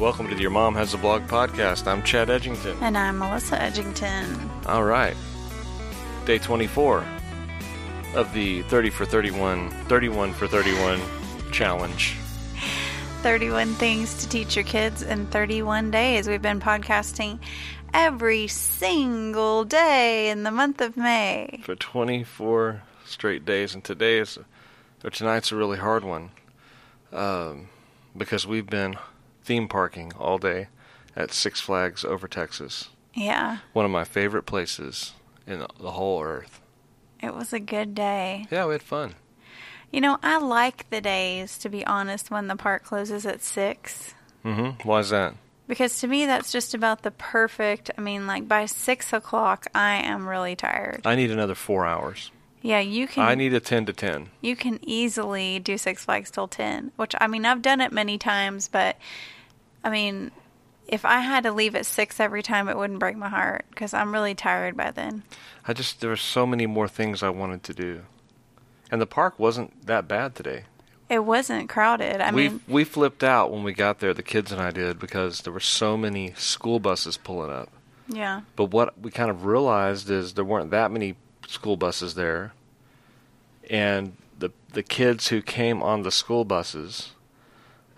Welcome 0.00 0.28
to 0.28 0.34
the 0.34 0.40
Your 0.40 0.50
Mom 0.50 0.74
Has 0.76 0.94
a 0.94 0.96
Blog 0.96 1.26
podcast. 1.26 1.86
I'm 1.86 2.02
Chad 2.02 2.28
Edgington. 2.28 2.80
And 2.80 2.96
I'm 2.96 3.18
Melissa 3.18 3.58
Edgington. 3.58 4.48
All 4.64 4.82
right. 4.82 5.14
Day 6.24 6.38
24 6.38 7.04
of 8.14 8.32
the 8.32 8.62
30 8.62 8.88
for 8.88 9.04
31, 9.04 9.68
31 9.68 10.32
for 10.32 10.48
31 10.48 11.02
challenge. 11.52 12.16
31 13.20 13.74
things 13.74 14.22
to 14.22 14.28
teach 14.30 14.56
your 14.56 14.64
kids 14.64 15.02
in 15.02 15.26
31 15.26 15.90
days. 15.90 16.26
We've 16.26 16.40
been 16.40 16.60
podcasting 16.60 17.38
every 17.92 18.46
single 18.46 19.66
day 19.66 20.30
in 20.30 20.44
the 20.44 20.50
month 20.50 20.80
of 20.80 20.96
May. 20.96 21.60
For 21.62 21.76
24 21.76 22.80
straight 23.04 23.44
days. 23.44 23.74
And 23.74 23.84
today 23.84 24.20
is, 24.20 24.38
or 25.04 25.10
tonight's 25.10 25.52
a 25.52 25.56
really 25.56 25.76
hard 25.76 26.04
one 26.04 26.30
um, 27.12 27.68
because 28.16 28.46
we've 28.46 28.66
been 28.66 28.96
theme 29.50 29.66
parking 29.66 30.12
all 30.16 30.38
day 30.38 30.68
at 31.16 31.32
Six 31.32 31.58
Flags 31.58 32.04
over 32.04 32.28
Texas. 32.28 32.88
Yeah. 33.14 33.58
One 33.72 33.84
of 33.84 33.90
my 33.90 34.04
favorite 34.04 34.44
places 34.44 35.14
in 35.44 35.58
the 35.58 35.90
whole 35.90 36.22
earth. 36.22 36.60
It 37.20 37.34
was 37.34 37.52
a 37.52 37.58
good 37.58 37.92
day. 37.92 38.46
Yeah, 38.48 38.66
we 38.66 38.74
had 38.74 38.82
fun. 38.82 39.16
You 39.90 40.02
know, 40.02 40.20
I 40.22 40.38
like 40.38 40.88
the 40.90 41.00
days, 41.00 41.58
to 41.58 41.68
be 41.68 41.84
honest, 41.84 42.30
when 42.30 42.46
the 42.46 42.54
park 42.54 42.84
closes 42.84 43.26
at 43.26 43.42
6. 43.42 44.14
Mm-hmm. 44.44 44.88
Why 44.88 45.00
is 45.00 45.10
that? 45.10 45.34
Because 45.66 45.98
to 45.98 46.06
me, 46.06 46.26
that's 46.26 46.52
just 46.52 46.72
about 46.72 47.02
the 47.02 47.10
perfect. 47.10 47.90
I 47.98 48.00
mean, 48.00 48.28
like 48.28 48.46
by 48.46 48.66
6 48.66 49.12
o'clock, 49.12 49.66
I 49.74 49.96
am 49.96 50.28
really 50.28 50.54
tired. 50.54 51.00
I 51.04 51.16
need 51.16 51.32
another 51.32 51.56
four 51.56 51.84
hours. 51.84 52.30
Yeah, 52.62 52.78
you 52.78 53.08
can. 53.08 53.24
I 53.24 53.34
need 53.34 53.52
a 53.52 53.58
10 53.58 53.86
to 53.86 53.92
10. 53.92 54.28
You 54.42 54.54
can 54.54 54.78
easily 54.82 55.58
do 55.58 55.76
Six 55.76 56.04
Flags 56.04 56.30
till 56.30 56.46
10, 56.46 56.92
which, 56.94 57.16
I 57.20 57.26
mean, 57.26 57.44
I've 57.44 57.62
done 57.62 57.80
it 57.80 57.90
many 57.90 58.16
times, 58.16 58.68
but 58.68 58.96
I 59.82 59.90
mean, 59.90 60.30
if 60.86 61.04
I 61.04 61.20
had 61.20 61.44
to 61.44 61.52
leave 61.52 61.74
at 61.74 61.86
6 61.86 62.20
every 62.20 62.42
time, 62.42 62.68
it 62.68 62.76
wouldn't 62.76 62.98
break 62.98 63.16
my 63.16 63.28
heart 63.28 63.64
because 63.70 63.94
I'm 63.94 64.12
really 64.12 64.34
tired 64.34 64.76
by 64.76 64.90
then. 64.90 65.22
I 65.66 65.72
just, 65.72 66.00
there 66.00 66.10
were 66.10 66.16
so 66.16 66.46
many 66.46 66.66
more 66.66 66.88
things 66.88 67.22
I 67.22 67.30
wanted 67.30 67.62
to 67.64 67.74
do. 67.74 68.02
And 68.90 69.00
the 69.00 69.06
park 69.06 69.38
wasn't 69.38 69.86
that 69.86 70.08
bad 70.08 70.34
today. 70.34 70.64
It 71.08 71.24
wasn't 71.24 71.68
crowded. 71.68 72.20
I 72.20 72.30
we 72.30 72.48
mean, 72.48 72.60
we 72.68 72.84
flipped 72.84 73.24
out 73.24 73.50
when 73.50 73.64
we 73.64 73.72
got 73.72 73.98
there. 73.98 74.14
The 74.14 74.22
kids 74.22 74.52
and 74.52 74.60
I 74.60 74.70
did 74.70 74.98
because 74.98 75.40
there 75.42 75.52
were 75.52 75.60
so 75.60 75.96
many 75.96 76.34
school 76.36 76.78
buses 76.78 77.16
pulling 77.16 77.50
up. 77.50 77.68
yeah. 78.08 78.42
But 78.54 78.66
what 78.66 79.00
we 79.00 79.10
kind 79.10 79.30
of 79.30 79.44
realized 79.44 80.08
is 80.08 80.34
there 80.34 80.44
weren't 80.44 80.70
that 80.70 80.92
many 80.92 81.16
school 81.48 81.76
buses 81.76 82.14
there, 82.14 82.52
and 83.68 84.16
the 84.38 84.50
the 84.72 84.84
kids 84.84 85.28
who 85.28 85.42
came 85.42 85.82
on 85.82 86.02
the 86.02 86.12
school 86.12 86.44
buses, 86.44 87.10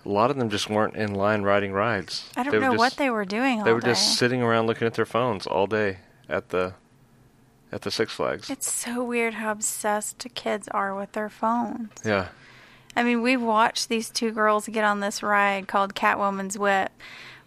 a 0.05 0.09
lot 0.09 0.31
of 0.31 0.37
them 0.37 0.51
just 0.51 0.69
weren't 0.69 0.97
in 0.97 1.15
line 1.15 1.43
riding 1.43 1.73
rides. 1.73 2.29
I 2.37 2.43
don't 2.43 2.55
know 2.61 2.71
just- 2.73 2.79
what 2.79 2.97
they 2.97 3.11
were 3.11 3.25
doing 3.25 3.61
all 3.61 3.65
They 3.65 3.73
were 3.73 3.81
day. 3.81 3.89
just 3.91 4.17
sitting 4.19 4.43
around 4.43 4.67
looking 4.67 4.87
at 4.87 4.95
their 4.95 5.07
phones 5.07 5.47
all 5.47 5.67
day 5.67 5.99
at 6.29 6.49
the 6.51 6.75
at 7.71 7.83
the 7.83 7.91
Six 7.91 8.13
Flags. 8.13 8.51
It's 8.51 8.71
so 8.71 9.03
weird 9.03 9.35
how 9.35 9.51
obsessed 9.53 10.27
kids 10.35 10.69
are 10.69 10.95
with 10.95 11.13
their 11.13 11.31
phones. 11.31 11.91
yeah, 12.05 12.29
I 12.95 13.03
mean, 13.03 13.23
we've 13.23 13.41
watched 13.41 13.89
these 13.89 14.11
two 14.11 14.31
girls 14.31 14.69
get 14.69 14.85
on 14.85 15.01
this 15.01 15.23
ride 15.23 15.69
called 15.69 15.95
Catwoman's 15.95 16.59
Whip, 16.59 16.91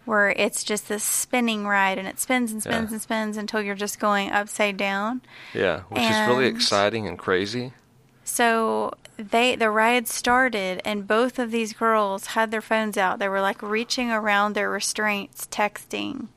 where 0.04 0.30
it's 0.30 0.64
just 0.64 0.88
this 0.88 1.04
spinning 1.04 1.64
ride 1.66 1.96
and 1.98 2.08
it 2.08 2.18
spins 2.18 2.50
and 2.50 2.60
spins 2.60 2.90
Yeah. 2.90 2.94
and 2.94 3.02
spins 3.02 3.36
until 3.36 3.62
you're 3.62 3.76
just 3.76 4.00
going 4.00 4.32
upside 4.32 4.76
down. 4.76 5.20
yeah, 5.54 5.82
which 5.90 6.02
is 6.02 6.26
really 6.28 6.46
exciting 6.46 7.06
and 7.06 7.16
crazy. 7.18 7.72
So 8.36 8.92
they 9.16 9.56
the 9.56 9.70
ride 9.70 10.06
started 10.06 10.82
and 10.84 11.06
both 11.06 11.38
of 11.38 11.50
these 11.50 11.72
girls 11.72 12.26
had 12.26 12.50
their 12.50 12.60
phones 12.60 12.98
out. 12.98 13.18
They 13.18 13.30
were 13.30 13.40
like 13.40 13.62
reaching 13.62 14.10
around 14.10 14.52
their 14.52 14.68
restraints 14.68 15.46
texting 15.46 16.28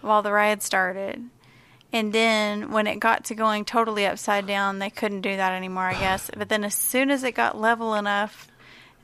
while 0.00 0.22
the 0.22 0.30
ride 0.30 0.62
started. 0.62 1.24
And 1.92 2.12
then 2.12 2.70
when 2.70 2.86
it 2.86 3.00
got 3.00 3.24
to 3.24 3.34
going 3.34 3.64
totally 3.64 4.06
upside 4.06 4.46
down, 4.46 4.78
they 4.78 4.90
couldn't 4.90 5.22
do 5.22 5.34
that 5.34 5.50
anymore, 5.50 5.86
I 5.86 5.98
guess. 5.98 6.30
But 6.36 6.50
then 6.50 6.62
as 6.62 6.76
soon 6.76 7.10
as 7.10 7.24
it 7.24 7.32
got 7.32 7.60
level 7.60 7.94
enough, 7.94 8.46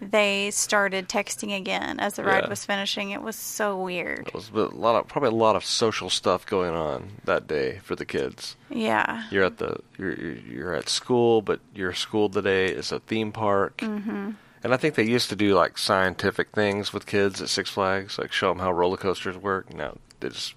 they 0.01 0.51
started 0.51 1.09
texting 1.09 1.55
again 1.57 2.01
as 2.01 2.15
the 2.15 2.25
ride 2.25 2.45
Yeah. 2.45 2.49
was 2.51 2.65
finishing. 2.65 3.11
It 3.11 3.23
was 3.23 3.37
so 3.37 3.77
weird. 3.77 4.29
It 4.29 4.35
was 4.35 4.51
a 4.51 4.57
lot 4.75 4.97
of 4.99 5.09
probably 5.09 5.29
a 5.29 5.33
lot 5.33 5.57
of 5.57 5.65
social 5.65 6.09
stuff 6.11 6.47
going 6.47 6.75
on 6.75 7.11
that 7.25 7.47
day 7.47 7.81
for 7.83 7.95
the 7.97 8.07
kids. 8.07 8.57
Yeah. 8.71 9.25
You're 9.31 9.45
at 9.45 9.59
the 9.59 9.77
you're 9.99 10.13
you're 10.15 10.75
at 10.75 10.89
school, 10.89 11.43
but 11.43 11.61
your 11.75 11.93
school 11.93 12.29
today 12.29 12.67
is 12.67 12.93
a 12.93 13.01
theme 13.01 13.33
park. 13.33 13.77
Mm-hmm. 13.79 14.31
And 14.63 14.75
I 14.75 14.77
think 14.77 14.95
they 14.95 15.05
used 15.05 15.29
to 15.31 15.37
do 15.37 15.55
like 15.55 15.79
scientific 15.79 16.51
things 16.53 16.93
with 16.93 17.07
kids 17.07 17.41
at 17.41 17.49
Six 17.49 17.71
Flags, 17.71 18.19
like 18.19 18.33
show 18.33 18.49
them 18.49 18.59
how 18.59 18.73
roller 18.73 18.97
coasters 18.99 19.37
work. 19.37 19.73
Now 19.73 19.97
they 20.21 20.29
just 20.29 20.55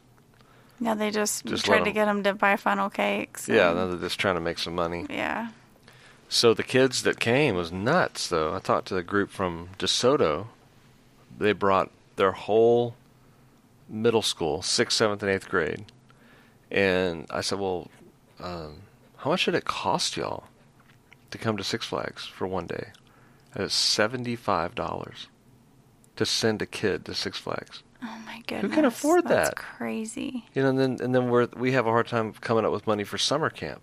Yeah, 0.79 0.93
they 0.95 1.11
just, 1.11 1.45
Just 1.45 1.63
tried 1.65 1.85
to 1.85 1.91
get 1.93 2.05
them 2.05 2.23
to 2.23 2.33
buy 2.33 2.57
funnel 2.57 2.89
cakes. 2.89 3.47
yeah, 3.47 3.71
now 3.71 3.87
they're 3.87 3.99
just 3.99 4.19
trying 4.19 4.35
to 4.35 4.41
make 4.41 4.57
some 4.57 4.75
money. 4.75 5.05
yeah. 5.09 5.49
So 6.29 6.53
the 6.53 6.63
kids 6.63 7.03
that 7.03 7.19
came 7.19 7.55
was 7.55 7.71
nuts, 7.71 8.27
though. 8.27 8.55
I 8.55 8.59
talked 8.59 8.87
to 8.87 8.95
the 8.95 9.03
group 9.03 9.29
from 9.29 9.69
DeSoto. 9.77 10.47
They 11.37 11.53
brought 11.53 11.91
their 12.15 12.31
whole 12.31 12.95
middle 13.87 14.21
school, 14.21 14.61
sixth, 14.61 14.97
seventh, 14.97 15.21
and 15.21 15.31
eighth 15.31 15.49
grade, 15.49 15.85
and 16.71 17.27
I 17.29 17.41
said, 17.41 17.59
"Well, 17.59 17.89
um, 18.39 18.81
how 19.17 19.29
much 19.29 19.45
did 19.45 19.55
it 19.55 19.65
cost 19.65 20.17
y'all 20.17 20.45
to 21.31 21.37
come 21.37 21.57
to 21.57 21.63
Six 21.63 21.85
Flags 21.85 22.25
for 22.25 22.47
one 22.47 22.65
day?" 22.67 22.87
And 23.53 23.63
it's 23.63 23.73
seventy-five 23.75 24.73
dollars 24.73 25.27
to 26.15 26.25
send 26.25 26.61
a 26.61 26.65
kid 26.65 27.05
to 27.05 27.13
Six 27.13 27.37
Flags. 27.37 27.83
Oh 28.03 28.17
my 28.25 28.41
goodness. 28.47 28.61
Who 28.61 28.69
can 28.69 28.85
afford 28.85 29.27
That's 29.27 29.49
that? 29.49 29.55
crazy. 29.55 30.45
You 30.53 30.63
know, 30.63 30.69
and 30.69 30.79
then 30.79 30.97
and 31.01 31.13
then 31.13 31.29
we're 31.29 31.47
we 31.55 31.71
have 31.73 31.85
a 31.87 31.91
hard 31.91 32.07
time 32.07 32.33
coming 32.33 32.65
up 32.65 32.71
with 32.71 32.87
money 32.87 33.03
for 33.03 33.17
summer 33.17 33.49
camp. 33.49 33.81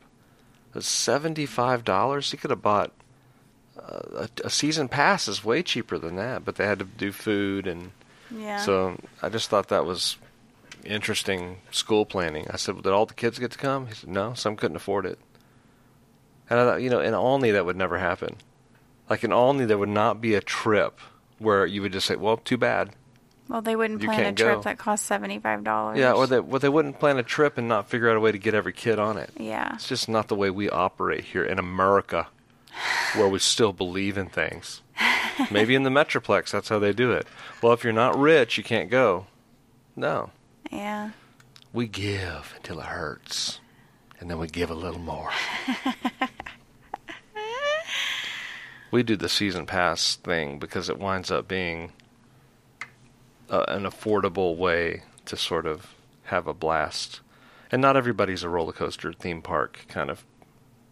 It's 0.74 0.86
seventy 0.86 1.46
five 1.46 1.84
dollars. 1.84 2.30
He 2.30 2.36
could 2.36 2.50
have 2.50 2.62
bought 2.62 2.92
uh, 3.78 4.26
a, 4.44 4.46
a 4.46 4.50
season 4.50 4.88
pass 4.88 5.26
is 5.28 5.44
way 5.44 5.62
cheaper 5.62 5.98
than 5.98 6.16
that, 6.16 6.44
but 6.44 6.56
they 6.56 6.66
had 6.66 6.78
to 6.80 6.84
do 6.84 7.12
food 7.12 7.66
and 7.66 7.90
Yeah. 8.30 8.58
so 8.58 8.96
I 9.22 9.28
just 9.28 9.48
thought 9.50 9.68
that 9.68 9.84
was 9.84 10.16
interesting 10.84 11.58
school 11.70 12.06
planning. 12.06 12.46
I 12.50 12.56
said, 12.56 12.76
"Did 12.82 12.92
all 12.92 13.06
the 13.06 13.14
kids 13.14 13.38
get 13.38 13.50
to 13.52 13.58
come?" 13.58 13.86
He 13.88 13.94
said, 13.94 14.10
"No, 14.10 14.34
some 14.34 14.56
couldn't 14.56 14.76
afford 14.76 15.06
it." 15.06 15.18
And 16.48 16.58
I 16.58 16.64
thought, 16.64 16.82
you 16.82 16.90
know, 16.90 17.00
in 17.00 17.14
Olney 17.14 17.50
that 17.52 17.64
would 17.64 17.76
never 17.76 17.98
happen. 17.98 18.36
Like 19.08 19.24
in 19.24 19.32
Olney, 19.32 19.64
there 19.64 19.78
would 19.78 19.88
not 19.88 20.20
be 20.20 20.34
a 20.34 20.40
trip 20.40 20.98
where 21.38 21.66
you 21.66 21.82
would 21.82 21.92
just 21.92 22.06
say, 22.06 22.16
"Well, 22.16 22.36
too 22.36 22.56
bad." 22.56 22.90
Well, 23.50 23.62
they 23.62 23.74
wouldn't 23.74 24.00
you 24.00 24.06
plan 24.06 24.26
a 24.26 24.32
trip 24.32 24.58
go. 24.58 24.62
that 24.62 24.78
costs 24.78 25.04
seventy-five 25.04 25.64
dollars. 25.64 25.98
Yeah, 25.98 26.12
or 26.12 26.28
they 26.28 26.38
well, 26.38 26.60
they 26.60 26.68
wouldn't 26.68 27.00
plan 27.00 27.18
a 27.18 27.24
trip 27.24 27.58
and 27.58 27.66
not 27.66 27.90
figure 27.90 28.08
out 28.08 28.16
a 28.16 28.20
way 28.20 28.30
to 28.30 28.38
get 28.38 28.54
every 28.54 28.72
kid 28.72 29.00
on 29.00 29.18
it. 29.18 29.30
Yeah. 29.36 29.74
It's 29.74 29.88
just 29.88 30.08
not 30.08 30.28
the 30.28 30.36
way 30.36 30.50
we 30.50 30.70
operate 30.70 31.24
here 31.24 31.42
in 31.42 31.58
America, 31.58 32.28
where 33.16 33.28
we 33.28 33.40
still 33.40 33.72
believe 33.72 34.16
in 34.16 34.28
things. 34.28 34.82
Maybe 35.50 35.74
in 35.74 35.82
the 35.82 35.90
Metroplex, 35.90 36.52
that's 36.52 36.68
how 36.68 36.78
they 36.78 36.92
do 36.92 37.10
it. 37.10 37.26
Well, 37.60 37.72
if 37.72 37.82
you're 37.82 37.92
not 37.92 38.16
rich, 38.16 38.56
you 38.56 38.62
can't 38.62 38.88
go. 38.88 39.26
No. 39.96 40.30
Yeah. 40.70 41.10
We 41.72 41.88
give 41.88 42.54
until 42.56 42.78
it 42.78 42.86
hurts, 42.86 43.58
and 44.20 44.30
then 44.30 44.38
we 44.38 44.46
give 44.46 44.70
a 44.70 44.74
little 44.74 45.00
more. 45.00 45.30
we 48.92 49.02
do 49.02 49.16
the 49.16 49.28
season 49.28 49.66
pass 49.66 50.14
thing 50.14 50.60
because 50.60 50.88
it 50.88 51.00
winds 51.00 51.32
up 51.32 51.48
being 51.48 51.90
uh, 53.50 53.64
an 53.68 53.82
affordable 53.84 54.56
way 54.56 55.02
to 55.26 55.36
sort 55.36 55.66
of 55.66 55.94
have 56.24 56.46
a 56.46 56.54
blast. 56.54 57.20
And 57.72 57.82
not 57.82 57.96
everybody's 57.96 58.42
a 58.42 58.48
roller 58.48 58.72
coaster 58.72 59.12
theme 59.12 59.42
park 59.42 59.84
kind 59.88 60.10
of 60.10 60.24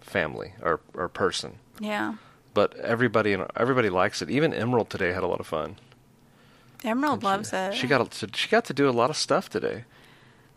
family 0.01 0.53
or, 0.63 0.81
or 0.95 1.09
person, 1.09 1.59
Yeah. 1.81 2.15
but 2.55 2.77
everybody 2.77 3.33
and 3.33 3.45
everybody 3.57 3.89
likes 3.91 4.23
it. 4.23 4.31
Even 4.31 4.53
Emerald 4.55 4.91
today 4.91 5.13
had 5.13 5.23
a 5.23 5.27
lot 5.27 5.41
of 5.41 5.47
fun. 5.47 5.77
Emerald 6.85 7.23
loves 7.25 7.53
it. 7.53 7.75
She 7.75 7.87
got 7.89 8.11
to, 8.11 8.29
she 8.35 8.49
got 8.49 8.65
to 8.67 8.73
do 8.73 8.89
a 8.89 8.93
lot 8.93 9.11
of 9.11 9.17
stuff 9.17 9.49
today. 9.51 9.85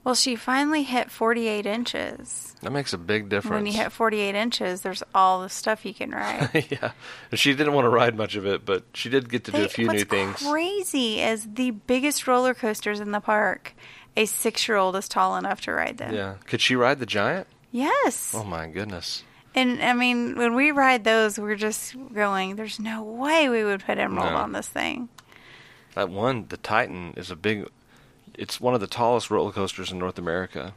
Well, 0.04 0.16
she 0.16 0.36
finally 0.36 0.84
hit 0.84 1.12
forty-eight 1.12 1.66
inches. 1.66 2.56
That 2.62 2.72
makes 2.72 2.94
a 2.94 2.98
big 2.98 3.30
difference. 3.30 3.54
When 3.54 3.66
you 3.66 3.74
hit 3.74 3.92
forty-eight 3.92 4.36
inches, 4.36 4.82
there's 4.82 5.04
all 5.14 5.42
the 5.42 5.50
stuff 5.50 5.86
you 5.86 5.94
can 5.94 6.12
ride. 6.12 6.66
yeah, 6.70 6.92
she 7.34 7.54
didn't 7.54 7.74
want 7.74 7.86
to 7.86 7.90
ride 7.90 8.16
much 8.16 8.36
of 8.36 8.46
it, 8.46 8.66
but 8.66 8.84
she 8.94 9.10
did 9.10 9.30
get 9.30 9.44
to 9.46 9.52
do 9.52 9.64
a 9.64 9.68
few 9.70 9.88
new 9.88 10.04
things. 10.06 10.38
crazy 10.38 11.20
is 11.22 11.48
the 11.54 11.72
biggest 11.72 12.28
roller 12.28 12.54
coasters 12.54 13.00
in 13.00 13.12
the 13.12 13.20
park. 13.22 13.74
A 14.18 14.26
six-year-old 14.26 14.96
is 14.98 15.08
tall 15.08 15.38
enough 15.38 15.62
to 15.62 15.72
ride 15.72 15.98
them. 15.98 16.14
Yeah, 16.14 16.36
could 16.46 16.60
she 16.62 16.76
ride 16.76 17.00
the 17.00 17.06
giant? 17.06 17.48
Yes. 17.72 18.34
Oh 18.36 18.44
my 18.44 18.68
goodness! 18.68 19.24
And 19.56 19.82
I 19.82 19.94
mean, 19.94 20.38
when 20.38 20.56
we 20.56 20.72
ride 20.72 21.04
those, 21.06 21.40
we're 21.40 21.56
just 21.56 21.96
going. 22.14 22.56
There's 22.58 22.80
no 22.80 23.04
way 23.04 23.48
we 23.50 23.64
would 23.64 23.86
put 23.86 23.98
Emerald 23.98 24.32
No. 24.32 24.38
on 24.38 24.52
this 24.52 24.68
thing. 24.68 25.08
That 25.96 26.10
one, 26.10 26.46
the 26.50 26.58
Titan, 26.58 27.14
is 27.18 27.32
a 27.32 27.36
big. 27.36 27.68
It's 28.34 28.62
one 28.62 28.74
of 28.74 28.80
the 28.80 28.88
tallest 28.88 29.30
roller 29.30 29.52
coasters 29.52 29.92
in 29.92 30.00
North 30.00 30.18
America, 30.18 30.74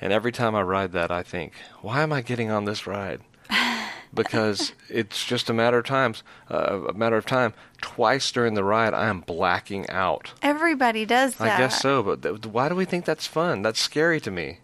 and 0.00 0.12
every 0.12 0.32
time 0.32 0.54
I 0.54 0.62
ride 0.62 0.92
that, 0.92 1.10
I 1.10 1.22
think, 1.22 1.52
why 1.80 2.02
am 2.02 2.12
I 2.12 2.22
getting 2.22 2.50
on 2.50 2.64
this 2.64 2.86
ride? 2.86 3.20
because 4.14 4.72
it's 4.88 5.24
just 5.24 5.48
a 5.48 5.52
matter 5.52 5.78
of 5.78 5.86
times, 5.86 6.22
uh, 6.50 6.80
a 6.88 6.92
matter 6.92 7.16
of 7.16 7.26
time. 7.26 7.54
Twice 7.80 8.30
during 8.30 8.54
the 8.54 8.64
ride, 8.64 8.94
I 8.94 9.08
am 9.08 9.20
blacking 9.20 9.88
out. 9.90 10.32
Everybody 10.42 11.04
does 11.04 11.36
that. 11.36 11.56
I 11.56 11.58
guess 11.58 11.80
so, 11.80 12.02
but 12.02 12.22
th- 12.22 12.46
why 12.46 12.68
do 12.68 12.74
we 12.74 12.84
think 12.84 13.04
that's 13.04 13.26
fun? 13.26 13.62
That's 13.62 13.80
scary 13.80 14.20
to 14.20 14.30
me. 14.30 14.58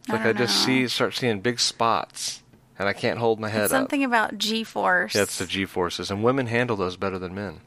It's 0.00 0.10
I 0.10 0.12
like 0.14 0.26
I, 0.26 0.32
just 0.32 0.60
know. 0.60 0.66
see, 0.66 0.88
start 0.88 1.14
seeing 1.14 1.40
big 1.40 1.60
spots, 1.60 2.42
and 2.78 2.88
I 2.88 2.92
can't 2.92 3.18
hold 3.18 3.40
my 3.40 3.48
head 3.48 3.64
up. 3.64 3.70
Something 3.70 4.04
about 4.04 4.36
G-force. 4.36 5.14
Yeah, 5.14 5.24
the 5.24 5.46
G 5.46 5.64
forces, 5.64 6.10
and 6.10 6.22
women 6.22 6.46
handle 6.46 6.76
those 6.76 6.96
better 6.96 7.18
than 7.18 7.34
men. 7.34 7.60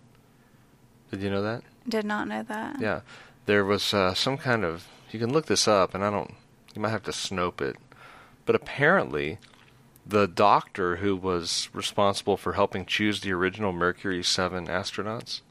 Did 1.09 1.21
you 1.21 1.29
know 1.29 1.41
that? 1.41 1.63
Did 1.87 2.05
not 2.05 2.27
know 2.27 2.43
that. 2.43 2.79
Yeah, 2.79 3.01
there 3.45 3.65
was 3.65 3.93
uh, 3.93 4.13
some 4.13 4.37
kind 4.37 4.63
of. 4.63 4.87
You 5.11 5.19
can 5.19 5.31
look 5.31 5.45
this 5.45 5.67
up, 5.67 5.93
and 5.95 6.03
I 6.03 6.09
don't. 6.09 6.33
You 6.75 6.81
might 6.81 6.89
have 6.89 7.03
to 7.03 7.11
snope 7.11 7.61
it, 7.61 7.77
but 8.45 8.55
apparently, 8.55 9.39
the 10.05 10.27
doctor 10.27 10.97
who 10.97 11.15
was 11.15 11.69
responsible 11.73 12.37
for 12.37 12.53
helping 12.53 12.85
choose 12.85 13.21
the 13.21 13.33
original 13.33 13.71
Mercury 13.71 14.23
Seven 14.23 14.67
astronauts 14.67 15.41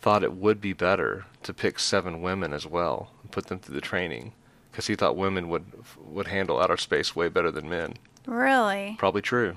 thought 0.00 0.22
it 0.22 0.32
would 0.32 0.60
be 0.60 0.72
better 0.72 1.26
to 1.42 1.52
pick 1.52 1.78
seven 1.78 2.22
women 2.22 2.52
as 2.52 2.66
well 2.66 3.10
and 3.22 3.30
put 3.30 3.46
them 3.46 3.58
through 3.58 3.74
the 3.74 3.80
training 3.80 4.32
because 4.70 4.86
he 4.86 4.94
thought 4.94 5.16
women 5.16 5.48
would 5.48 5.66
would 5.98 6.28
handle 6.28 6.60
outer 6.60 6.76
space 6.76 7.14
way 7.14 7.28
better 7.28 7.50
than 7.50 7.68
men. 7.68 7.94
Really? 8.26 8.96
Probably 8.98 9.22
true. 9.22 9.56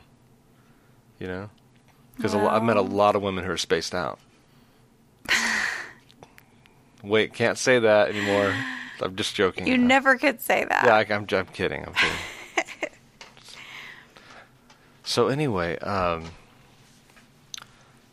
You 1.19 1.27
know, 1.27 1.49
because 2.15 2.35
I've 2.35 2.63
met 2.63 2.77
a 2.77 2.81
lot 2.81 3.15
of 3.15 3.21
women 3.21 3.45
who 3.45 3.51
are 3.51 3.57
spaced 3.57 3.95
out. 3.95 4.19
Wait, 7.03 7.33
can't 7.33 7.57
say 7.57 7.79
that 7.79 8.09
anymore. 8.09 8.55
I'm 9.01 9.15
just 9.15 9.35
joking. 9.35 9.67
You 9.67 9.77
never 9.77 10.17
could 10.17 10.39
say 10.39 10.65
that. 10.65 10.83
Yeah, 10.85 10.95
I, 10.95 11.15
I'm, 11.15 11.27
I'm 11.31 11.45
kidding. 11.47 11.85
I'm 11.85 11.93
kidding. 11.93 12.17
so 15.03 15.27
anyway, 15.27 15.77
um, 15.79 16.31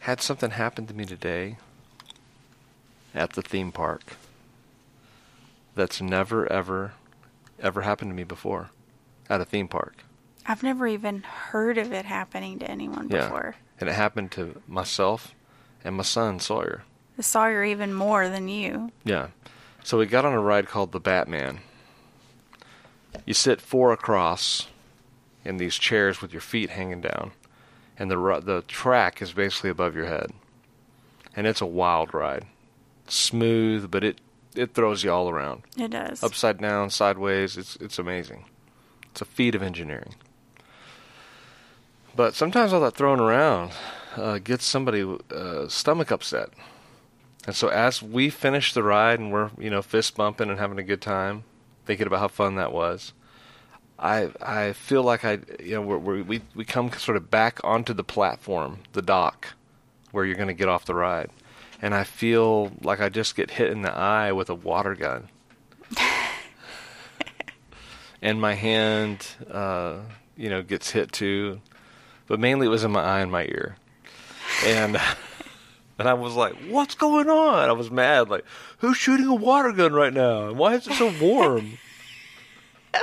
had 0.01 0.21
something 0.21 0.51
happen 0.51 0.87
to 0.87 0.95
me 0.95 1.05
today 1.05 1.57
at 3.15 3.35
the 3.35 3.43
theme 3.43 3.71
park 3.71 4.17
that's 5.77 6.01
never, 6.01 6.51
ever, 6.53 6.93
ever 7.61 7.83
happened 7.83 8.11
to 8.11 8.15
me 8.15 8.25
before 8.25 8.71
at 9.29 9.41
a 9.41 9.45
theme 9.45 9.69
park. 9.69 9.99
I've 10.47 10.63
never 10.65 10.89
even 10.89 11.23
heard 11.23 11.79
of 11.79 11.93
it 11.93 12.05
happening 12.07 12.59
to 12.59 12.69
anyone 12.69 13.09
Yeah. 13.09 13.25
before. 13.25 13.55
And 13.79 13.89
it 13.89 13.93
happened 13.93 14.33
to 14.33 14.61
myself 14.67 15.35
and 15.85 15.97
my 15.97 16.03
son 16.03 16.41
Sawyer. 16.41 16.83
The 17.17 17.23
Sawyer 17.23 17.65
even 17.65 17.93
more 17.93 18.29
than 18.29 18.49
you. 18.49 18.93
Yeah. 19.05 19.29
So 19.83 19.99
we 19.99 20.07
got 20.07 20.25
on 20.25 20.33
a 20.33 20.41
ride 20.41 20.69
called 20.69 20.93
the 20.93 21.01
Batman. 21.01 21.61
You 23.27 23.35
sit 23.35 23.61
four 23.61 23.93
across 23.93 24.69
in 25.45 25.57
these 25.57 25.77
chairs 25.77 26.21
with 26.21 26.33
your 26.33 26.41
feet 26.41 26.71
hanging 26.71 27.01
down, 27.01 27.33
and 27.99 28.11
the 28.11 28.41
the 28.45 28.63
track 28.69 29.21
is 29.21 29.33
basically 29.33 29.71
above 29.71 29.95
your 29.95 30.07
head. 30.07 30.33
And 31.37 31.47
it's 31.47 31.61
a 31.61 31.67
wild 31.67 32.13
ride. 32.13 32.47
Smooth, 33.09 33.91
but 33.91 34.05
it 34.05 34.21
it 34.55 34.75
throws 34.75 35.05
you 35.05 35.13
all 35.13 35.29
around. 35.31 35.63
It 35.77 35.91
does. 35.91 36.23
Upside 36.23 36.59
down, 36.59 36.91
sideways, 36.91 37.57
it's 37.57 37.77
it's 37.77 37.99
amazing. 37.99 38.45
It's 39.11 39.21
a 39.21 39.25
feat 39.25 39.55
of 39.55 39.63
engineering. 39.63 40.15
But 42.15 42.35
sometimes 42.35 42.73
all 42.73 42.81
that 42.81 42.95
throwing 42.95 43.21
around 43.21 43.73
uh, 44.17 44.39
gets 44.39 44.65
somebody 44.65 45.03
uh, 45.35 45.69
stomach 45.69 46.11
upset. 46.11 46.51
And 47.51 47.57
so 47.57 47.67
as 47.67 48.01
we 48.01 48.31
finish 48.31 48.73
the 48.73 48.85
ride 48.85 49.19
and 49.19 49.33
we're 49.33 49.51
you 49.59 49.71
know 49.71 49.83
fist 49.83 50.15
bumping 50.15 50.51
and 50.51 50.59
having 50.61 50.79
a 50.79 50.85
good 50.85 51.01
time, 51.01 51.43
thinking 51.85 52.07
about 52.07 52.21
how 52.21 52.29
fun 52.29 52.55
that 52.55 52.73
was, 52.73 53.13
I 53.99 54.31
I 54.41 54.73
feel 54.73 55.03
like 55.03 55.25
I 55.25 55.41
you 55.59 55.75
know 55.75 55.83
we're, 55.83 55.99
we're, 55.99 56.23
we 56.23 56.43
we 56.55 56.65
come 56.65 56.93
sort 56.93 57.17
of 57.17 57.29
back 57.29 57.59
onto 57.65 57.93
the 57.93 58.05
platform, 58.05 58.79
the 58.93 59.03
dock, 59.03 59.49
where 60.13 60.25
you're 60.25 60.37
going 60.37 60.47
to 60.47 60.55
get 60.55 60.69
off 60.69 60.85
the 60.85 60.95
ride, 60.95 61.31
and 61.83 61.93
I 61.93 62.05
feel 62.05 62.71
like 62.83 63.01
I 63.01 63.09
just 63.09 63.35
get 63.35 63.51
hit 63.51 63.73
in 63.73 63.83
the 63.83 63.93
eye 63.93 64.31
with 64.31 64.49
a 64.49 64.55
water 64.55 64.95
gun. 64.95 65.29
and 68.23 68.41
my 68.41 68.55
hand, 68.55 69.27
uh, 69.51 69.97
you 70.37 70.51
know, 70.51 70.63
gets 70.63 70.93
hit 70.93 71.11
too, 71.11 71.61
but 72.29 72.39
mainly 72.39 72.69
it 72.69 72.71
was 72.71 72.85
in 72.85 72.93
my 72.93 73.03
eye 73.03 73.23
and 73.23 73.33
my 73.33 73.43
ear, 73.43 73.75
and 74.65 75.01
and 76.01 76.09
I 76.09 76.15
was 76.15 76.35
like, 76.35 76.55
"What's 76.69 76.95
going 76.97 77.29
on?" 77.31 77.69
I 77.69 77.73
was 77.73 77.91
mad, 77.91 78.29
like, 78.29 78.45
"Who's 78.79 78.97
shooting 78.97 79.27
a 79.27 79.35
water 79.35 79.71
gun 79.73 79.93
right 79.93 80.13
now? 80.13 80.49
And 80.49 80.59
why 80.59 80.75
is 80.75 80.89
it 80.89 80.95
so 80.95 81.13
warm?" 81.21 81.79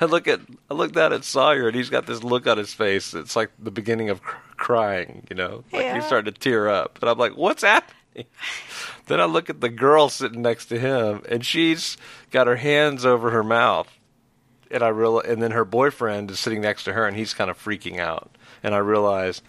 I 0.00 0.04
look 0.06 0.28
at 0.28 0.40
I 0.70 0.74
look 0.74 0.92
down 0.92 1.12
at 1.12 1.24
Sawyer, 1.24 1.66
and 1.66 1.76
he's 1.76 1.90
got 1.90 2.06
this 2.06 2.22
look 2.22 2.46
on 2.46 2.58
his 2.58 2.72
face. 2.74 3.14
It's 3.14 3.36
like 3.36 3.50
the 3.58 3.70
beginning 3.70 4.10
of 4.10 4.22
cr- 4.22 4.36
crying, 4.56 5.26
you 5.30 5.36
know, 5.36 5.64
like 5.72 5.82
Yeah. 5.82 5.94
he's 5.96 6.04
starting 6.06 6.32
to 6.32 6.38
tear 6.38 6.68
up, 6.68 6.98
and 7.00 7.08
I'm 7.10 7.18
like, 7.18 7.36
"What's 7.36 7.62
happening?" 7.62 8.26
then 9.06 9.20
I 9.20 9.24
look 9.24 9.50
at 9.50 9.60
the 9.60 9.68
girl 9.68 10.08
sitting 10.08 10.42
next 10.42 10.66
to 10.66 10.78
him, 10.78 11.22
and 11.28 11.44
she's 11.44 11.96
got 12.30 12.46
her 12.46 12.56
hands 12.56 13.04
over 13.04 13.30
her 13.30 13.42
mouth, 13.42 13.88
and 14.70 14.82
I 14.82 14.88
real 14.88 15.18
and 15.20 15.42
then 15.42 15.52
her 15.52 15.64
boyfriend 15.64 16.30
is 16.30 16.38
sitting 16.40 16.60
next 16.60 16.84
to 16.84 16.92
her, 16.92 17.06
and 17.06 17.16
he's 17.16 17.34
kind 17.34 17.50
of 17.50 17.58
freaking 17.62 17.98
out, 17.98 18.30
and 18.62 18.74
I 18.74 18.78
realize 18.78 19.42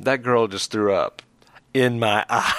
that 0.00 0.22
girl 0.22 0.46
just 0.48 0.70
threw 0.70 0.92
up 0.92 1.22
in 1.74 1.98
my 1.98 2.24
eye. 2.30 2.54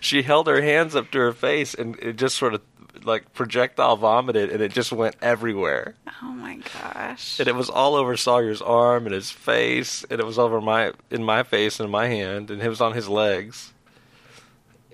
she 0.00 0.22
held 0.22 0.46
her 0.46 0.62
hands 0.62 0.96
up 0.96 1.10
to 1.12 1.18
her 1.18 1.32
face, 1.32 1.74
and 1.74 1.96
it 2.00 2.16
just 2.16 2.36
sort 2.36 2.54
of 2.54 2.62
like 3.04 3.32
projectile 3.34 3.96
vomited, 3.96 4.50
and 4.50 4.62
it 4.62 4.72
just 4.72 4.90
went 4.90 5.14
everywhere. 5.20 5.94
oh 6.22 6.30
my 6.32 6.58
gosh. 6.82 7.38
And 7.38 7.46
it 7.48 7.54
was 7.54 7.68
all 7.68 7.94
over 7.94 8.16
Sawyer's 8.16 8.62
arm 8.62 9.04
and 9.06 9.14
his 9.14 9.30
face, 9.30 10.04
and 10.10 10.20
it 10.20 10.26
was 10.26 10.38
over 10.38 10.60
my 10.60 10.92
in 11.10 11.22
my 11.22 11.42
face 11.42 11.78
and 11.80 11.90
my 11.90 12.06
hand, 12.08 12.50
and 12.50 12.62
it 12.62 12.68
was 12.68 12.80
on 12.80 12.94
his 12.94 13.08
legs. 13.08 13.72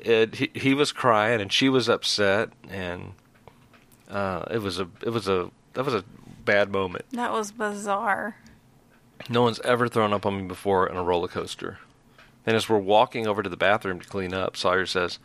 And 0.04 0.34
he 0.34 0.50
he 0.54 0.74
was 0.74 0.92
crying, 0.92 1.40
and 1.40 1.52
she 1.52 1.68
was 1.68 1.88
upset, 1.88 2.50
and 2.68 3.12
uh, 4.10 4.44
it 4.50 4.58
was 4.62 4.80
a 4.80 4.88
it 5.02 5.10
was 5.10 5.28
a 5.28 5.50
that 5.74 5.84
was 5.84 5.94
a 5.94 6.04
bad 6.44 6.72
moment. 6.72 7.04
That 7.12 7.32
was 7.32 7.52
bizarre. 7.52 8.36
No 9.28 9.42
one's 9.42 9.60
ever 9.60 9.86
thrown 9.86 10.14
up 10.14 10.24
on 10.24 10.38
me 10.38 10.42
before 10.48 10.88
in 10.88 10.96
a 10.96 11.02
roller 11.02 11.28
coaster. 11.28 11.78
And 12.46 12.56
as 12.56 12.68
we're 12.68 12.78
walking 12.78 13.26
over 13.26 13.42
to 13.42 13.48
the 13.48 13.56
bathroom 13.56 14.00
to 14.00 14.08
clean 14.08 14.32
up, 14.32 14.56
Sawyer 14.56 14.86
says, 14.86 15.18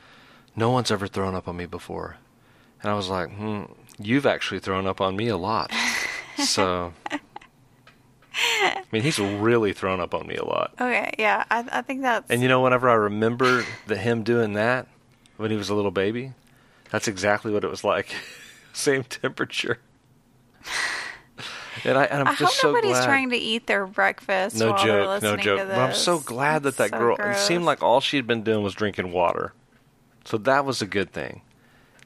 "No 0.56 0.69
one's 0.69 0.91
ever 0.91 1.07
thrown 1.07 1.35
up 1.35 1.47
on 1.47 1.57
me 1.57 1.65
before." 1.65 2.17
And 2.81 2.91
I 2.91 2.95
was 2.95 3.09
like, 3.09 3.31
"Hmm, 3.35 3.63
you've 3.97 4.25
actually 4.25 4.59
thrown 4.59 4.85
up 4.85 5.00
on 5.01 5.15
me 5.15 5.27
a 5.27 5.38
lot." 5.38 5.71
so, 6.38 6.94
I 7.09 8.83
mean, 8.91 9.03
he's 9.03 9.19
really 9.19 9.73
thrown 9.73 10.00
up 10.00 10.13
on 10.13 10.27
me 10.27 10.35
a 10.35 10.45
lot. 10.45 10.73
Okay, 10.79 11.12
yeah, 11.17 11.45
I, 11.50 11.65
I 11.71 11.81
think 11.81 12.01
that's. 12.01 12.29
And 12.29 12.41
you 12.41 12.47
know, 12.47 12.62
whenever 12.62 12.89
I 12.89 12.94
remember 12.95 13.63
the 13.88 13.97
him 13.97 14.23
doing 14.23 14.53
that 14.53 14.88
when 15.38 15.51
he 15.51 15.57
was 15.57 15.69
a 15.69 15.75
little 15.75 15.91
baby, 15.91 16.34
that's 16.91 17.07
exactly 17.07 17.51
what 17.51 17.63
it 17.63 17.69
was 17.69 17.84
like. 17.84 18.13
Same 18.74 19.03
temperature. 19.03 19.79
And 21.86 21.98
I 21.98 22.04
and 22.06 22.22
I'm 22.22 22.27
I 22.27 22.32
hope 22.32 22.39
just 22.39 22.60
so 22.60 22.70
nobody's 22.70 22.92
glad. 22.94 23.06
trying 23.06 23.30
to 23.30 23.38
eat 23.38 23.68
their 23.68 23.86
breakfast 23.86 24.56
No 24.58 24.72
while 24.72 24.86
they're 24.86 25.04
joke, 25.04 25.22
no 25.24 25.38
joke. 25.38 25.60
to 25.60 25.65
this. 25.65 25.75
But 25.75 25.82
I'm 25.89 25.94
so 25.96 26.20
glad 26.20 26.63
that 26.63 26.77
that 26.77 26.89
So 26.89 26.98
girl. 26.98 27.15
It 27.20 27.38
seemed 27.38 27.63
like 27.65 27.84
all 27.84 28.01
she'd 28.01 28.25
been 28.27 28.44
doing 28.44 28.63
was 28.63 28.74
drinking 28.74 29.12
water, 29.12 29.54
so 30.24 30.38
that 30.39 30.65
was 30.65 30.82
a 30.82 30.86
good 30.88 31.12
thing. 31.12 31.42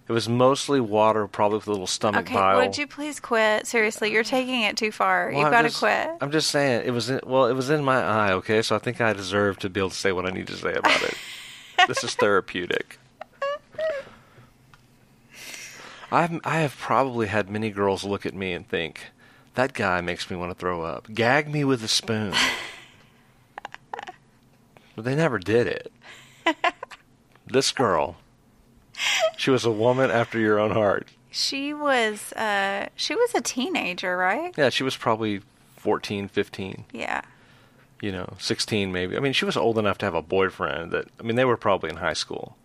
It 0.07 0.12
was 0.12 0.27
mostly 0.27 0.79
water, 0.79 1.27
probably 1.27 1.59
with 1.59 1.67
a 1.67 1.71
little 1.71 1.86
stomach 1.86 2.21
Okay, 2.25 2.33
bile. 2.33 2.57
would 2.57 2.77
you 2.79 2.88
please 2.88 3.19
quit? 3.19 3.67
Seriously, 3.67 4.12
you're 4.12 4.24
taking 4.24 4.62
it 4.63 4.75
too 4.75 4.91
far. 4.91 5.29
Well, 5.31 5.39
You've 5.39 5.51
got 5.51 5.62
to 5.62 5.69
quit. 5.71 6.09
I'm 6.19 6.31
just 6.31 6.50
saying 6.50 6.81
it 6.83 6.89
was 6.89 7.12
in, 7.12 7.19
well, 7.27 7.45
it 7.45 7.53
was 7.53 7.69
in 7.69 7.83
my 7.83 8.01
eye. 8.01 8.31
Okay, 8.33 8.63
so 8.63 8.75
I 8.75 8.79
think 8.79 9.00
I 9.01 9.13
deserve 9.13 9.59
to 9.59 9.69
be 9.69 9.79
able 9.79 9.91
to 9.91 9.95
say 9.95 10.12
what 10.12 10.25
I 10.25 10.31
need 10.31 10.48
to 10.48 10.55
say 10.57 10.74
about 10.74 11.03
it. 11.03 11.13
this 11.88 12.03
is 12.03 12.15
therapeutic. 12.15 12.98
I've 16.12 16.39
I 16.43 16.62
have 16.62 16.75
probably 16.77 17.27
had 17.27 17.50
many 17.50 17.69
girls 17.69 18.03
look 18.03 18.25
at 18.25 18.33
me 18.33 18.53
and 18.53 18.67
think 18.67 19.01
that 19.55 19.73
guy 19.73 20.01
makes 20.01 20.29
me 20.29 20.35
want 20.37 20.51
to 20.51 20.55
throw 20.55 20.83
up. 20.83 21.07
Gag 21.13 21.49
me 21.49 21.63
with 21.63 21.83
a 21.83 21.87
spoon. 21.87 22.33
but 24.95 25.05
they 25.05 25.15
never 25.15 25.39
did 25.39 25.67
it. 25.67 25.91
this 27.47 27.71
girl, 27.71 28.17
she 29.37 29.51
was 29.51 29.65
a 29.65 29.71
woman 29.71 30.11
after 30.11 30.39
your 30.39 30.59
own 30.59 30.71
heart. 30.71 31.07
She 31.31 31.73
was 31.73 32.33
uh 32.33 32.87
she 32.95 33.15
was 33.15 33.35
a 33.35 33.41
teenager, 33.41 34.17
right? 34.17 34.53
Yeah, 34.57 34.69
she 34.69 34.83
was 34.83 34.97
probably 34.97 35.41
14, 35.77 36.27
15. 36.27 36.85
Yeah. 36.91 37.21
you 38.01 38.11
know, 38.11 38.33
16 38.39 38.91
maybe. 38.91 39.15
I 39.15 39.19
mean, 39.19 39.33
she 39.33 39.45
was 39.45 39.55
old 39.55 39.77
enough 39.77 39.97
to 39.99 40.05
have 40.05 40.15
a 40.15 40.21
boyfriend 40.21 40.91
that, 40.91 41.07
I 41.19 41.23
mean, 41.23 41.35
they 41.35 41.45
were 41.45 41.55
probably 41.57 41.89
in 41.89 41.97
high 41.97 42.13
school. 42.13 42.57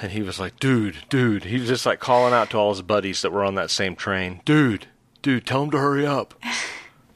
And 0.00 0.10
he 0.12 0.22
was 0.22 0.40
like, 0.40 0.58
dude, 0.58 0.96
dude. 1.08 1.44
He 1.44 1.58
was 1.58 1.68
just 1.68 1.86
like 1.86 2.00
calling 2.00 2.34
out 2.34 2.50
to 2.50 2.58
all 2.58 2.70
his 2.70 2.82
buddies 2.82 3.22
that 3.22 3.30
were 3.32 3.44
on 3.44 3.54
that 3.54 3.70
same 3.70 3.94
train. 3.94 4.40
Dude, 4.44 4.86
dude, 5.24 5.46
tell 5.46 5.62
them 5.62 5.70
to 5.72 5.78
hurry 5.78 6.06
up. 6.06 6.34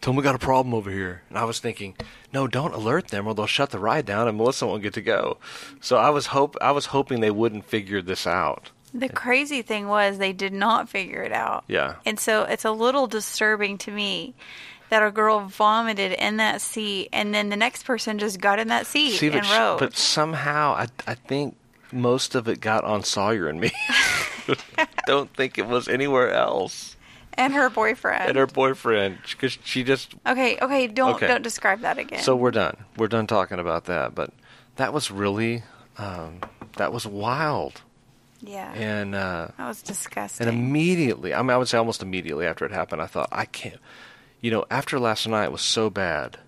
Tell 0.01 0.13
them 0.13 0.17
we 0.19 0.23
got 0.23 0.37
a 0.37 0.39
problem 0.39 0.75
over 0.75 0.93
here. 0.93 1.23
And 1.29 1.37
I 1.37 1.43
was 1.43 1.59
thinking, 1.59 1.97
no, 2.33 2.47
don't 2.47 2.73
alert 2.73 3.09
them 3.09 3.27
or 3.27 3.35
they'll 3.35 3.49
shut 3.49 3.71
the 3.71 3.81
ride 3.81 4.07
down 4.07 4.29
and 4.29 4.39
Melissa 4.39 4.65
won't 4.65 4.81
get 4.81 4.95
to 4.95 5.03
go. 5.03 5.39
So 5.81 5.97
I 5.97 6.11
was 6.11 6.27
hope 6.27 6.57
I 6.61 6.71
was 6.71 6.87
hoping 6.87 7.19
they 7.19 7.33
wouldn't 7.33 7.65
figure 7.65 8.01
this 8.01 8.25
out. 8.25 8.71
The 8.95 9.09
crazy 9.09 9.61
thing 9.61 9.89
was 9.89 10.19
they 10.19 10.33
did 10.33 10.53
not 10.53 10.89
figure 10.89 11.23
it 11.23 11.33
out. 11.33 11.65
Yeah. 11.67 11.97
And 12.07 12.19
so 12.19 12.45
it's 12.45 12.65
a 12.65 12.71
little 12.71 13.09
disturbing 13.09 13.77
to 13.79 13.91
me 13.91 14.35
that 14.89 15.03
a 15.03 15.11
girl 15.11 15.41
vomited 15.41 16.13
in 16.13 16.37
that 16.37 16.61
seat, 16.61 17.09
and 17.13 17.35
then 17.35 17.49
the 17.51 17.57
next 17.57 17.83
person 17.83 18.21
just 18.21 18.41
got 18.41 18.61
in 18.61 18.69
that 18.69 18.87
seat 18.87 19.19
See, 19.19 19.27
and 19.27 19.45
rode. 19.51 19.81
but 19.81 19.97
somehow 19.97 20.75
I 20.75 20.87
I 21.09 21.15
think 21.15 21.57
most 21.91 22.37
of 22.37 22.47
it 22.47 22.61
got 22.61 22.85
on 22.85 23.03
Sawyer 23.03 23.49
and 23.49 23.61
me. 23.61 23.73
Don't 25.07 25.35
think 25.35 25.59
it 25.59 25.67
was 25.67 25.89
anywhere 25.89 26.31
else. 26.33 26.97
And 27.39 27.55
her 27.55 27.71
boyfriend. 27.71 28.29
And 28.29 28.37
her 28.37 28.47
boyfriend, 28.47 29.19
because 29.23 29.57
she 29.65 29.83
just. 29.85 30.15
okay, 30.27 30.59
okay, 30.61 30.87
don't 30.89 31.15
Okay. 31.17 31.27
don't 31.29 31.43
describe 31.43 31.81
that 31.81 31.97
again. 31.99 32.21
So 32.23 32.37
we're 32.37 32.51
done. 32.51 32.77
We're 32.99 33.09
done 33.09 33.27
talking 33.27 33.59
about 33.59 33.87
that. 33.87 34.15
But 34.15 34.33
that 34.77 34.93
was 34.93 35.11
really, 35.11 35.63
um, 35.97 36.41
that 36.77 36.93
was 36.93 37.07
wild. 37.07 37.81
yeah, 38.43 38.73
And 38.75 39.15
uh, 39.15 39.49
that 39.57 39.67
was 39.69 39.83
disgusting. 39.83 40.47
and 40.47 40.57
immediately, 40.59 41.33
I 41.35 41.41
mean, 41.43 41.51
I 41.51 41.57
would 41.57 41.69
say 41.69 41.79
almost 41.79 42.03
immediately 42.03 42.47
after 42.47 42.65
it 42.65 42.73
happened, 42.73 43.01
I 43.03 43.07
thought 43.07 43.29
I 43.33 43.45
can't. 43.47 43.81
You 44.41 44.51
know, 44.53 44.65
after 44.71 44.99
last 45.01 45.27
night 45.27 45.51
was 45.51 45.63
so 45.63 45.91
bad, 45.91 46.39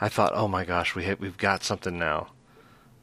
I 0.00 0.08
thought, 0.08 0.32
oh 0.34 0.48
my 0.48 0.64
gosh, 0.64 0.96
we 0.96 1.04
ha- 1.04 1.14
we've 1.20 1.36
got 1.36 1.62
something 1.62 1.96
now. 1.98 2.28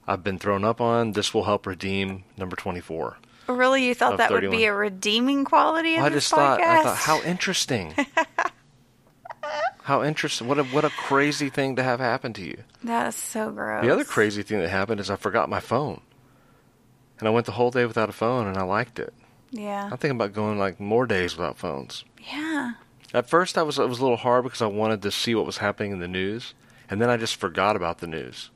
I've 0.06 0.24
been 0.24 0.40
thrown 0.40 0.66
up 0.66 0.82
on. 0.82 1.14
This 1.14 1.34
will 1.34 1.44
help 1.46 1.66
redeem 1.68 2.24
number 2.36 2.56
twenty-four. 2.58 3.18
Really, 3.54 3.86
you 3.86 3.94
thought 3.96 4.18
that 4.18 4.32
would 4.32 4.50
be 4.52 4.66
a 4.66 4.74
redeeming 4.74 5.46
quality 5.46 5.96
of 5.96 6.02
Well, 6.02 6.06
I 6.06 6.10
this 6.10 6.24
just 6.26 6.34
thought, 6.34 6.60
I 6.60 6.64
podcast? 6.64 6.84
thought, 6.84 6.98
how 6.98 7.22
interesting. 7.24 7.94
how 9.84 10.04
interesting. 10.04 10.48
What 10.48 10.60
a 10.60 10.64
what 10.66 10.86
a 10.86 10.90
crazy 10.90 11.50
thing 11.50 11.76
to 11.78 11.84
have 11.84 12.00
happen 12.00 12.34
to 12.34 12.42
you. 12.44 12.64
that 12.84 13.08
is 13.08 13.16
so 13.16 13.52
gross. 13.52 13.84
The 13.84 13.92
other 13.92 14.04
crazy 14.04 14.44
thing 14.44 14.60
that 14.60 14.70
happened 14.70 15.00
is 15.00 15.10
I 15.10 15.16
forgot 15.16 15.50
my 15.50 15.60
phone, 15.60 16.02
and 17.20 17.28
I 17.28 17.32
went 17.32 17.46
the 17.46 17.54
whole 17.54 17.72
day 17.72 17.86
without 17.86 18.10
a 18.10 18.14
phone, 18.14 18.48
and 18.48 18.58
I 18.58 18.64
liked 18.64 19.00
it. 19.00 19.14
Yeah, 19.52 19.86
I'm 19.86 19.98
thinking 19.98 20.12
about 20.12 20.34
going 20.34 20.60
like 20.60 20.80
more 20.80 21.06
days 21.08 21.36
without 21.36 21.58
phones. 21.58 22.04
yeah. 22.32 22.74
At 23.12 23.28
first, 23.28 23.58
I 23.58 23.64
was 23.64 23.80
it 23.80 23.90
was 23.90 23.98
a 24.00 24.04
little 24.04 24.18
hard 24.18 24.44
because 24.44 24.62
I 24.62 24.68
wanted 24.68 25.02
to 25.02 25.10
see 25.12 25.34
what 25.34 25.48
was 25.48 25.58
happening 25.58 25.92
in 25.92 26.00
the 26.00 26.08
news, 26.08 26.54
and 26.90 27.02
then 27.02 27.10
I 27.10 27.18
just 27.18 27.38
forgot 27.38 27.76
about 27.76 27.98
the 27.98 28.06
news. 28.08 28.52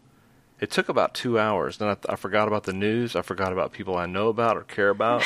It 0.63 0.71
took 0.71 0.87
about 0.87 1.13
two 1.13 1.37
hours. 1.37 1.77
Then 1.77 1.89
I, 1.89 1.97
I 2.13 2.15
forgot 2.15 2.47
about 2.47 2.63
the 2.63 2.71
news. 2.71 3.17
I 3.17 3.21
forgot 3.21 3.51
about 3.51 3.73
people 3.73 3.97
I 3.97 4.05
know 4.05 4.29
about 4.29 4.55
or 4.55 4.61
care 4.63 4.89
about, 4.89 5.21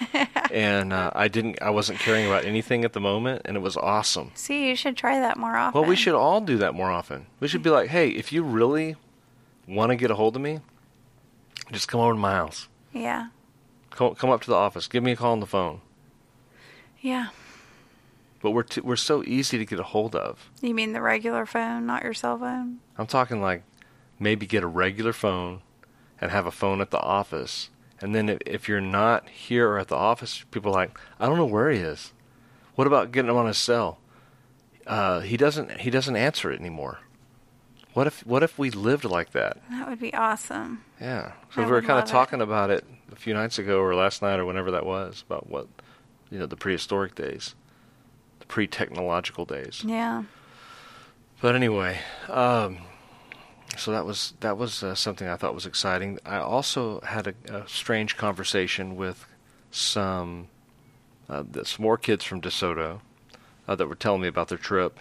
and 0.50 0.90
uh, 0.92 1.10
I 1.14 1.28
didn't. 1.28 1.60
I 1.60 1.68
wasn't 1.68 1.98
caring 1.98 2.24
about 2.26 2.46
anything 2.46 2.84
at 2.86 2.94
the 2.94 3.00
moment, 3.00 3.42
and 3.44 3.58
it 3.58 3.60
was 3.60 3.76
awesome. 3.76 4.30
See, 4.34 4.68
you 4.68 4.74
should 4.76 4.96
try 4.96 5.18
that 5.20 5.36
more 5.36 5.54
often. 5.54 5.78
Well, 5.78 5.86
we 5.88 5.96
should 5.96 6.14
all 6.14 6.40
do 6.40 6.56
that 6.58 6.72
more 6.74 6.90
often. 6.90 7.26
We 7.40 7.46
should 7.48 7.62
be 7.62 7.68
like, 7.68 7.90
hey, 7.90 8.08
if 8.08 8.32
you 8.32 8.42
really 8.42 8.96
want 9.68 9.90
to 9.90 9.96
get 9.96 10.10
a 10.10 10.14
hold 10.14 10.34
of 10.34 10.40
me, 10.40 10.60
just 11.70 11.86
come 11.86 12.00
over 12.00 12.14
to 12.14 12.18
my 12.18 12.32
house. 12.32 12.68
Yeah, 12.94 13.28
Come, 13.90 14.14
come 14.14 14.30
up 14.30 14.40
to 14.42 14.48
the 14.50 14.56
office. 14.56 14.88
Give 14.88 15.02
me 15.02 15.12
a 15.12 15.16
call 15.16 15.32
on 15.32 15.40
the 15.40 15.46
phone. 15.46 15.82
yeah. 17.02 17.28
But 18.42 18.52
we're 18.52 18.62
too, 18.62 18.80
we're 18.82 18.96
so 18.96 19.22
easy 19.24 19.58
to 19.58 19.66
get 19.66 19.78
a 19.78 19.82
hold 19.82 20.16
of. 20.16 20.50
You 20.62 20.72
mean 20.74 20.94
the 20.94 21.02
regular 21.02 21.44
phone, 21.44 21.84
not 21.84 22.02
your 22.02 22.14
cell 22.14 22.38
phone? 22.38 22.78
I'm 22.96 23.06
talking 23.06 23.42
like 23.42 23.62
maybe 24.20 24.46
get 24.46 24.62
a 24.62 24.68
regular 24.68 25.12
phone 25.12 25.62
and 26.20 26.30
have 26.30 26.46
a 26.46 26.52
phone 26.52 26.80
at 26.80 26.90
the 26.90 27.00
office. 27.00 27.70
And 28.00 28.14
then 28.14 28.28
if, 28.28 28.38
if 28.46 28.68
you're 28.68 28.80
not 28.80 29.28
here 29.28 29.68
or 29.70 29.78
at 29.78 29.88
the 29.88 29.96
office, 29.96 30.44
people 30.50 30.70
are 30.70 30.74
like, 30.74 30.98
I 31.18 31.26
don't 31.26 31.36
know 31.38 31.46
where 31.46 31.70
he 31.70 31.78
is. 31.80 32.12
What 32.74 32.86
about 32.86 33.10
getting 33.10 33.30
him 33.30 33.36
on 33.36 33.46
his 33.46 33.58
cell? 33.58 33.98
Uh, 34.86 35.20
he 35.20 35.36
doesn't 35.36 35.80
he 35.80 35.90
doesn't 35.90 36.16
answer 36.16 36.50
it 36.50 36.60
anymore. 36.60 37.00
What 37.92 38.06
if 38.06 38.24
what 38.26 38.42
if 38.42 38.58
we 38.58 38.70
lived 38.70 39.04
like 39.04 39.32
that? 39.32 39.58
That 39.70 39.88
would 39.88 40.00
be 40.00 40.14
awesome. 40.14 40.84
Yeah. 41.00 41.32
So 41.54 41.62
I 41.62 41.64
we 41.64 41.70
were 41.70 41.80
kind 41.80 41.92
of 41.92 41.96
love 41.96 42.08
it. 42.08 42.12
talking 42.12 42.40
about 42.40 42.70
it 42.70 42.84
a 43.12 43.16
few 43.16 43.34
nights 43.34 43.58
ago 43.58 43.80
or 43.80 43.94
last 43.94 44.22
night 44.22 44.38
or 44.38 44.46
whenever 44.46 44.70
that 44.70 44.86
was 44.86 45.22
about 45.26 45.50
what 45.50 45.66
you 46.30 46.38
know 46.38 46.46
the 46.46 46.56
prehistoric 46.56 47.14
days, 47.14 47.54
the 48.38 48.46
pre-technological 48.46 49.44
days. 49.44 49.82
Yeah. 49.84 50.24
But 51.40 51.56
anyway, 51.56 51.98
um, 52.28 52.78
so 53.76 53.92
that 53.92 54.04
was 54.04 54.34
that 54.40 54.56
was 54.56 54.82
uh, 54.82 54.94
something 54.94 55.28
I 55.28 55.36
thought 55.36 55.54
was 55.54 55.66
exciting. 55.66 56.18
I 56.24 56.38
also 56.38 57.00
had 57.00 57.26
a, 57.28 57.34
a 57.54 57.68
strange 57.68 58.16
conversation 58.16 58.96
with 58.96 59.26
some 59.70 60.48
uh, 61.28 61.44
some 61.62 61.82
more 61.82 61.96
kids 61.96 62.24
from 62.24 62.40
DeSoto 62.40 63.00
uh, 63.68 63.74
that 63.74 63.86
were 63.86 63.94
telling 63.94 64.22
me 64.22 64.28
about 64.28 64.48
their 64.48 64.58
trip. 64.58 65.00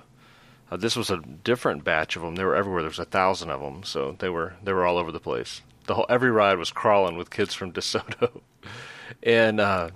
Uh, 0.71 0.77
this 0.77 0.95
was 0.95 1.09
a 1.09 1.17
different 1.17 1.83
batch 1.83 2.15
of 2.15 2.21
them. 2.21 2.35
They 2.35 2.43
were 2.43 2.55
everywhere. 2.55 2.83
There 2.83 2.89
was 2.89 2.99
a 2.99 3.05
thousand 3.05 3.49
of 3.49 3.61
them, 3.61 3.83
so 3.83 4.15
they 4.19 4.29
were 4.29 4.55
they 4.63 4.73
were 4.73 4.85
all 4.85 4.97
over 4.97 5.11
the 5.11 5.19
place. 5.19 5.61
The 5.87 5.95
whole 5.95 6.05
every 6.07 6.29
ride 6.29 6.59
was 6.59 6.71
crawling 6.71 7.17
with 7.17 7.31
kids 7.31 7.53
from 7.53 7.73
DeSoto, 7.73 8.41
and 9.23 9.59
uh, 9.59 9.89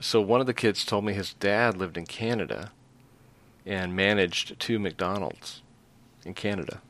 so 0.00 0.20
one 0.20 0.40
of 0.40 0.46
the 0.46 0.54
kids 0.54 0.84
told 0.84 1.04
me 1.04 1.12
his 1.12 1.34
dad 1.34 1.76
lived 1.76 1.96
in 1.96 2.06
Canada 2.06 2.70
and 3.64 3.96
managed 3.96 4.58
two 4.60 4.78
McDonald's 4.78 5.62
in 6.24 6.34
Canada, 6.34 6.80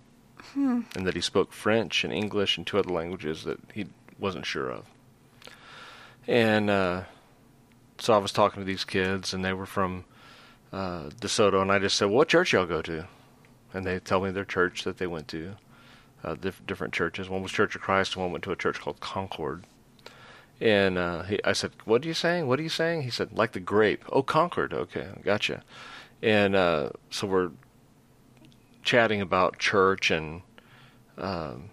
Hmm. 0.56 0.80
and 0.94 1.06
that 1.06 1.14
he 1.14 1.20
spoke 1.20 1.52
French 1.52 2.02
and 2.02 2.10
English 2.10 2.56
and 2.56 2.66
two 2.66 2.78
other 2.78 2.88
languages 2.88 3.44
that 3.44 3.58
he 3.74 3.88
wasn't 4.18 4.46
sure 4.46 4.70
of. 4.70 4.86
And 6.26 6.70
uh, 6.70 7.02
so 7.98 8.14
I 8.14 8.16
was 8.16 8.32
talking 8.32 8.62
to 8.62 8.66
these 8.66 8.82
kids, 8.82 9.34
and 9.34 9.44
they 9.44 9.52
were 9.52 9.66
from 9.66 10.06
uh, 10.72 11.10
DeSoto, 11.20 11.60
and 11.60 11.70
I 11.70 11.78
just 11.78 11.98
said, 11.98 12.08
"What 12.08 12.28
church 12.28 12.54
y'all 12.54 12.64
go 12.64 12.80
to?" 12.80 13.06
And 13.74 13.84
they 13.84 13.98
tell 13.98 14.22
me 14.22 14.30
their 14.30 14.46
church 14.46 14.84
that 14.84 14.96
they 14.96 15.06
went 15.06 15.28
to, 15.28 15.56
uh, 16.24 16.36
diff- 16.36 16.66
different 16.66 16.94
churches. 16.94 17.28
One 17.28 17.42
was 17.42 17.52
Church 17.52 17.76
of 17.76 17.82
Christ, 17.82 18.14
and 18.14 18.22
one 18.22 18.32
went 18.32 18.44
to 18.44 18.52
a 18.52 18.56
church 18.56 18.80
called 18.80 19.00
Concord. 19.00 19.64
And 20.58 20.96
uh, 20.96 21.24
he, 21.24 21.38
I 21.44 21.52
said, 21.52 21.72
"What 21.84 22.02
are 22.02 22.08
you 22.08 22.14
saying? 22.14 22.46
What 22.46 22.58
are 22.58 22.62
you 22.62 22.70
saying?" 22.70 23.02
He 23.02 23.10
said, 23.10 23.32
"Like 23.32 23.52
the 23.52 23.60
grape." 23.60 24.04
Oh, 24.10 24.22
Concord. 24.22 24.72
Okay, 24.72 25.08
gotcha. 25.22 25.62
And 26.22 26.56
uh, 26.56 26.90
so 27.10 27.26
we're 27.26 27.50
chatting 28.82 29.20
about 29.20 29.58
church, 29.58 30.10
and 30.10 30.40
um, 31.18 31.70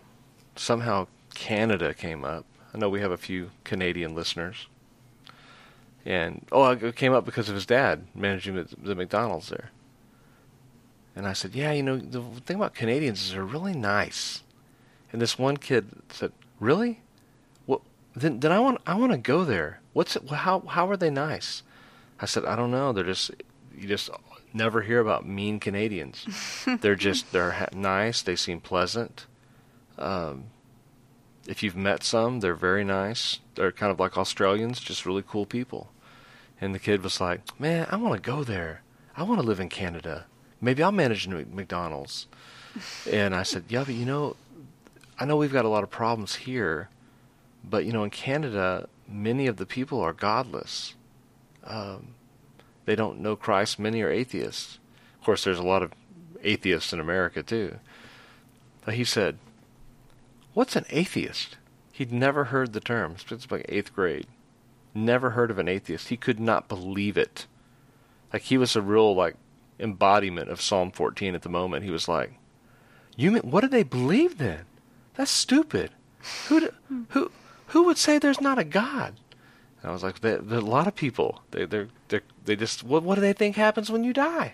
somehow 0.56 1.08
Canada 1.34 1.94
came 1.94 2.24
up. 2.24 2.46
I 2.74 2.78
know 2.78 2.90
we 2.90 3.02
have 3.02 3.12
a 3.12 3.18
few 3.18 3.52
Canadian 3.64 4.16
listeners. 4.16 4.68
And 6.06 6.46
oh, 6.52 6.72
it 6.72 6.96
came 6.96 7.14
up 7.14 7.26
because 7.26 7.50
of 7.50 7.56
his 7.56 7.66
dad 7.66 8.08
managing 8.14 8.56
the, 8.56 8.68
the 8.78 8.96
McDonald's 8.96 9.50
there. 9.50 9.70
And 11.16 11.28
I 11.28 11.34
said, 11.34 11.56
"Yeah, 11.56 11.72
you 11.72 11.84
know, 11.84 11.98
the 11.98 12.22
thing 12.42 12.58
about 12.58 12.74
Canadians 12.74 13.22
is 13.22 13.32
they're 13.32 13.44
really 13.44 13.74
nice." 13.74 14.44
And 15.12 15.22
this 15.22 15.38
one 15.38 15.58
kid 15.58 15.88
said, 16.10 16.32
"Really? 16.60 17.02
What? 17.68 17.82
Then, 18.16 18.40
then 18.40 18.52
I 18.52 18.60
want 18.60 18.82
I 18.86 18.96
want 18.96 19.12
to 19.12 19.18
go 19.18 19.46
there. 19.46 19.80
What's 19.94 20.16
it, 20.16 20.28
how 20.30 20.62
how 20.62 20.90
are 20.90 20.98
they 20.98 21.12
nice?" 21.12 21.62
I 22.20 22.26
said, 22.26 22.46
"I 22.46 22.56
don't 22.56 22.72
know. 22.72 22.92
They're 22.92 23.04
just 23.04 23.32
you 23.78 23.88
just 23.88 24.10
never 24.54 24.82
hear 24.82 25.00
about 25.00 25.28
mean 25.28 25.60
Canadians. 25.60 26.26
they're 26.82 26.96
just 26.96 27.32
they're 27.32 27.70
nice. 27.74 28.22
They 28.22 28.36
seem 28.36 28.60
pleasant. 28.60 29.28
Um, 30.03 30.45
if 31.48 31.63
you've 31.63 31.75
met 31.75 32.03
some, 32.03 32.39
they're 32.39 32.55
very 32.55 32.83
nice. 32.83 33.39
They're 33.55 33.72
kind 33.72 33.91
of 33.91 34.00
like 34.00 34.17
Australians, 34.17 34.79
just 34.79 35.05
really 35.05 35.24
cool 35.25 35.45
people." 35.45 35.91
And 36.60 36.74
the 36.74 36.79
kid 36.79 37.03
was 37.03 37.19
like, 37.19 37.41
"Man, 37.60 37.88
I 37.89 37.95
want 37.95 38.15
to 38.15 38.22
go 38.22 38.43
there. 38.43 38.81
I 39.15 39.24
want 39.24 39.41
to 39.41 39.48
live 39.48 39.60
in 39.60 39.69
Canada. 39.69 40.25
Maybe 40.62 40.83
I'll 40.83 40.91
manage 40.91 41.27
McDonald's." 41.27 42.27
and 43.12 43.36
I 43.36 43.43
said, 43.43 43.65
"Yeah, 43.69 43.83
but 43.83 43.95
you 43.95 44.05
know, 44.05 44.36
I 45.19 45.25
know 45.25 45.38
we've 45.38 45.53
got 45.53 45.65
a 45.65 45.69
lot 45.69 45.83
of 45.83 45.89
problems 45.89 46.36
here, 46.36 46.89
but 47.63 47.86
you 47.86 47.93
know, 47.93 48.03
in 48.03 48.10
Canada, 48.10 48.88
many 49.07 49.48
of 49.48 49.57
the 49.57 49.65
people 49.65 50.01
are 50.01 50.13
godless. 50.13 50.95
Um, 51.63 52.15
they 52.86 52.95
don't 52.95 53.19
know 53.19 53.36
Christ. 53.36 53.79
Many 53.79 54.01
are 54.01 54.12
atheists. 54.12 54.79
Of 55.19 55.25
course, 55.25 55.43
there's 55.43 55.60
a 55.60 55.63
lot 55.63 55.83
of 55.83 55.93
atheists 56.43 56.93
in 56.93 57.00
America 57.00 57.41
too." 57.43 57.79
But 58.86 58.95
he 58.95 59.05
said, 59.05 59.38
"What's 60.53 60.75
an 60.75 60.86
atheist?" 60.89 61.57
He'd 61.91 62.12
never 62.12 62.45
heard 62.45 62.74
the 62.74 62.79
term. 62.79 63.15
It's 63.29 63.51
like 63.51 63.65
eighth 63.69 63.93
grade. 63.93 64.27
Never 64.95 65.31
heard 65.31 65.51
of 65.51 65.60
an 65.60 65.67
atheist. 65.67 66.10
He 66.10 66.17
could 66.17 66.39
not 66.39 66.67
believe 66.67 67.17
it. 67.17 67.45
Like 68.31 68.43
he 68.43 68.57
was 68.57 68.75
a 68.75 68.81
real 68.81 69.13
like 69.15 69.36
embodiment 69.79 70.50
of 70.50 70.62
Psalm 70.62 70.91
14 70.91 71.36
at 71.36 71.43
the 71.43 71.50
moment. 71.50 71.83
He 71.83 71.91
was 71.91 72.07
like, 72.07 72.33
"You 73.15 73.31
mean 73.31 73.43
what 73.43 73.62
do 73.62 73.67
they 73.67 73.83
believe 73.83 74.38
then? 74.38 74.65
That's 75.15 75.31
stupid. 75.31 75.91
Who 76.48 76.60
do, 76.62 76.74
who 77.10 77.31
who 77.67 77.83
would 77.83 77.98
say 77.98 78.17
there's 78.17 78.41
not 78.41 78.57
a 78.60 78.63
God?" 78.63 79.15
And 79.81 79.89
I 79.89 79.93
was 79.93 80.03
like, 80.03 80.22
there, 80.22 80.38
a 80.38 80.62
lot 80.62 80.88
of 80.88 80.95
people. 80.95 81.43
They 81.51 81.65
they 81.65 81.88
they 82.07 82.22
they 82.45 82.55
just 82.55 82.83
what 82.83 83.03
what 83.03 83.15
do 83.15 83.22
they 83.22 83.33
think 83.33 83.55
happens 83.55 83.91
when 83.91 84.03
you 84.03 84.13
die? 84.13 84.53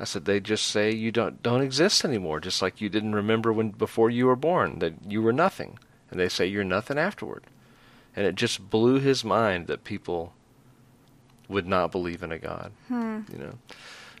I 0.00 0.04
said 0.04 0.24
they 0.24 0.40
just 0.40 0.66
say 0.66 0.92
you 0.92 1.10
don't 1.10 1.42
don't 1.42 1.62
exist 1.62 2.04
anymore, 2.04 2.40
just 2.40 2.62
like 2.62 2.80
you 2.80 2.88
didn't 2.88 3.14
remember 3.14 3.52
when 3.52 3.70
before 3.70 4.10
you 4.10 4.26
were 4.26 4.36
born 4.36 4.78
that 4.78 4.94
you 5.06 5.20
were 5.22 5.32
nothing, 5.32 5.78
and 6.10 6.20
they 6.20 6.28
say 6.28 6.46
you're 6.46 6.64
nothing 6.64 6.98
afterward. 6.98 7.44
And 8.14 8.26
it 8.26 8.34
just 8.34 8.70
blew 8.70 8.98
his 8.98 9.24
mind 9.24 9.66
that 9.66 9.84
people 9.84 10.32
would 11.48 11.66
not 11.66 11.92
believe 11.92 12.22
in 12.22 12.32
a 12.32 12.38
God. 12.38 12.72
Hmm. 12.88 13.20
You 13.32 13.38
know. 13.38 13.54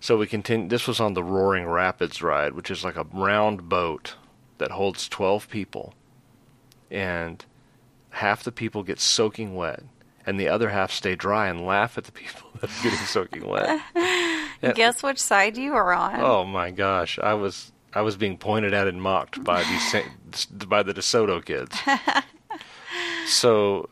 So 0.00 0.16
we 0.16 0.26
continue. 0.26 0.68
This 0.68 0.86
was 0.86 1.00
on 1.00 1.14
the 1.14 1.24
Roaring 1.24 1.66
Rapids 1.66 2.22
ride, 2.22 2.54
which 2.54 2.70
is 2.70 2.84
like 2.84 2.96
a 2.96 3.06
round 3.12 3.68
boat 3.68 4.14
that 4.58 4.72
holds 4.72 5.08
twelve 5.08 5.48
people, 5.48 5.94
and 6.90 7.44
half 8.10 8.42
the 8.42 8.52
people 8.52 8.82
get 8.82 8.98
soaking 9.00 9.54
wet, 9.54 9.84
and 10.26 10.38
the 10.40 10.48
other 10.48 10.70
half 10.70 10.90
stay 10.90 11.14
dry 11.14 11.48
and 11.48 11.64
laugh 11.64 11.96
at 11.96 12.04
the 12.04 12.12
people 12.12 12.48
that 12.60 12.70
are 12.70 12.82
getting 12.82 13.06
soaking 13.06 13.46
wet. 13.46 13.80
Guess 14.60 15.02
which 15.02 15.18
side 15.18 15.56
you 15.56 15.72
were 15.72 15.92
on? 15.92 16.20
Oh 16.20 16.44
my 16.44 16.70
gosh, 16.70 17.18
I 17.18 17.34
was 17.34 17.72
I 17.94 18.02
was 18.02 18.16
being 18.16 18.36
pointed 18.36 18.74
at 18.74 18.86
and 18.86 19.00
mocked 19.00 19.42
by 19.44 19.62
these 19.62 20.46
by 20.46 20.82
the 20.82 20.92
DeSoto 20.92 21.44
kids. 21.44 21.78
so, 23.26 23.88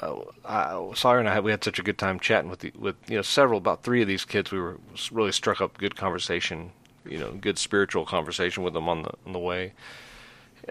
uh, 0.00 0.16
I, 0.44 0.92
Sawyer 0.94 1.18
and 1.18 1.28
I 1.28 1.40
we 1.40 1.50
had 1.50 1.62
such 1.62 1.78
a 1.78 1.82
good 1.82 1.98
time 1.98 2.18
chatting 2.18 2.50
with 2.50 2.60
the, 2.60 2.72
with 2.78 2.96
you 3.08 3.16
know 3.16 3.22
several 3.22 3.58
about 3.58 3.82
three 3.82 4.00
of 4.00 4.08
these 4.08 4.24
kids. 4.24 4.50
We 4.50 4.60
were 4.60 4.78
really 5.12 5.32
struck 5.32 5.60
up 5.60 5.76
good 5.78 5.96
conversation, 5.96 6.72
you 7.04 7.18
know, 7.18 7.32
good 7.32 7.58
spiritual 7.58 8.06
conversation 8.06 8.62
with 8.62 8.72
them 8.72 8.88
on 8.88 9.02
the 9.02 9.10
on 9.26 9.32
the 9.32 9.38
way. 9.38 9.74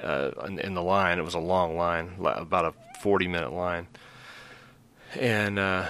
Uh, 0.02 0.32
in, 0.48 0.58
in 0.58 0.74
the 0.74 0.82
line, 0.82 1.20
it 1.20 1.24
was 1.24 1.36
a 1.36 1.40
long 1.40 1.78
line, 1.78 2.16
about 2.20 2.66
a 2.66 2.74
forty 3.00 3.28
minute 3.28 3.54
line, 3.54 3.88
and. 5.20 5.60
uh 5.60 5.88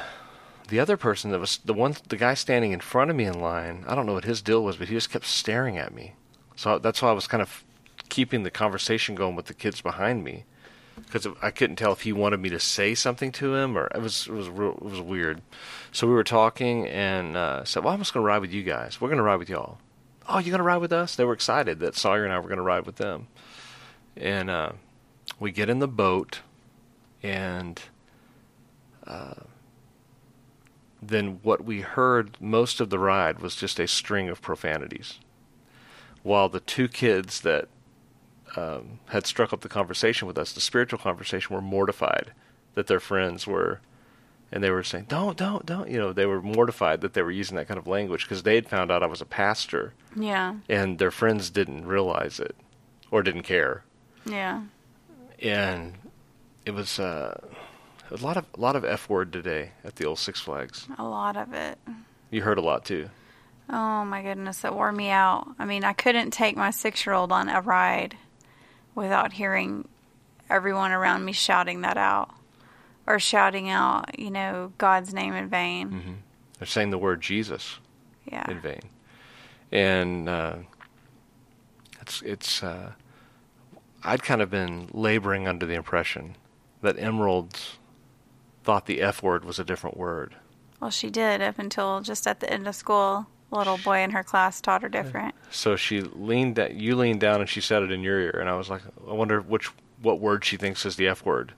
the 0.67 0.79
other 0.79 0.97
person 0.97 1.31
that 1.31 1.39
was 1.39 1.57
the 1.65 1.73
one 1.73 1.95
the 2.09 2.17
guy 2.17 2.33
standing 2.33 2.71
in 2.71 2.79
front 2.79 3.09
of 3.09 3.15
me 3.17 3.25
in 3.25 3.39
line 3.39 3.83
i 3.87 3.95
don't 3.95 4.05
know 4.05 4.13
what 4.13 4.23
his 4.23 4.41
deal 4.41 4.63
was 4.63 4.77
but 4.77 4.87
he 4.87 4.95
just 4.95 5.11
kept 5.11 5.25
staring 5.25 5.77
at 5.77 5.93
me. 5.93 6.13
So 6.55 6.79
that's 6.79 7.01
why 7.01 7.09
i 7.09 7.13
was 7.13 7.27
kind 7.27 7.41
of 7.41 7.63
keeping 8.09 8.43
the 8.43 8.51
conversation 8.51 9.15
going 9.15 9.35
with 9.35 9.47
the 9.47 9.53
kids 9.53 9.81
behind 9.81 10.23
me 10.23 10.45
because 10.95 11.27
i 11.41 11.49
couldn't 11.49 11.77
tell 11.77 11.91
if 11.91 12.01
he 12.01 12.13
wanted 12.13 12.39
me 12.39 12.49
to 12.49 12.59
say 12.59 12.93
something 12.93 13.31
to 13.31 13.55
him 13.55 13.77
or 13.77 13.87
it 13.87 14.01
was 14.01 14.27
it 14.27 14.33
was 14.33 14.47
it 14.47 14.81
was 14.81 15.01
weird. 15.01 15.41
So 15.91 16.07
we 16.07 16.13
were 16.13 16.23
talking 16.23 16.87
and 16.87 17.35
uh, 17.35 17.63
said 17.63 17.83
well 17.83 17.93
i'm 17.93 17.99
just 17.99 18.13
going 18.13 18.23
to 18.23 18.27
ride 18.27 18.41
with 18.41 18.53
you 18.53 18.63
guys. 18.63 19.01
We're 19.01 19.09
going 19.09 19.17
to 19.17 19.23
ride 19.23 19.37
with 19.37 19.49
y'all. 19.49 19.79
Oh 20.29 20.37
you're 20.37 20.51
going 20.51 20.59
to 20.59 20.63
ride 20.63 20.77
with 20.77 20.93
us? 20.93 21.15
They 21.15 21.25
were 21.25 21.33
excited 21.33 21.79
that 21.79 21.95
sawyer 21.95 22.23
and 22.23 22.33
i 22.33 22.37
were 22.39 22.47
going 22.47 22.57
to 22.57 22.63
ride 22.63 22.85
with 22.85 22.97
them. 22.97 23.27
And 24.15 24.49
uh, 24.49 24.73
we 25.39 25.51
get 25.51 25.69
in 25.69 25.79
the 25.79 25.87
boat 25.87 26.41
and 27.23 27.81
uh, 29.07 29.33
then 31.09 31.39
what 31.43 31.63
we 31.63 31.81
heard 31.81 32.37
most 32.41 32.79
of 32.81 32.89
the 32.89 32.99
ride 32.99 33.39
was 33.39 33.55
just 33.55 33.79
a 33.79 33.87
string 33.87 34.29
of 34.29 34.41
profanities. 34.41 35.19
While 36.23 36.49
the 36.49 36.59
two 36.59 36.87
kids 36.87 37.41
that 37.41 37.67
um, 38.55 38.99
had 39.09 39.25
struck 39.25 39.51
up 39.53 39.61
the 39.61 39.69
conversation 39.69 40.27
with 40.27 40.37
us, 40.37 40.53
the 40.53 40.61
spiritual 40.61 40.99
conversation, 40.99 41.53
were 41.55 41.61
mortified 41.61 42.31
that 42.75 42.87
their 42.87 42.99
friends 42.99 43.45
were, 43.47 43.81
and 44.51 44.63
they 44.63 44.69
were 44.69 44.83
saying, 44.83 45.05
"Don't, 45.09 45.37
don't, 45.37 45.65
don't." 45.65 45.89
You 45.89 45.97
know, 45.97 46.13
they 46.13 46.25
were 46.25 46.41
mortified 46.41 47.01
that 47.01 47.13
they 47.13 47.21
were 47.23 47.31
using 47.31 47.57
that 47.57 47.67
kind 47.67 47.77
of 47.79 47.87
language 47.87 48.23
because 48.23 48.43
they 48.43 48.55
had 48.55 48.69
found 48.69 48.91
out 48.91 49.03
I 49.03 49.07
was 49.07 49.21
a 49.21 49.25
pastor, 49.25 49.93
Yeah. 50.15 50.55
and 50.69 50.99
their 50.99 51.11
friends 51.11 51.49
didn't 51.49 51.85
realize 51.87 52.39
it 52.39 52.55
or 53.11 53.21
didn't 53.23 53.43
care, 53.43 53.83
Yeah. 54.25 54.63
and 55.41 55.95
it 56.65 56.71
was. 56.71 56.99
Uh, 56.99 57.41
a 58.11 58.17
lot 58.17 58.37
of 58.37 58.45
a 58.55 58.59
lot 58.59 58.75
of 58.75 58.85
f 58.85 59.09
word 59.09 59.31
today 59.33 59.71
at 59.83 59.95
the 59.95 60.05
old 60.05 60.19
Six 60.19 60.39
Flags. 60.41 60.87
A 60.97 61.03
lot 61.03 61.35
of 61.37 61.53
it. 61.53 61.77
You 62.29 62.41
heard 62.41 62.57
a 62.57 62.61
lot 62.61 62.85
too. 62.85 63.09
Oh 63.69 64.03
my 64.05 64.21
goodness, 64.21 64.59
that 64.61 64.75
wore 64.75 64.91
me 64.91 65.09
out. 65.09 65.47
I 65.57 65.65
mean, 65.65 65.83
I 65.83 65.93
couldn't 65.93 66.31
take 66.31 66.55
my 66.57 66.69
six 66.71 67.05
year 67.05 67.13
old 67.15 67.31
on 67.31 67.49
a 67.49 67.61
ride 67.61 68.17
without 68.95 69.33
hearing 69.33 69.87
everyone 70.49 70.91
around 70.91 71.23
me 71.25 71.31
shouting 71.31 71.81
that 71.81 71.97
out 71.97 72.29
or 73.07 73.19
shouting 73.19 73.69
out, 73.69 74.19
you 74.19 74.29
know, 74.29 74.71
God's 74.77 75.13
name 75.13 75.33
in 75.33 75.47
vain. 75.49 75.89
hmm 75.91 76.13
They're 76.59 76.67
saying 76.67 76.91
the 76.91 76.97
word 76.97 77.21
Jesus 77.21 77.79
Yeah. 78.29 78.49
in 78.49 78.59
vain, 78.61 78.81
and 79.71 80.27
uh, 80.29 80.55
it's 82.01 82.21
it's. 82.21 82.63
Uh, 82.63 82.91
I'd 84.05 84.21
kind 84.21 84.41
of 84.41 84.49
been 84.49 84.89
laboring 84.91 85.47
under 85.47 85.65
the 85.65 85.75
impression 85.75 86.35
that 86.81 86.99
Emerald 86.99 87.57
thought 88.63 88.85
the 88.85 89.01
F 89.01 89.21
word 89.21 89.45
was 89.45 89.59
a 89.59 89.63
different 89.63 89.97
word. 89.97 90.35
Well, 90.79 90.89
she 90.91 91.09
did 91.09 91.41
up 91.41 91.59
until 91.59 92.01
just 92.01 92.27
at 92.27 92.39
the 92.39 92.51
end 92.51 92.67
of 92.67 92.75
school. 92.75 93.27
A 93.51 93.57
little 93.57 93.77
boy 93.77 93.99
in 93.99 94.11
her 94.11 94.23
class 94.23 94.59
taught 94.59 94.81
her 94.81 94.89
different. 94.89 95.35
So 95.51 95.75
she 95.75 96.01
leaned 96.01 96.55
that 96.55 96.73
you 96.73 96.95
leaned 96.95 97.19
down 97.19 97.39
and 97.39 97.49
she 97.49 97.61
said 97.61 97.83
it 97.83 97.91
in 97.91 98.01
your 98.01 98.19
ear, 98.19 98.37
and 98.39 98.49
I 98.49 98.55
was 98.55 98.69
like, 98.69 98.81
I 99.07 99.13
wonder 99.13 99.39
which 99.41 99.69
what 100.01 100.19
word 100.19 100.43
she 100.43 100.57
thinks 100.57 100.85
is 100.85 100.95
the 100.95 101.07
F 101.07 101.23
word, 101.23 101.53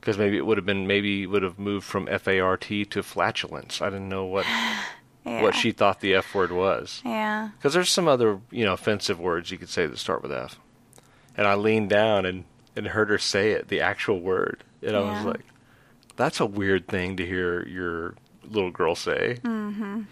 because 0.00 0.18
maybe 0.18 0.36
it 0.36 0.44
would 0.44 0.58
have 0.58 0.66
been 0.66 0.86
maybe 0.86 1.22
it 1.22 1.26
would 1.26 1.44
have 1.44 1.58
moved 1.60 1.86
from 1.86 2.08
F 2.10 2.26
A 2.26 2.40
R 2.40 2.56
T 2.56 2.84
to 2.86 3.02
flatulence. 3.04 3.80
I 3.80 3.86
didn't 3.90 4.08
know 4.08 4.24
what 4.24 4.46
Yeah. 5.24 5.42
what 5.42 5.54
she 5.54 5.70
thought 5.70 6.00
the 6.00 6.14
F 6.14 6.34
word 6.34 6.50
was. 6.50 7.00
Yeah. 7.04 7.50
Because 7.56 7.72
there's 7.74 7.90
some 7.90 8.08
other, 8.08 8.40
you 8.50 8.64
know, 8.64 8.72
offensive 8.72 9.20
words 9.20 9.52
you 9.52 9.58
could 9.58 9.68
say 9.68 9.86
that 9.86 9.98
start 9.98 10.22
with 10.22 10.32
F. 10.32 10.58
And 11.36 11.46
I 11.46 11.54
leaned 11.54 11.88
down 11.88 12.26
and, 12.26 12.44
and 12.74 12.88
heard 12.88 13.08
her 13.08 13.18
say 13.18 13.52
it, 13.52 13.68
the 13.68 13.80
actual 13.80 14.20
word. 14.20 14.64
And 14.82 14.96
I 14.96 15.00
was 15.00 15.24
like, 15.24 15.40
that's 16.16 16.40
a 16.40 16.46
weird 16.46 16.88
thing 16.88 17.16
to 17.16 17.26
hear 17.26 17.66
your 17.66 18.14
little 18.44 18.70
girl 18.70 18.94
say. 18.94 19.38
Mm-hmm. 19.42 20.02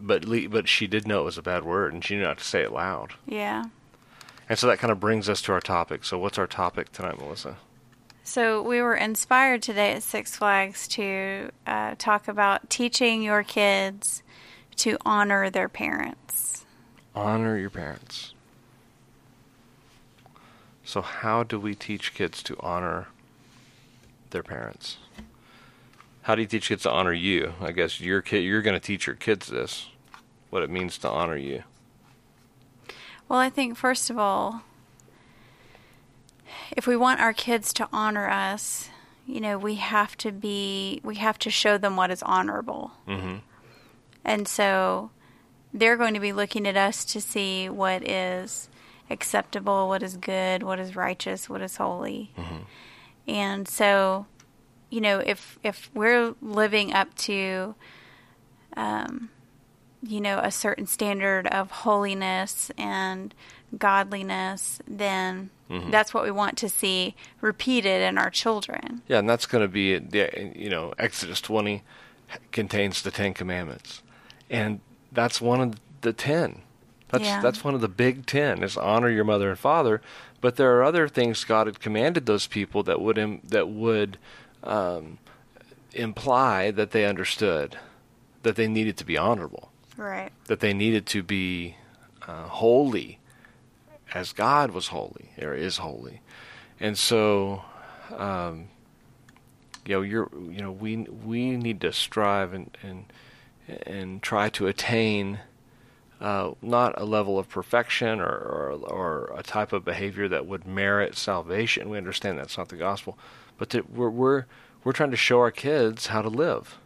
But 0.00 0.24
le- 0.24 0.48
but 0.48 0.68
she 0.68 0.86
did 0.86 1.06
know 1.06 1.20
it 1.20 1.24
was 1.24 1.38
a 1.38 1.42
bad 1.42 1.64
word, 1.64 1.92
and 1.92 2.04
she 2.04 2.16
knew 2.16 2.22
not 2.22 2.38
to 2.38 2.44
say 2.44 2.62
it 2.62 2.72
loud. 2.72 3.14
Yeah. 3.26 3.64
And 4.48 4.58
so 4.58 4.66
that 4.66 4.78
kind 4.78 4.90
of 4.90 4.98
brings 4.98 5.28
us 5.28 5.42
to 5.42 5.52
our 5.52 5.60
topic. 5.60 6.04
So 6.04 6.18
what's 6.18 6.38
our 6.38 6.46
topic 6.46 6.90
tonight, 6.92 7.18
Melissa? 7.18 7.56
So 8.24 8.62
we 8.62 8.82
were 8.82 8.94
inspired 8.94 9.62
today 9.62 9.92
at 9.92 10.02
Six 10.02 10.36
Flags 10.36 10.88
to 10.88 11.50
uh, 11.66 11.94
talk 11.98 12.28
about 12.28 12.68
teaching 12.70 13.22
your 13.22 13.42
kids 13.42 14.22
to 14.76 14.96
honor 15.04 15.50
their 15.50 15.68
parents. 15.68 16.64
Honor 17.14 17.56
your 17.56 17.70
parents. 17.70 18.34
So 20.84 21.02
how 21.02 21.42
do 21.42 21.60
we 21.60 21.74
teach 21.74 22.14
kids 22.14 22.42
to 22.44 22.56
honor 22.60 23.08
their 24.30 24.42
parents? 24.42 24.98
How 26.22 26.34
do 26.34 26.42
you 26.42 26.48
teach 26.48 26.68
kids 26.68 26.82
to 26.82 26.90
honor 26.90 27.12
you? 27.12 27.54
I 27.60 27.72
guess 27.72 28.00
your 28.00 28.20
kid 28.22 28.40
you're 28.44 28.62
going 28.62 28.74
to 28.74 28.80
teach 28.80 29.06
your 29.06 29.16
kids 29.16 29.48
this, 29.48 29.88
what 30.50 30.62
it 30.62 30.70
means 30.70 30.98
to 30.98 31.08
honor 31.08 31.36
you. 31.36 31.62
Well, 33.28 33.38
I 33.38 33.48
think 33.48 33.76
first 33.76 34.10
of 34.10 34.18
all, 34.18 34.62
if 36.76 36.86
we 36.86 36.96
want 36.96 37.20
our 37.20 37.32
kids 37.32 37.72
to 37.74 37.88
honor 37.92 38.28
us, 38.28 38.90
you 39.26 39.40
know, 39.40 39.56
we 39.58 39.76
have 39.76 40.16
to 40.18 40.32
be 40.32 41.00
we 41.04 41.16
have 41.16 41.38
to 41.40 41.50
show 41.50 41.78
them 41.78 41.96
what 41.96 42.10
is 42.10 42.22
honorable. 42.22 42.92
hmm 43.06 43.36
And 44.24 44.46
so 44.46 45.10
they're 45.72 45.96
going 45.96 46.14
to 46.14 46.20
be 46.20 46.32
looking 46.32 46.66
at 46.66 46.76
us 46.76 47.04
to 47.06 47.20
see 47.20 47.68
what 47.68 48.06
is 48.08 48.68
acceptable, 49.08 49.88
what 49.88 50.02
is 50.02 50.16
good, 50.16 50.62
what 50.62 50.78
is 50.78 50.96
righteous, 50.96 51.48
what 51.48 51.62
is 51.62 51.76
holy. 51.76 52.32
And 53.30 53.68
so, 53.68 54.26
you 54.90 55.00
know, 55.00 55.20
if 55.20 55.58
if 55.62 55.88
we're 55.94 56.34
living 56.42 56.92
up 56.92 57.14
to 57.28 57.74
um 58.76 59.30
you 60.02 60.18
know, 60.18 60.38
a 60.42 60.50
certain 60.50 60.86
standard 60.86 61.46
of 61.48 61.70
holiness 61.70 62.70
and 62.78 63.34
godliness, 63.76 64.80
then 64.88 65.50
Mhm. 65.68 65.90
that's 65.90 66.14
what 66.14 66.24
we 66.24 66.30
want 66.30 66.56
to 66.58 66.70
see 66.70 67.14
repeated 67.42 68.00
in 68.02 68.16
our 68.16 68.30
children. 68.30 69.02
Yeah, 69.08 69.18
and 69.18 69.28
that's 69.28 69.44
going 69.44 69.62
to 69.62 69.68
be 69.68 69.98
the 69.98 70.52
you 70.56 70.70
know 70.70 70.94
Exodus 70.98 71.40
20 71.40 71.82
contains 72.50 73.02
the 73.02 73.10
10 73.10 73.34
commandments. 73.34 74.02
And 74.48 74.80
that's 75.12 75.40
one 75.40 75.60
of 75.60 75.74
the 76.00 76.12
10. 76.14 76.62
That's 77.10 77.24
Yeah. 77.24 77.40
that's 77.42 77.62
one 77.62 77.74
of 77.74 77.80
the 77.82 77.88
big 77.88 78.24
10 78.26 78.62
is 78.62 78.76
honor 78.78 79.10
your 79.10 79.24
mother 79.24 79.50
and 79.50 79.58
father, 79.58 80.00
but 80.40 80.56
there 80.56 80.76
are 80.76 80.82
other 80.82 81.08
things 81.08 81.44
God 81.44 81.66
had 81.66 81.80
commanded 81.80 82.26
those 82.26 82.46
people 82.46 82.82
that 82.84 83.00
would 83.00 83.18
Im- 83.18 83.40
that 83.48 83.68
would 83.68 84.18
um, 84.64 85.18
imply 85.92 86.70
that 86.70 86.90
they 86.92 87.04
understood 87.04 87.76
that 88.42 88.56
they 88.56 88.66
needed 88.68 88.96
to 88.96 89.04
be 89.04 89.16
honorable, 89.18 89.70
Right. 89.96 90.30
that 90.46 90.60
they 90.60 90.72
needed 90.72 91.04
to 91.06 91.22
be 91.22 91.76
uh, 92.26 92.44
holy 92.44 93.18
as 94.14 94.32
God 94.32 94.70
was 94.70 94.88
holy 94.88 95.30
or 95.40 95.54
is 95.54 95.76
holy. 95.78 96.20
And 96.80 96.96
so 96.96 97.62
um, 98.16 98.68
you 99.86 99.94
know 99.96 100.02
you're 100.02 100.30
you 100.50 100.62
know 100.62 100.72
we 100.72 100.96
we 100.96 101.56
need 101.56 101.80
to 101.82 101.92
strive 101.92 102.52
and 102.54 102.76
and 102.82 103.04
and 103.86 104.22
try 104.22 104.48
to 104.50 104.66
attain 104.66 105.40
uh, 106.20 106.52
not 106.60 107.00
a 107.00 107.04
level 107.04 107.38
of 107.38 107.48
perfection 107.48 108.20
or, 108.20 108.26
or 108.26 108.72
or 108.72 109.34
a 109.36 109.42
type 109.42 109.72
of 109.72 109.84
behavior 109.84 110.28
that 110.28 110.46
would 110.46 110.66
merit 110.66 111.16
salvation. 111.16 111.88
We 111.88 111.96
understand 111.96 112.38
that's 112.38 112.58
not 112.58 112.68
the 112.68 112.76
gospel, 112.76 113.18
but 113.58 113.70
that 113.70 113.90
we're 113.90 114.10
we're 114.10 114.44
we're 114.84 114.92
trying 114.92 115.10
to 115.12 115.16
show 115.16 115.38
our 115.38 115.50
kids 115.50 116.08
how 116.08 116.22
to 116.22 116.28
live, 116.28 116.78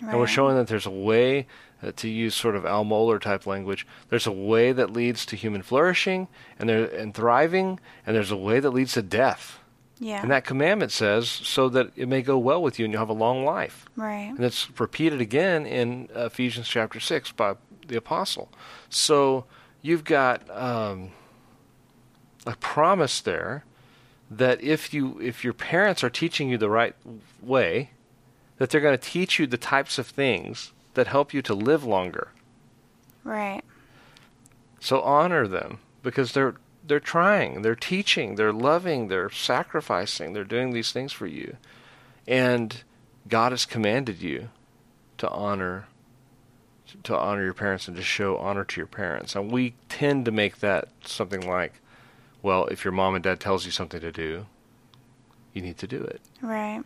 and 0.00 0.18
we're 0.18 0.26
showing 0.26 0.56
that 0.56 0.68
there's 0.68 0.86
a 0.86 0.90
way. 0.90 1.46
Uh, 1.80 1.92
to 1.94 2.08
use 2.08 2.34
sort 2.34 2.56
of 2.56 2.66
Al 2.66 2.84
Mohler 2.84 3.20
type 3.20 3.46
language, 3.46 3.86
there's 4.08 4.26
a 4.26 4.32
way 4.32 4.72
that 4.72 4.92
leads 4.92 5.24
to 5.26 5.36
human 5.36 5.62
flourishing 5.62 6.26
and 6.58 6.68
there 6.68 6.86
and 6.86 7.14
thriving, 7.14 7.78
and 8.04 8.16
there's 8.16 8.32
a 8.32 8.36
way 8.36 8.58
that 8.58 8.70
leads 8.70 8.94
to 8.94 9.02
death. 9.02 9.60
Yeah. 10.00 10.20
And 10.20 10.30
that 10.32 10.44
commandment 10.44 10.90
says, 10.92 11.28
so 11.28 11.68
that 11.68 11.90
it 11.94 12.08
may 12.08 12.22
go 12.22 12.36
well 12.36 12.60
with 12.60 12.78
you 12.80 12.84
and 12.84 12.92
you'll 12.92 13.00
have 13.00 13.08
a 13.08 13.12
long 13.12 13.44
life. 13.44 13.86
right. 13.94 14.28
And 14.28 14.40
it's 14.40 14.68
repeated 14.80 15.20
again 15.20 15.66
in 15.66 16.08
Ephesians 16.16 16.66
chapter 16.66 17.00
6 17.00 17.32
by 17.32 17.54
the 17.88 17.96
apostle. 17.96 18.48
So 18.88 19.44
you've 19.82 20.04
got 20.04 20.48
um, 20.50 21.10
a 22.46 22.56
promise 22.56 23.20
there 23.20 23.64
that 24.30 24.62
if 24.62 24.92
you 24.92 25.18
if 25.20 25.42
your 25.42 25.54
parents 25.54 26.04
are 26.04 26.10
teaching 26.10 26.48
you 26.48 26.58
the 26.58 26.70
right 26.70 26.94
way, 27.42 27.90
that 28.58 28.70
they're 28.70 28.80
going 28.80 28.96
to 28.96 29.10
teach 29.10 29.38
you 29.38 29.46
the 29.46 29.56
types 29.56 29.98
of 29.98 30.06
things 30.06 30.72
that 30.94 31.06
help 31.06 31.32
you 31.32 31.42
to 31.42 31.54
live 31.54 31.84
longer. 31.84 32.28
Right. 33.24 33.62
So 34.80 35.00
honor 35.00 35.46
them 35.46 35.78
because 36.02 36.32
they're 36.32 36.54
they're 36.86 37.00
trying, 37.00 37.62
they're 37.62 37.74
teaching, 37.74 38.36
they're 38.36 38.52
loving, 38.52 39.08
they're 39.08 39.30
sacrificing, 39.30 40.32
they're 40.32 40.44
doing 40.44 40.72
these 40.72 40.90
things 40.90 41.12
for 41.12 41.26
you. 41.26 41.56
And 42.26 42.82
God 43.28 43.52
has 43.52 43.66
commanded 43.66 44.22
you 44.22 44.48
to 45.18 45.28
honor 45.28 45.86
to 47.04 47.16
honor 47.16 47.44
your 47.44 47.54
parents 47.54 47.88
and 47.88 47.96
to 47.96 48.02
show 48.02 48.36
honor 48.38 48.64
to 48.64 48.80
your 48.80 48.86
parents. 48.86 49.34
And 49.36 49.50
we 49.50 49.74
tend 49.88 50.24
to 50.24 50.30
make 50.30 50.58
that 50.60 50.88
something 51.04 51.46
like, 51.46 51.74
well, 52.42 52.66
if 52.66 52.84
your 52.84 52.92
mom 52.92 53.14
and 53.14 53.22
dad 53.24 53.40
tells 53.40 53.64
you 53.66 53.70
something 53.72 54.00
to 54.00 54.12
do, 54.12 54.46
you 55.52 55.62
need 55.62 55.78
to 55.78 55.86
do 55.86 56.02
it. 56.02 56.20
Right. 56.42 56.82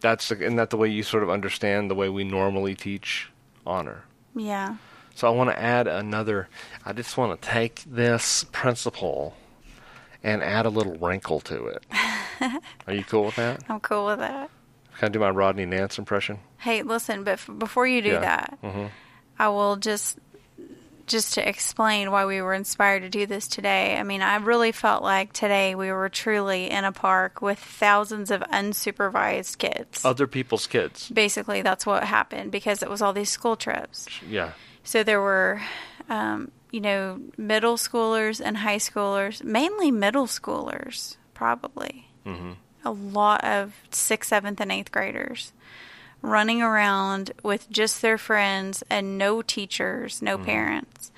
That's 0.00 0.30
isn't 0.30 0.56
that 0.56 0.70
the 0.70 0.76
way 0.76 0.88
you 0.88 1.02
sort 1.02 1.22
of 1.22 1.30
understand 1.30 1.90
the 1.90 1.94
way 1.94 2.08
we 2.08 2.24
normally 2.24 2.74
teach 2.74 3.30
honor? 3.66 4.04
Yeah. 4.34 4.76
So 5.14 5.26
I 5.26 5.30
want 5.30 5.50
to 5.50 5.60
add 5.60 5.88
another. 5.88 6.48
I 6.86 6.92
just 6.92 7.16
want 7.16 7.40
to 7.42 7.48
take 7.48 7.82
this 7.84 8.44
principle 8.52 9.34
and 10.22 10.42
add 10.42 10.66
a 10.66 10.70
little 10.70 10.94
wrinkle 10.96 11.40
to 11.40 11.66
it. 11.66 11.84
Are 12.86 12.94
you 12.94 13.02
cool 13.04 13.24
with 13.26 13.36
that? 13.36 13.62
I'm 13.68 13.80
cool 13.80 14.06
with 14.06 14.18
that. 14.20 14.50
Can 14.98 15.06
I 15.06 15.08
do 15.10 15.18
my 15.18 15.30
Rodney 15.30 15.66
Nance 15.66 15.98
impression? 15.98 16.38
Hey, 16.58 16.82
listen, 16.82 17.22
but 17.24 17.32
f- 17.34 17.50
before 17.58 17.86
you 17.86 18.00
do 18.02 18.10
Yeah. 18.10 18.20
that, 18.20 18.58
hmm 18.62 18.86
I 19.38 19.48
will 19.48 19.76
just 19.76 20.18
just 21.06 21.34
to 21.34 21.48
explain 21.48 22.10
why 22.10 22.26
we 22.26 22.40
were 22.42 22.54
inspired 22.54 23.00
to 23.00 23.08
do 23.08 23.26
this 23.26 23.48
today. 23.48 23.96
I 23.96 24.02
mean, 24.02 24.20
I 24.22 24.36
really 24.36 24.72
felt 24.72 25.02
like 25.02 25.32
today 25.32 25.74
we 25.74 25.90
were 25.90 26.08
truly 26.10 26.70
in 26.70 26.84
a 26.84 26.92
park 26.92 27.40
with 27.40 27.58
thousands 27.58 28.30
of 28.30 28.42
unsupervised 28.42 29.58
kids. 29.58 30.04
Other 30.04 30.26
people's 30.26 30.66
kids. 30.66 31.08
Basically, 31.08 31.62
that's 31.62 31.86
what 31.86 32.04
happened 32.04 32.52
because 32.52 32.82
it 32.82 32.90
was 32.90 33.00
all 33.02 33.12
these 33.12 33.30
school 33.30 33.56
trips. 33.56 34.06
Yeah. 34.28 34.52
So 34.84 35.02
there 35.02 35.20
were, 35.20 35.62
um, 36.08 36.50
you 36.70 36.80
know, 36.80 37.20
middle 37.36 37.76
schoolers 37.76 38.40
and 38.44 38.58
high 38.58 38.76
schoolers, 38.76 39.42
mainly 39.42 39.90
middle 39.90 40.26
schoolers, 40.26 41.16
probably. 41.34 42.08
hmm 42.24 42.52
A 42.84 42.92
lot 42.92 43.42
of 43.44 43.74
sixth, 43.90 44.28
seventh, 44.28 44.60
and 44.60 44.70
eighth 44.70 44.92
graders 44.92 45.52
running 46.22 46.62
around 46.62 47.32
with 47.42 47.70
just 47.70 48.02
their 48.02 48.18
friends 48.18 48.82
and 48.90 49.18
no 49.18 49.42
teachers, 49.42 50.20
no 50.22 50.36
mm-hmm. 50.36 50.46
parents. 50.46 51.12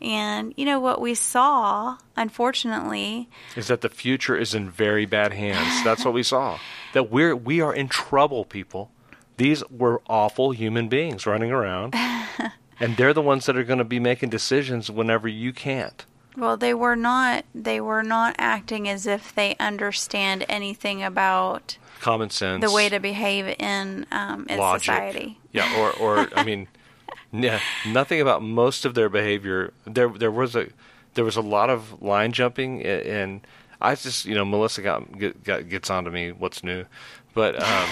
And, 0.00 0.52
you 0.56 0.64
know, 0.64 0.80
what 0.80 1.00
we 1.00 1.14
saw, 1.14 1.98
unfortunately, 2.16 3.28
Is 3.54 3.68
that 3.68 3.82
the 3.82 3.88
future 3.88 4.36
is 4.36 4.52
in 4.52 4.68
very 4.68 5.06
bad 5.06 5.32
hands? 5.32 5.84
That's 5.84 6.04
what 6.04 6.14
we 6.14 6.22
saw. 6.22 6.58
That 6.92 7.10
we're 7.10 7.34
we 7.34 7.62
are 7.62 7.74
in 7.74 7.88
trouble, 7.88 8.44
people. 8.44 8.90
These 9.38 9.64
were 9.70 10.02
awful 10.10 10.50
human 10.50 10.90
beings 10.90 11.24
running 11.24 11.50
around, 11.50 11.94
and 12.80 12.98
they're 12.98 13.14
the 13.14 13.22
ones 13.22 13.46
that 13.46 13.56
are 13.56 13.64
going 13.64 13.78
to 13.78 13.84
be 13.84 13.98
making 13.98 14.28
decisions 14.28 14.90
whenever 14.90 15.26
you 15.26 15.54
can't. 15.54 16.04
well, 16.36 16.58
they 16.58 16.74
were 16.74 16.96
not, 16.96 17.46
they 17.54 17.80
were 17.80 18.02
not 18.02 18.36
acting 18.36 18.90
as 18.90 19.06
if 19.06 19.34
they 19.34 19.56
understand 19.58 20.44
anything 20.50 21.02
about 21.02 21.78
Common 22.02 22.30
sense. 22.30 22.64
the 22.64 22.72
way 22.72 22.88
to 22.88 22.98
behave 22.98 23.46
in, 23.60 24.06
um, 24.10 24.44
in 24.50 24.58
logic. 24.58 24.86
society. 24.86 25.38
Yeah, 25.52 25.78
or 25.78 25.92
or 25.92 26.28
I 26.34 26.42
mean, 26.42 26.66
yeah, 27.32 27.60
nothing 27.86 28.20
about 28.20 28.42
most 28.42 28.84
of 28.84 28.94
their 28.94 29.08
behavior. 29.08 29.72
There 29.86 30.08
there 30.08 30.32
was 30.32 30.56
a 30.56 30.66
there 31.14 31.24
was 31.24 31.36
a 31.36 31.40
lot 31.40 31.70
of 31.70 32.02
line 32.02 32.32
jumping, 32.32 32.82
and 32.82 33.46
I 33.80 33.94
just 33.94 34.24
you 34.24 34.34
know 34.34 34.44
Melissa 34.44 34.82
got, 34.82 35.16
get, 35.16 35.44
got 35.44 35.68
gets 35.68 35.90
onto 35.90 36.10
me. 36.10 36.32
What's 36.32 36.64
new? 36.64 36.86
But 37.34 37.62
um, 37.62 37.88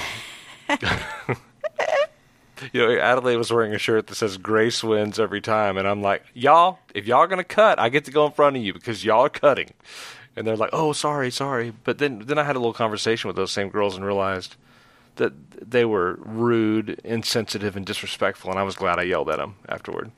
you 2.72 2.80
know 2.80 2.98
Adelaide 2.98 3.36
was 3.36 3.52
wearing 3.52 3.74
a 3.74 3.78
shirt 3.78 4.08
that 4.08 4.16
says 4.16 4.38
"Grace 4.38 4.82
wins 4.82 5.20
every 5.20 5.40
time," 5.40 5.78
and 5.78 5.86
I'm 5.86 6.02
like, 6.02 6.24
y'all, 6.34 6.80
if 6.94 7.06
y'all 7.06 7.18
are 7.18 7.28
gonna 7.28 7.44
cut, 7.44 7.78
I 7.78 7.90
get 7.90 8.04
to 8.06 8.10
go 8.10 8.26
in 8.26 8.32
front 8.32 8.56
of 8.56 8.62
you 8.64 8.72
because 8.72 9.04
y'all 9.04 9.26
are 9.26 9.28
cutting. 9.28 9.70
And 10.36 10.46
they're 10.46 10.56
like, 10.56 10.70
"Oh, 10.72 10.92
sorry, 10.92 11.30
sorry." 11.30 11.72
But 11.84 11.98
then 11.98 12.20
then 12.20 12.38
I 12.38 12.44
had 12.44 12.56
a 12.56 12.58
little 12.58 12.72
conversation 12.72 13.28
with 13.28 13.36
those 13.36 13.50
same 13.52 13.68
girls 13.68 13.96
and 13.96 14.04
realized 14.04 14.56
that 15.16 15.32
they 15.70 15.84
were 15.84 16.14
rude, 16.20 17.00
insensitive, 17.04 17.76
and 17.76 17.84
disrespectful, 17.84 18.50
and 18.50 18.58
I 18.58 18.62
was 18.62 18.76
glad 18.76 18.98
I 18.98 19.02
yelled 19.02 19.28
at 19.28 19.36
them 19.38 19.56
afterward. 19.68 20.12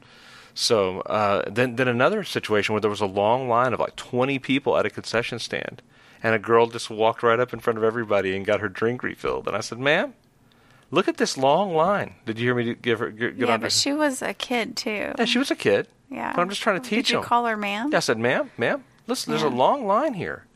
So 0.55 1.01
uh, 1.01 1.49
then, 1.51 1.77
then 1.77 1.89
another 1.89 2.25
situation 2.25 2.75
where 2.75 2.81
there 2.81 2.91
was 2.91 3.01
a 3.01 3.07
long 3.07 3.49
line 3.49 3.73
of 3.73 3.81
like 3.81 3.97
20 3.97 4.39
people 4.39 4.77
at 4.77 4.85
a 4.85 4.91
concession 4.91 5.39
stand, 5.39 5.81
and 6.23 6.35
a 6.35 6.39
girl 6.39 6.67
just 6.67 6.91
walked 6.91 7.23
right 7.23 7.41
up 7.41 7.55
in 7.55 7.59
front 7.59 7.79
of 7.79 7.85
everybody 7.85 8.37
and 8.37 8.45
got 8.45 8.61
her 8.61 8.69
drink 8.69 9.03
refilled. 9.03 9.49
And 9.49 9.57
I 9.57 9.61
said, 9.61 9.79
"Ma'am, 9.79 10.13
look 10.91 11.09
at 11.09 11.17
this 11.17 11.39
long 11.39 11.75
line." 11.75 12.15
Did 12.27 12.39
you 12.39 12.47
hear 12.49 12.55
me 12.55 12.75
give 12.75 12.99
her 12.99 13.11
get, 13.11 13.37
yeah, 13.37 13.47
on 13.47 13.53
her? 13.53 13.59
but 13.59 13.73
she 13.73 13.95
was 13.95 14.21
a 14.21 14.35
kid 14.35 14.77
too. 14.77 15.15
yeah, 15.19 15.25
she 15.25 15.39
was 15.39 15.51
a 15.51 15.57
kid. 15.57 15.89
Yeah. 16.11 16.35
But 16.37 16.43
I'm 16.43 16.51
just 16.51 16.61
trying 16.61 16.81
to 16.83 16.87
teach 16.89 17.07
Did 17.07 17.13
you 17.15 17.19
them. 17.21 17.25
call 17.25 17.47
her 17.47 17.57
ma'am? 17.57 17.89
Yeah, 17.91 17.97
I 17.97 18.01
said, 18.01 18.19
"Ma'am, 18.19 18.51
ma'am, 18.59 18.85
listen, 19.07 19.31
there's 19.31 19.43
a 19.43 19.47
mm. 19.47 19.57
long 19.57 19.87
line 19.87 20.15
here." 20.15 20.47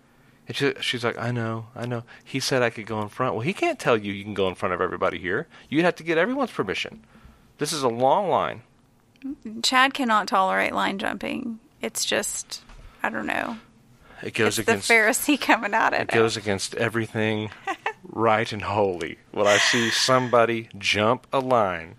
And 0.48 0.56
she, 0.56 0.74
she's 0.80 1.04
like, 1.04 1.18
"I 1.18 1.30
know, 1.30 1.66
I 1.74 1.86
know." 1.86 2.04
He 2.24 2.40
said 2.40 2.62
I 2.62 2.70
could 2.70 2.86
go 2.86 3.00
in 3.02 3.08
front. 3.08 3.34
Well, 3.34 3.42
he 3.42 3.52
can't 3.52 3.78
tell 3.78 3.96
you 3.96 4.12
you 4.12 4.24
can 4.24 4.34
go 4.34 4.48
in 4.48 4.54
front 4.54 4.74
of 4.74 4.80
everybody 4.80 5.18
here. 5.18 5.46
You'd 5.68 5.84
have 5.84 5.96
to 5.96 6.02
get 6.02 6.18
everyone's 6.18 6.52
permission. 6.52 7.04
This 7.58 7.72
is 7.72 7.82
a 7.82 7.88
long 7.88 8.28
line. 8.28 8.62
Chad 9.62 9.94
cannot 9.94 10.28
tolerate 10.28 10.74
line 10.74 10.98
jumping. 10.98 11.58
It's 11.80 12.04
just, 12.04 12.62
I 13.02 13.08
don't 13.08 13.26
know. 13.26 13.58
It 14.22 14.34
goes 14.34 14.58
it's 14.58 14.66
the 14.66 14.72
against 14.72 14.90
Pharisee 14.90 15.40
coming 15.40 15.74
out 15.74 15.92
at 15.92 16.02
it 16.02 16.08
goes 16.08 16.36
against 16.36 16.74
everything 16.74 17.50
right 18.02 18.50
and 18.50 18.62
holy. 18.62 19.18
When 19.30 19.46
I 19.46 19.58
see 19.58 19.90
somebody 19.90 20.68
jump 20.78 21.26
a 21.32 21.40
line, 21.40 21.96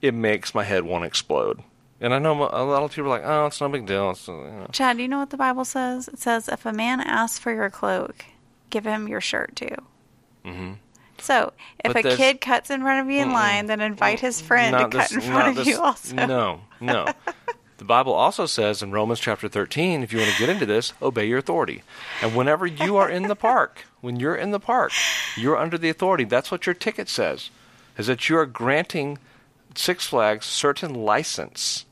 it 0.00 0.14
makes 0.14 0.54
my 0.54 0.64
head 0.64 0.84
want 0.84 1.02
to 1.02 1.06
explode. 1.06 1.62
And 2.00 2.14
I 2.14 2.18
know 2.18 2.32
a 2.50 2.64
lot 2.64 2.82
of 2.82 2.92
people 2.92 3.12
are 3.12 3.18
like, 3.18 3.26
"Oh, 3.26 3.46
it's 3.46 3.60
no 3.60 3.68
big 3.68 3.86
deal." 3.86 4.10
It's, 4.10 4.28
uh, 4.28 4.32
you 4.32 4.38
know. 4.38 4.66
Chad, 4.72 4.96
do 4.96 5.02
you 5.02 5.08
know 5.08 5.18
what 5.18 5.30
the 5.30 5.36
Bible 5.36 5.64
says? 5.66 6.08
It 6.08 6.18
says, 6.18 6.48
if 6.48 6.64
a 6.64 6.72
man 6.72 7.00
asks 7.00 7.38
for 7.38 7.52
your 7.52 7.68
cloak, 7.68 8.24
give 8.70 8.84
him 8.84 9.06
your 9.06 9.20
shirt 9.20 9.54
too. 9.56 9.74
Mhm. 10.44 10.76
So, 11.18 11.52
if 11.84 11.92
But 11.92 12.06
a 12.06 12.16
kid 12.16 12.40
cuts 12.40 12.70
in 12.70 12.80
front 12.80 13.06
of 13.06 13.12
you 13.12 13.20
in 13.20 13.28
Mm-mm. 13.28 13.34
line, 13.34 13.66
then 13.66 13.82
invite 13.82 14.20
his 14.20 14.40
friend 14.40 14.74
to 14.74 14.82
cut 14.84 14.90
this- 14.92 15.12
in 15.12 15.20
front 15.20 15.48
of 15.48 15.54
this- 15.56 15.66
you 15.68 15.78
also. 15.78 16.14
No, 16.16 16.62
no. 16.80 17.06
the 17.76 17.84
Bible 17.84 18.14
also 18.14 18.46
says 18.46 18.82
in 18.82 18.90
Romans 18.90 19.20
chapter 19.20 19.46
13, 19.46 20.02
if 20.02 20.10
you 20.14 20.18
want 20.20 20.30
to 20.32 20.38
get 20.38 20.48
into 20.48 20.64
this, 20.64 20.94
obey 21.02 21.26
your 21.26 21.38
authority. 21.38 21.82
And 22.22 22.34
whenever 22.34 22.66
you 22.66 22.96
are 22.96 23.10
in 23.10 23.24
the 23.28 23.36
park, 23.36 23.84
when 24.00 24.18
you're 24.18 24.34
in 24.34 24.50
the 24.50 24.60
park, 24.60 24.92
you're 25.36 25.58
under 25.58 25.76
the 25.76 25.90
authority. 25.90 26.24
That's 26.24 26.50
what 26.50 26.64
your 26.64 26.74
ticket 26.74 27.10
says, 27.10 27.50
is 27.98 28.06
that 28.06 28.30
you 28.30 28.38
are 28.38 28.46
granting 28.46 29.18
Six 29.74 30.06
Flags 30.06 30.46
certain 30.46 30.94
license 30.94 31.84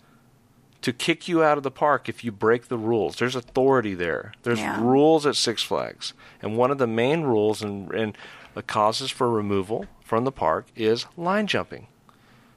to 0.82 0.92
kick 0.92 1.26
you 1.28 1.42
out 1.42 1.56
of 1.56 1.64
the 1.64 1.70
park 1.70 2.08
if 2.08 2.22
you 2.22 2.30
break 2.30 2.68
the 2.68 2.78
rules. 2.78 3.16
There's 3.16 3.34
authority 3.34 3.94
there. 3.94 4.32
There's 4.44 4.60
Yeah. 4.60 4.80
rules 4.80 5.26
at 5.26 5.34
Six 5.36 5.62
Flags. 5.62 6.12
And 6.40 6.56
one 6.56 6.70
of 6.70 6.78
the 6.78 6.86
main 6.86 7.22
rules 7.22 7.62
and, 7.62 7.90
and 7.92 8.16
the 8.54 8.62
causes 8.62 9.10
for 9.10 9.28
removal 9.30 9.86
from 10.04 10.24
the 10.24 10.32
park 10.32 10.66
is 10.76 11.06
line 11.16 11.46
jumping. 11.48 11.88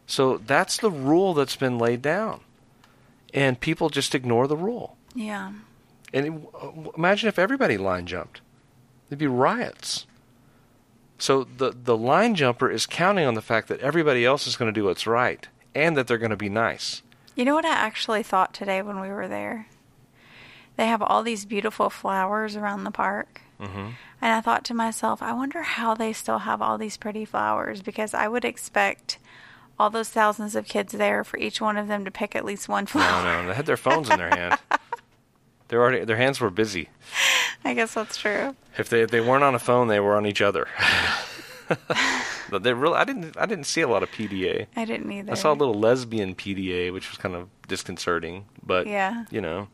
So 0.06 0.38
that's 0.38 0.78
the 0.78 0.92
rule 0.92 1.34
that's 1.34 1.56
been 1.56 1.78
laid 1.80 2.02
down. 2.02 2.42
And 3.34 3.60
people 3.60 3.90
just 3.90 4.14
ignore 4.14 4.48
the 4.48 4.58
rule. 4.58 4.98
Yeah. 5.16 5.54
And 6.14 6.26
it, 6.28 6.34
imagine 6.98 7.28
if 7.30 7.40
everybody 7.40 7.78
line 7.78 8.06
jumped. 8.06 8.42
There'd 9.10 9.20
be 9.20 9.28
riots. 9.28 10.06
So 11.18 11.44
the 11.44 11.72
the 11.72 11.96
line 11.98 12.36
jumper 12.36 12.70
is 12.70 12.86
counting 12.86 13.26
on 13.26 13.36
the 13.36 13.42
fact 13.42 13.68
that 13.68 13.80
everybody 13.80 14.26
else 14.26 14.48
is 14.48 14.56
going 14.56 14.74
to 14.74 14.80
do 14.80 14.86
what's 14.86 15.06
right 15.06 15.48
and 15.76 15.96
that 15.96 16.08
they're 16.08 16.18
going 16.18 16.32
to 16.32 16.38
be 16.38 16.50
nice. 16.50 17.04
You 17.36 17.46
know 17.46 17.56
what 17.56 17.66
I 17.66 17.70
actually 17.74 18.24
thought 18.24 18.54
today 18.54 18.82
when 18.82 19.00
we 19.00 19.10
were 19.10 19.28
there? 19.28 19.68
They 20.78 20.88
have 20.88 21.02
all 21.02 21.24
these 21.24 21.46
beautiful 21.46 21.90
flowers 21.90 22.56
around 22.56 22.84
the 22.84 22.92
park. 22.92 23.42
hmm 23.60 23.90
And 24.22 24.34
I 24.34 24.42
thought 24.42 24.64
to 24.66 24.74
myself, 24.74 25.22
I 25.22 25.34
wonder 25.34 25.62
how 25.64 25.94
they 25.96 26.14
still 26.14 26.40
have 26.40 26.62
all 26.62 26.78
these 26.78 26.98
pretty 26.98 27.26
flowers 27.26 27.82
because 27.82 28.14
I 28.14 28.28
would 28.28 28.46
expect 28.46 29.18
all 29.80 29.90
those 29.90 30.10
thousands 30.10 30.56
of 30.56 30.66
kids 30.68 30.94
there 30.94 31.24
for 31.24 31.38
each 31.38 31.60
one 31.62 31.78
of 31.78 31.88
them 31.88 32.06
to 32.06 32.12
pick 32.12 32.36
at 32.36 32.46
least 32.46 32.70
one 32.70 32.84
No, 32.84 32.88
flower. 32.88 33.24
no, 33.44 33.48
they 33.48 33.54
had 33.56 33.66
their 33.66 33.78
phones 33.78 34.10
in 34.10 34.18
their 34.18 34.30
hand. 34.30 34.60
They 35.68 35.78
were 35.78 35.84
already 35.84 36.04
their 36.04 36.18
hands 36.18 36.42
were 36.42 36.50
busy. 36.50 36.90
I 37.64 37.74
guess 37.74 37.94
that's 37.94 38.18
true. 38.18 38.58
If 38.78 38.90
they 38.90 39.04
if 39.04 39.10
they 39.10 39.22
weren't 39.22 39.46
on 39.46 39.56
a 39.56 39.60
phone, 39.60 39.88
they 39.88 40.02
were 40.02 40.18
on 40.18 40.26
each 40.26 40.42
other. 40.42 40.68
but 42.52 42.64
they 42.64 42.74
really, 42.74 42.96
I 42.96 43.06
didn't 43.06 43.36
I 43.38 43.48
didn't 43.48 43.64
see 43.64 43.82
a 43.82 43.88
lot 43.88 44.04
of 44.04 44.12
PDA. 44.12 44.68
I 44.76 44.86
didn't 44.86 45.12
either. 45.12 45.32
I 45.32 45.36
saw 45.36 45.54
a 45.54 45.56
little 45.56 45.74
lesbian 45.74 46.36
PDA, 46.36 46.94
which 46.94 47.10
was 47.10 47.18
kind 47.18 47.34
of 47.34 47.50
disconcerting. 47.68 48.46
But 48.62 48.86
Yeah. 48.86 49.26
you 49.32 49.42
know, 49.42 49.70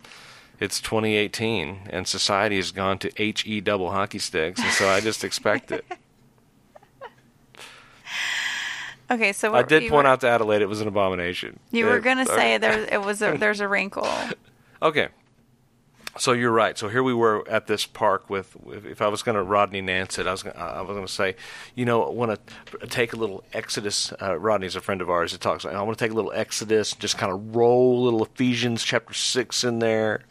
it's 0.59 0.79
2018, 0.79 1.89
and 1.89 2.07
society 2.07 2.55
has 2.55 2.71
gone 2.71 2.99
to 2.99 3.11
he 3.17 3.59
double 3.59 3.91
hockey 3.91 4.19
sticks, 4.19 4.61
and 4.61 4.71
so 4.71 4.87
I 4.87 5.01
just 5.01 5.25
expect 5.25 5.71
it. 5.71 5.83
Okay, 9.09 9.31
so 9.31 9.53
I 9.55 9.63
did 9.63 9.83
point 9.83 10.03
were, 10.03 10.07
out 10.07 10.19
to 10.21 10.27
Adelaide 10.27 10.61
it 10.61 10.67
was 10.67 10.81
an 10.81 10.87
abomination. 10.89 11.61
you 11.71 11.85
were 11.85 12.01
going 12.01 12.17
to 12.17 12.29
uh, 12.29 12.35
say 12.35 12.57
there 12.57 12.85
it 12.91 13.01
was 13.01 13.21
a, 13.21 13.37
there's 13.39 13.61
a 13.61 13.67
wrinkle. 13.67 14.05
Okay. 14.81 15.07
So 16.19 16.32
you're 16.32 16.51
right. 16.51 16.77
So 16.77 16.89
here 16.89 17.03
we 17.03 17.13
were 17.13 17.47
at 17.47 17.67
this 17.67 17.86
park 17.86 18.30
with. 18.30 18.56
If 18.67 19.01
I 19.01 19.08
was 19.08 19.21
going 19.23 19.36
to 19.36 19.43
Rodney 19.43 19.82
Nance 19.82 20.17
it, 20.17 20.27
I 20.27 20.32
was 20.32 20.43
gonna, 20.43 20.58
I 20.58 20.82
was 20.82 20.95
going 20.95 21.06
to 21.06 21.12
say, 21.12 21.36
you 21.75 21.86
know, 21.86 22.10
want 22.10 22.39
to 22.80 22.88
take 22.88 23.13
a 23.13 23.15
little 23.15 23.43
Exodus. 23.53 24.12
Uh, 24.21 24.38
Rodney's 24.38 24.75
a 24.75 24.82
friend 24.82 25.01
of 25.01 25.10
ours. 25.10 25.32
He 25.32 25.38
talks. 25.38 25.65
I 25.65 25.82
want 25.82 25.97
to 25.97 26.03
take 26.03 26.12
a 26.12 26.15
little 26.15 26.34
Exodus, 26.34 26.93
just 26.93 27.17
kind 27.17 27.32
of 27.32 27.56
roll 27.56 27.99
a 27.99 28.03
little 28.03 28.23
Ephesians 28.23 28.84
chapter 28.84 29.13
six 29.13 29.63
in 29.63 29.80
there, 29.80 30.21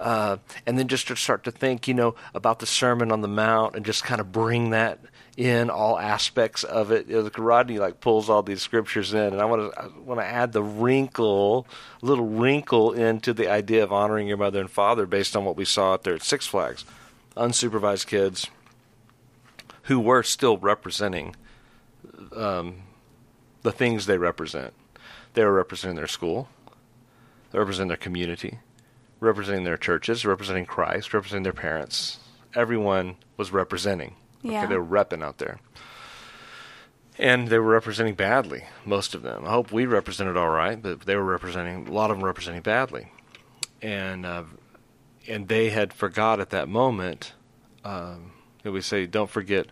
uh, 0.00 0.36
and 0.66 0.78
then 0.78 0.88
just 0.88 1.08
to 1.08 1.16
start 1.16 1.44
to 1.44 1.50
think, 1.50 1.88
you 1.88 1.94
know, 1.94 2.14
about 2.34 2.58
the 2.58 2.66
Sermon 2.66 3.10
on 3.10 3.20
the 3.20 3.28
Mount, 3.28 3.74
and 3.74 3.84
just 3.84 4.04
kind 4.04 4.20
of 4.20 4.32
bring 4.32 4.70
that 4.70 4.98
in 5.36 5.70
all 5.70 5.98
aspects 5.98 6.62
of 6.62 6.92
it. 6.92 7.08
Know, 7.08 7.28
Rodney 7.38 7.78
like 7.78 8.00
pulls 8.00 8.28
all 8.28 8.42
these 8.42 8.62
scriptures 8.62 9.14
in, 9.14 9.32
and 9.32 9.40
I 9.40 9.44
want 9.46 9.72
to 9.72 9.92
want 10.00 10.20
to 10.20 10.26
add 10.26 10.52
the 10.52 10.62
wrinkle, 10.62 11.66
little 12.02 12.26
wrinkle 12.26 12.92
into 12.92 13.32
the 13.32 13.50
idea 13.50 13.82
of 13.82 13.92
honoring 13.92 14.28
your 14.28 14.36
mother 14.36 14.60
and 14.60 14.70
father 14.70 15.06
based 15.06 15.36
on 15.36 15.44
what 15.44 15.56
we 15.56 15.64
saw 15.64 15.94
out 15.94 16.02
there 16.02 16.14
at 16.14 16.22
Six 16.22 16.46
Flags, 16.46 16.84
unsupervised 17.36 18.06
kids 18.06 18.48
who 19.84 19.98
were 19.98 20.22
still 20.22 20.58
representing 20.58 21.34
um, 22.36 22.82
the 23.62 23.72
things 23.72 24.06
they 24.06 24.18
represent. 24.18 24.72
They 25.34 25.44
were 25.44 25.52
representing 25.52 25.96
their 25.96 26.06
school, 26.06 26.48
they 27.50 27.58
representing 27.58 27.88
their 27.88 27.96
community, 27.96 28.58
representing 29.18 29.64
their 29.64 29.78
churches, 29.78 30.26
representing 30.26 30.66
Christ, 30.66 31.14
representing 31.14 31.44
their 31.44 31.52
parents. 31.52 32.18
Everyone 32.54 33.16
was 33.38 33.50
representing. 33.50 34.14
Yeah. 34.42 34.64
Okay, 34.64 34.70
they 34.70 34.78
were 34.78 35.04
repping 35.04 35.22
out 35.22 35.38
there. 35.38 35.60
And 37.18 37.48
they 37.48 37.58
were 37.58 37.70
representing 37.70 38.14
badly, 38.14 38.64
most 38.84 39.14
of 39.14 39.22
them. 39.22 39.44
I 39.44 39.50
hope 39.50 39.70
we 39.70 39.86
represented 39.86 40.36
all 40.36 40.48
right, 40.48 40.80
but 40.80 41.02
they 41.02 41.14
were 41.14 41.24
representing, 41.24 41.86
a 41.86 41.92
lot 41.92 42.10
of 42.10 42.16
them 42.16 42.24
representing 42.24 42.62
badly. 42.62 43.12
And, 43.82 44.24
uh, 44.24 44.44
and 45.28 45.48
they 45.48 45.70
had 45.70 45.92
forgot 45.92 46.40
at 46.40 46.50
that 46.50 46.68
moment, 46.68 47.34
um, 47.84 48.32
that 48.62 48.72
we 48.72 48.80
say, 48.80 49.06
don't 49.06 49.30
forget 49.30 49.66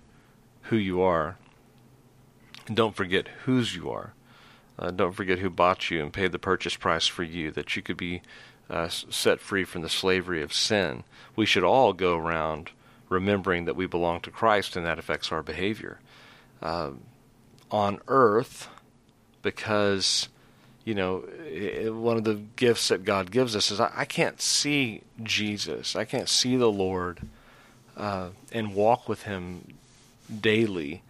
who 0.62 0.76
you 0.76 1.00
are. 1.00 1.38
And 2.66 2.76
don't 2.76 2.94
forget 2.94 3.28
whose 3.44 3.74
you 3.74 3.90
are. 3.90 4.12
Uh, 4.78 4.90
don't 4.90 5.12
forget 5.12 5.38
who 5.38 5.50
bought 5.50 5.90
you 5.90 6.02
and 6.02 6.12
paid 6.12 6.33
the 6.33 6.38
purchase 6.38 6.76
price 6.76 7.06
for 7.06 7.22
you, 7.22 7.50
that 7.50 7.74
you 7.74 7.83
could 7.83 7.96
be 7.96 8.22
uh, 8.68 8.88
set 8.88 9.40
free 9.40 9.64
from 9.64 9.83
the 9.83 9.88
slavery 9.88 10.42
of 10.42 10.52
sin. 10.52 11.04
We 11.37 11.46
should 11.46 11.64
all 11.64 11.92
go 11.92 12.16
around 12.16 12.70
remembering 13.11 13.66
that 13.66 13.77
we 13.77 13.85
belong 13.85 14.20
to 14.23 14.31
Christ 14.31 14.77
and 14.77 14.87
that 14.87 14.99
affects 14.99 15.31
our 15.31 15.42
behavior. 15.42 15.99
Uh, 16.62 16.92
on 17.70 18.01
earth, 18.09 18.68
because, 19.42 20.29
you 20.85 20.94
know, 20.94 21.25
it, 21.44 21.92
one 21.92 22.16
of 22.16 22.25
the 22.25 22.40
gifts 22.57 22.88
that 22.88 23.05
God 23.05 23.31
gives 23.31 23.55
us 23.55 23.70
is 23.70 23.81
I, 23.81 23.92
I, 23.94 24.05
can't 24.07 24.40
see 24.40 25.03
Jesus, 25.23 25.94
I 25.94 26.05
can't 26.05 26.29
see 26.29 26.57
the 26.57 26.70
Lord 26.70 27.20
uh, 27.96 28.31
and 28.53 28.75
walk 28.75 29.09
with 29.09 29.23
Him 29.25 29.75
daily. 30.40 31.03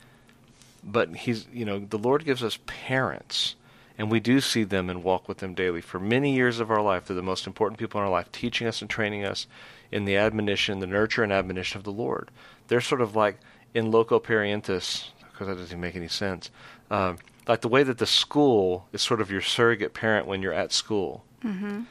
But 0.83 1.15
He's, 1.15 1.47
you 1.53 1.65
know, 1.65 1.79
the 1.79 1.99
Lord 1.99 2.25
gives 2.25 2.43
us 2.43 2.59
parents 2.67 3.55
and 4.01 4.11
we 4.11 4.19
do 4.19 4.41
see 4.41 4.65
them 4.65 4.89
and 4.89 5.05
walk 5.05 5.29
with 5.29 5.39
them 5.39 5.53
daily. 5.53 5.83
For 5.83 6.01
many 6.01 6.35
years 6.35 6.59
of 6.59 6.71
our 6.71 6.81
life, 6.81 7.05
they're 7.05 7.15
the 7.15 7.21
most 7.21 7.47
important 7.47 7.79
people 7.79 8.01
in 8.01 8.07
our 8.07 8.11
life, 8.11 8.33
teaching 8.33 8.67
us 8.67 8.81
and 8.81 8.89
training 8.89 9.27
us 9.27 9.47
in 9.93 10.07
the 10.07 10.17
admonition, 10.17 10.79
the 10.79 10.87
nurture 10.87 11.23
and 11.23 11.31
admonition 11.31 11.77
of 11.77 11.85
the 11.85 11.93
Lord. 11.93 12.31
They're 12.69 12.81
sort 12.81 13.03
of 13.03 13.15
like 13.15 13.37
in 13.75 13.91
loco 13.91 14.19
parentis, 14.19 15.09
because 15.31 15.49
that 15.49 15.59
doesn't 15.59 15.79
make 15.79 15.97
any 15.97 16.09
sense. 16.09 16.51
Um, 16.91 17.19
like 17.47 17.61
the 17.61 17.69
way 17.69 17.83
that 17.83 17.99
the 17.99 18.07
school 18.07 18.89
is 18.91 19.03
sort 19.03 19.21
of 19.21 19.31
your 19.31 19.43
surrogate 19.43 19.93
parent 19.93 20.27
when 20.27 20.41
you're 20.41 20.55
at 20.55 20.73
school. 20.73 21.23
Mm-hmm. 21.45 21.83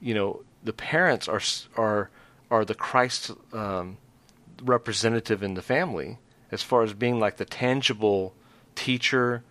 You 0.00 0.14
know, 0.14 0.42
the 0.62 0.72
parents 0.72 1.26
are 1.26 1.40
are 1.76 2.08
are 2.52 2.64
the 2.64 2.76
Christ 2.76 3.32
um, 3.52 3.96
representative 4.62 5.42
in 5.42 5.54
the 5.54 5.62
family 5.62 6.18
as 6.52 6.62
far 6.62 6.84
as 6.84 6.92
being 6.92 7.18
like 7.18 7.38
the 7.38 7.44
tangible 7.44 8.32
teacher 8.76 9.42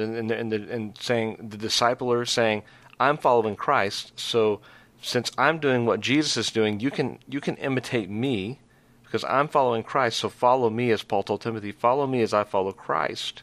and, 0.00 0.30
and, 0.30 0.52
and 0.52 0.98
saying 0.98 1.48
the 1.50 1.56
discipler 1.56 2.26
saying, 2.26 2.62
"I'm 2.98 3.16
following 3.16 3.56
Christ, 3.56 4.12
so 4.18 4.60
since 5.02 5.30
I'm 5.38 5.58
doing 5.58 5.86
what 5.86 6.00
Jesus 6.00 6.36
is 6.36 6.50
doing, 6.50 6.80
you 6.80 6.90
can 6.90 7.18
you 7.28 7.40
can 7.40 7.56
imitate 7.56 8.08
me." 8.10 8.58
Because 9.04 9.24
I'm 9.24 9.48
following 9.48 9.82
Christ, 9.82 10.18
so 10.18 10.28
follow 10.28 10.70
me 10.70 10.92
as 10.92 11.02
Paul 11.02 11.24
told 11.24 11.40
Timothy, 11.40 11.72
follow 11.72 12.06
me 12.06 12.22
as 12.22 12.32
I 12.32 12.44
follow 12.44 12.70
Christ. 12.70 13.42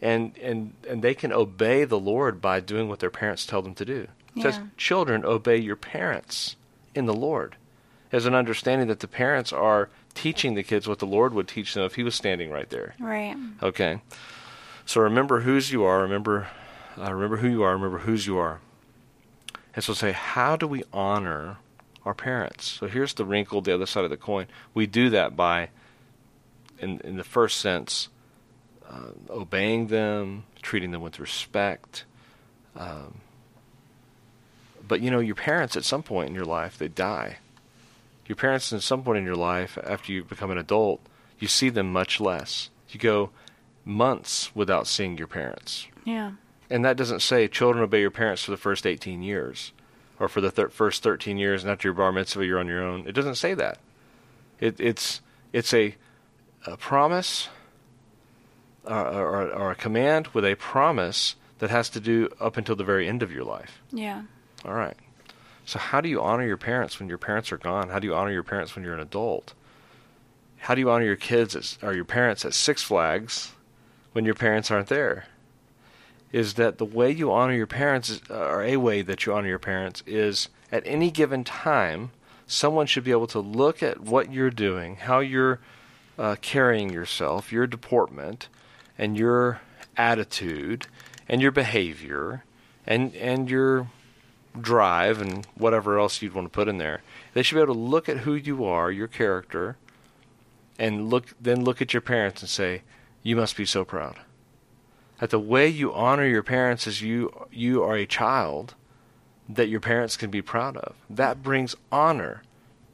And 0.00 0.36
and 0.42 0.72
and 0.88 1.02
they 1.02 1.14
can 1.14 1.32
obey 1.32 1.84
the 1.84 1.98
Lord 1.98 2.40
by 2.40 2.60
doing 2.60 2.88
what 2.88 3.00
their 3.00 3.10
parents 3.10 3.44
tell 3.44 3.60
them 3.60 3.74
to 3.74 3.84
do. 3.84 4.00
It 4.02 4.08
Yeah. 4.36 4.42
says, 4.44 4.60
children, 4.78 5.22
obey 5.24 5.58
your 5.58 5.76
parents 5.76 6.56
in 6.94 7.04
the 7.04 7.12
Lord. 7.14 7.56
As 8.10 8.24
an 8.24 8.34
understanding 8.34 8.88
that 8.88 9.00
the 9.00 9.08
parents 9.08 9.52
are 9.52 9.90
teaching 10.14 10.54
the 10.54 10.62
kids 10.62 10.88
what 10.88 10.98
the 10.98 11.06
Lord 11.06 11.34
would 11.34 11.48
teach 11.48 11.74
them 11.74 11.84
if 11.84 11.96
he 11.96 12.02
was 12.02 12.14
standing 12.14 12.50
right 12.50 12.70
there. 12.70 12.94
Right. 12.98 13.36
Okay. 13.62 14.00
So 14.86 15.00
remember 15.00 15.40
whose 15.40 15.72
you 15.72 15.84
are. 15.84 16.00
Remember, 16.00 16.46
uh, 16.96 17.12
remember 17.12 17.38
who 17.38 17.48
you 17.48 17.64
are. 17.64 17.72
Remember 17.72 17.98
whose 17.98 18.26
you 18.26 18.38
are. 18.38 18.60
And 19.74 19.84
so 19.84 19.92
say, 19.92 20.12
how 20.12 20.56
do 20.56 20.66
we 20.66 20.84
honor 20.92 21.58
our 22.04 22.14
parents? 22.14 22.64
So 22.64 22.86
here's 22.86 23.12
the 23.12 23.24
wrinkle, 23.24 23.60
the 23.60 23.74
other 23.74 23.84
side 23.84 24.04
of 24.04 24.10
the 24.10 24.16
coin. 24.16 24.46
We 24.72 24.86
do 24.86 25.10
that 25.10 25.36
by, 25.36 25.70
in 26.78 27.00
in 27.00 27.16
the 27.16 27.24
first 27.24 27.60
sense, 27.60 28.08
uh, 28.88 29.10
obeying 29.28 29.88
them, 29.88 30.44
treating 30.62 30.92
them 30.92 31.02
with 31.02 31.18
respect. 31.18 32.04
Um, 32.76 33.20
but 34.86 35.00
you 35.00 35.10
know, 35.10 35.18
your 35.18 35.34
parents 35.34 35.76
at 35.76 35.84
some 35.84 36.04
point 36.04 36.28
in 36.28 36.34
your 36.34 36.44
life 36.44 36.78
they 36.78 36.88
die. 36.88 37.38
Your 38.26 38.36
parents 38.36 38.72
at 38.72 38.82
some 38.82 39.02
point 39.02 39.18
in 39.18 39.24
your 39.24 39.36
life, 39.36 39.78
after 39.84 40.12
you 40.12 40.24
become 40.24 40.50
an 40.50 40.58
adult, 40.58 41.00
you 41.38 41.48
see 41.48 41.70
them 41.70 41.92
much 41.92 42.20
less. 42.20 42.70
You 42.88 42.98
go 43.00 43.30
months 43.86 44.54
without 44.54 44.86
seeing 44.86 45.16
your 45.16 45.28
parents. 45.28 45.86
Yeah. 46.04 46.32
And 46.68 46.84
that 46.84 46.96
doesn't 46.96 47.20
say 47.20 47.48
children 47.48 47.84
obey 47.84 48.00
your 48.00 48.10
parents 48.10 48.42
for 48.42 48.50
the 48.50 48.56
first 48.56 48.86
18 48.86 49.22
years 49.22 49.72
or 50.18 50.28
for 50.28 50.40
the 50.40 50.50
thir- 50.50 50.68
first 50.68 51.02
13 51.02 51.38
years 51.38 51.62
and 51.62 51.70
after 51.70 51.88
your 51.88 51.94
bar 51.94 52.12
mitzvah 52.12 52.44
you're 52.44 52.58
on 52.58 52.66
your 52.66 52.82
own. 52.82 53.06
It 53.06 53.12
doesn't 53.12 53.36
say 53.36 53.54
that. 53.54 53.78
It, 54.58 54.80
it's 54.80 55.20
it's 55.52 55.72
a, 55.72 55.94
a 56.66 56.76
promise 56.76 57.48
uh, 58.88 59.10
or, 59.12 59.52
or 59.52 59.70
a 59.70 59.74
command 59.74 60.28
with 60.28 60.44
a 60.44 60.56
promise 60.56 61.36
that 61.58 61.70
has 61.70 61.88
to 61.90 62.00
do 62.00 62.28
up 62.40 62.56
until 62.56 62.76
the 62.76 62.84
very 62.84 63.08
end 63.08 63.22
of 63.22 63.32
your 63.32 63.44
life. 63.44 63.80
Yeah. 63.92 64.22
All 64.64 64.74
right. 64.74 64.96
So 65.64 65.78
how 65.78 66.00
do 66.00 66.08
you 66.08 66.20
honor 66.20 66.46
your 66.46 66.56
parents 66.56 66.98
when 66.98 67.08
your 67.08 67.18
parents 67.18 67.52
are 67.52 67.58
gone? 67.58 67.90
How 67.90 67.98
do 67.98 68.06
you 68.06 68.14
honor 68.14 68.32
your 68.32 68.42
parents 68.42 68.74
when 68.74 68.84
you're 68.84 68.94
an 68.94 69.00
adult? 69.00 69.54
How 70.58 70.74
do 70.74 70.80
you 70.80 70.90
honor 70.90 71.04
your 71.04 71.16
kids 71.16 71.54
at, 71.54 71.78
or 71.82 71.94
your 71.94 72.04
parents 72.04 72.44
at 72.44 72.54
Six 72.54 72.82
Flags 72.82 73.52
when 74.16 74.24
your 74.24 74.34
parents 74.34 74.70
aren't 74.70 74.88
there? 74.88 75.26
Is 76.32 76.54
that 76.54 76.78
the 76.78 76.86
way 76.86 77.10
you 77.10 77.30
honor 77.30 77.52
your 77.52 77.66
parents, 77.66 78.22
or 78.30 78.64
a 78.64 78.78
way 78.78 79.02
that 79.02 79.26
you 79.26 79.34
honor 79.34 79.48
your 79.48 79.58
parents, 79.58 80.02
is 80.06 80.48
at 80.72 80.82
any 80.86 81.10
given 81.10 81.44
time, 81.44 82.12
someone 82.46 82.86
should 82.86 83.04
be 83.04 83.10
able 83.10 83.26
to 83.26 83.40
look 83.40 83.82
at 83.82 84.00
what 84.00 84.32
you're 84.32 84.50
doing, 84.50 84.96
how 84.96 85.18
you're 85.18 85.60
uh, 86.18 86.36
carrying 86.40 86.88
yourself, 86.88 87.52
your 87.52 87.66
deportment, 87.66 88.48
and 88.96 89.18
your 89.18 89.60
attitude, 89.98 90.86
and 91.28 91.42
your 91.42 91.52
behavior, 91.52 92.42
and 92.86 93.14
and 93.16 93.50
your 93.50 93.90
drive 94.58 95.20
and 95.20 95.46
whatever 95.56 95.98
else 95.98 96.22
you'd 96.22 96.32
want 96.32 96.46
to 96.46 96.50
put 96.50 96.68
in 96.68 96.78
there. 96.78 97.02
They 97.34 97.42
should 97.42 97.56
be 97.56 97.60
able 97.60 97.74
to 97.74 97.80
look 97.80 98.08
at 98.08 98.20
who 98.20 98.32
you 98.32 98.64
are, 98.64 98.90
your 98.90 99.08
character, 99.08 99.76
and 100.78 101.10
look 101.10 101.34
then 101.38 101.64
look 101.64 101.82
at 101.82 101.92
your 101.92 102.00
parents 102.00 102.40
and 102.40 102.48
say, 102.48 102.80
"You 103.26 103.36
must 103.36 103.56
be 103.56 103.64
so 103.66 103.84
proud." 103.84 104.16
That 105.18 105.30
the 105.30 105.38
way 105.40 105.66
you 105.68 105.92
honor 105.92 106.26
your 106.26 106.42
parents 106.42 106.86
is 106.86 107.02
you 107.02 107.46
you 107.50 107.82
are 107.82 107.96
a 107.96 108.06
child 108.06 108.74
that 109.48 109.68
your 109.68 109.80
parents 109.80 110.16
can 110.16 110.30
be 110.30 110.42
proud 110.42 110.76
of. 110.76 110.94
That 111.10 111.42
brings 111.42 111.74
honor 111.90 112.42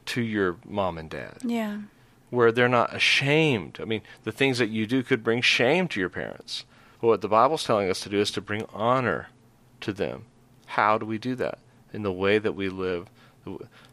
to 0.06 0.20
your 0.20 0.56
mom 0.64 0.98
and 0.98 1.10
dad 1.10 1.38
Yeah. 1.44 1.78
where 2.30 2.50
they're 2.52 2.68
not 2.68 2.94
ashamed. 2.94 3.78
I 3.80 3.84
mean, 3.84 4.02
the 4.24 4.32
things 4.32 4.58
that 4.58 4.68
you 4.68 4.86
do 4.86 5.02
could 5.02 5.22
bring 5.22 5.40
shame 5.42 5.88
to 5.88 6.00
your 6.00 6.08
parents. 6.08 6.64
But 7.00 7.06
what 7.08 7.20
the 7.20 7.28
Bible's 7.28 7.64
telling 7.64 7.90
us 7.90 8.00
to 8.00 8.08
do 8.08 8.18
is 8.20 8.30
to 8.32 8.40
bring 8.40 8.64
honor 8.72 9.28
to 9.80 9.92
them. 9.92 10.24
How 10.66 10.98
do 10.98 11.04
we 11.06 11.18
do 11.18 11.34
that? 11.36 11.58
In 11.92 12.02
the 12.02 12.12
way 12.12 12.38
that 12.38 12.52
we 12.52 12.68
live. 12.68 13.08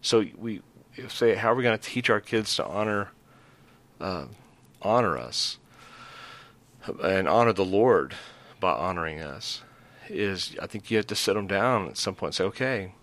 So 0.02 0.25
we 0.38 0.62
say, 1.08 1.36
how 1.36 1.52
are 1.52 1.56
we 1.56 1.63
going 1.63 1.78
to 1.78 1.84
teach 1.89 2.10
our 2.10 2.21
kids 2.21 2.56
to 2.58 2.65
honor, 2.65 3.10
uh, 3.99 4.25
honor 4.82 5.17
us, 5.17 5.58
and 7.04 7.28
honor 7.28 7.54
the 7.54 7.65
Lord 7.65 8.15
by 8.60 8.71
honoring 8.71 9.21
us? 9.21 9.62
Is 10.10 10.56
I 10.62 10.67
think 10.67 10.89
you 10.89 10.97
have 10.97 11.08
to 11.08 11.15
sit 11.15 11.36
them 11.36 11.47
down 11.47 11.88
at 11.88 11.97
some 11.97 12.15
point 12.15 12.30
and 12.30 12.36
say, 12.36 12.43
okay, 12.45 12.93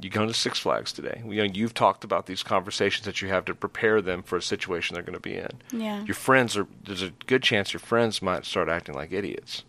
you 0.00 0.10
go 0.10 0.26
to 0.26 0.34
Six 0.34 0.58
Flags 0.58 0.92
today. 0.92 1.22
You 1.26 1.36
know, 1.36 1.52
you've 1.52 1.74
talked 1.74 2.04
about 2.04 2.26
these 2.26 2.42
conversations 2.42 3.06
that 3.06 3.22
you 3.22 3.28
have 3.28 3.44
to 3.46 3.54
prepare 3.54 4.02
them 4.02 4.22
for 4.22 4.36
a 4.36 4.42
situation 4.42 4.94
they're 4.94 5.02
going 5.02 5.14
to 5.14 5.20
be 5.20 5.36
in. 5.36 5.60
Yeah. 5.72 6.04
Your 6.04 6.14
friends 6.14 6.56
are. 6.56 6.66
There's 6.84 7.02
a 7.02 7.12
good 7.26 7.42
chance 7.42 7.72
your 7.72 7.80
friends 7.80 8.20
might 8.20 8.44
start 8.44 8.68
acting 8.68 8.94
like 8.94 9.12
idiots. 9.12 9.64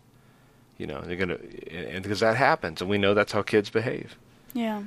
You 0.76 0.86
know, 0.86 1.00
they're 1.00 1.16
going 1.16 1.30
to, 1.30 1.72
and 1.72 2.02
because 2.02 2.20
that 2.20 2.36
happens, 2.36 2.80
and 2.80 2.88
we 2.88 2.98
know 2.98 3.14
that's 3.14 3.32
how 3.32 3.42
kids 3.42 3.70
behave. 3.70 4.16
Yeah. 4.52 4.82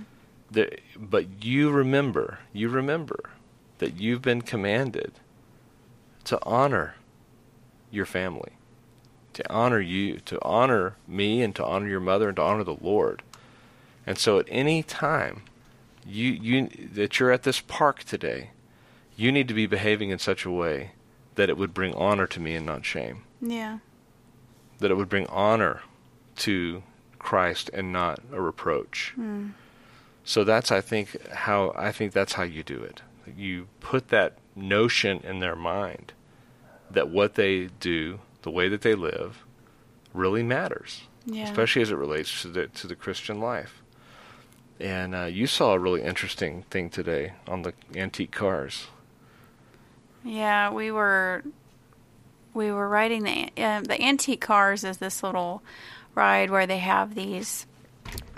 The, 0.50 0.78
but 0.97 1.43
you 1.43 1.69
remember, 1.71 2.39
you 2.54 2.69
remember 2.69 3.30
that 3.80 4.00
you've 4.00 4.21
been 4.21 4.41
commanded 4.41 5.13
to 6.26 6.39
honor 6.43 6.95
your 7.92 8.06
family, 8.06 8.54
to 9.34 9.52
honor 9.52 9.80
you, 9.80 10.20
to 10.20 10.42
honor 10.44 10.96
me, 11.08 11.42
and 11.42 11.56
to 11.56 11.66
honor 11.66 11.88
your 11.88 12.00
mother, 12.00 12.30
and 12.30 12.38
to 12.38 12.42
honor 12.42 12.64
the 12.64 12.78
Lord. 12.80 13.22
And 14.06 14.18
so, 14.18 14.40
at 14.40 14.48
any 14.50 14.82
time 14.82 15.44
you 16.06 16.32
you 16.32 16.68
that 16.94 17.20
you're 17.20 17.32
at 17.32 17.44
this 17.44 17.60
park 17.60 18.04
today, 18.04 18.52
you 19.16 19.32
need 19.32 19.48
to 19.48 19.54
be 19.54 19.68
behaving 19.68 20.10
in 20.10 20.20
such 20.20 20.46
a 20.46 20.52
way 20.52 20.92
that 21.36 21.50
it 21.50 21.58
would 21.58 21.74
bring 21.74 21.94
honor 21.96 22.28
to 22.28 22.40
me 22.40 22.56
and 22.56 22.66
not 22.66 22.86
shame. 22.86 23.24
Yeah. 23.42 23.80
That 24.80 24.92
it 24.92 24.96
would 24.96 25.10
bring 25.10 25.28
honor 25.28 25.82
to 26.38 26.84
Christ 27.20 27.70
and 27.74 27.94
not 27.94 28.20
a 28.32 28.42
reproach. 28.42 29.14
Mm. 29.18 29.52
So 30.24 30.44
that's 30.44 30.72
I 30.72 30.82
think 30.82 31.30
how 31.32 31.74
I 31.76 31.92
think 31.92 32.14
that's 32.14 32.34
how 32.34 32.44
you 32.44 32.64
do 32.64 32.82
it. 32.82 33.02
You 33.38 33.68
put 33.80 34.10
that 34.10 34.38
notion 34.56 35.22
in 35.24 35.40
their 35.40 35.56
mind 35.56 36.14
that 36.94 37.10
what 37.10 37.36
they 37.36 37.70
do, 37.80 38.20
the 38.42 38.52
way 38.52 38.68
that 38.70 38.82
they 38.82 38.96
live, 38.96 39.44
really 40.14 40.44
matters, 40.44 41.02
Yeah. 41.26 41.44
especially 41.44 41.82
as 41.82 41.92
it 41.92 41.96
relates 41.98 42.42
to 42.42 42.48
the 42.50 42.68
to 42.68 42.88
the 42.88 42.96
Christian 42.96 43.40
life. 43.40 43.82
And 44.80 45.14
uh, 45.14 45.26
you 45.26 45.46
saw 45.46 45.74
a 45.74 45.80
really 45.80 46.02
interesting 46.02 46.64
thing 46.72 46.90
today 46.90 47.34
on 47.48 47.62
the 47.62 47.74
antique 47.96 48.32
cars. 48.32 48.88
Yeah, 50.24 50.72
we 50.72 50.92
were 50.92 51.44
we 52.54 52.72
were 52.72 52.88
riding 52.90 53.24
the 53.24 53.50
uh, 53.64 53.82
the 53.82 54.02
antique 54.02 54.42
cars 54.42 54.84
is 54.84 54.98
this 54.98 55.24
little 55.24 55.64
ride 56.16 56.50
where 56.50 56.68
they 56.68 56.80
have 56.80 57.16
these 57.16 57.66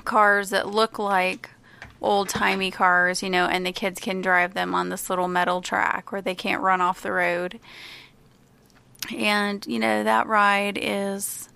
cars 0.03 0.49
that 0.51 0.69
look 0.69 0.99
like 0.99 1.49
old 2.01 2.27
timey 2.29 2.69
cars, 2.71 3.23
you 3.23 3.29
know, 3.29 3.45
and 3.45 3.65
the 3.65 3.71
kids 3.71 3.99
can 3.99 4.21
drive 4.21 4.53
them 4.53 4.75
on 4.75 4.89
this 4.89 5.09
little 5.09 5.27
metal 5.29 5.61
track 5.61 6.11
where 6.11 6.21
they 6.21 6.35
can't 6.35 6.61
run 6.61 6.81
off 6.81 7.01
the 7.01 7.11
road. 7.11 7.59
And 9.15 9.65
you 9.67 9.79
know 9.79 10.03
that 10.03 10.27
ride 10.27 10.77
is 10.81 11.49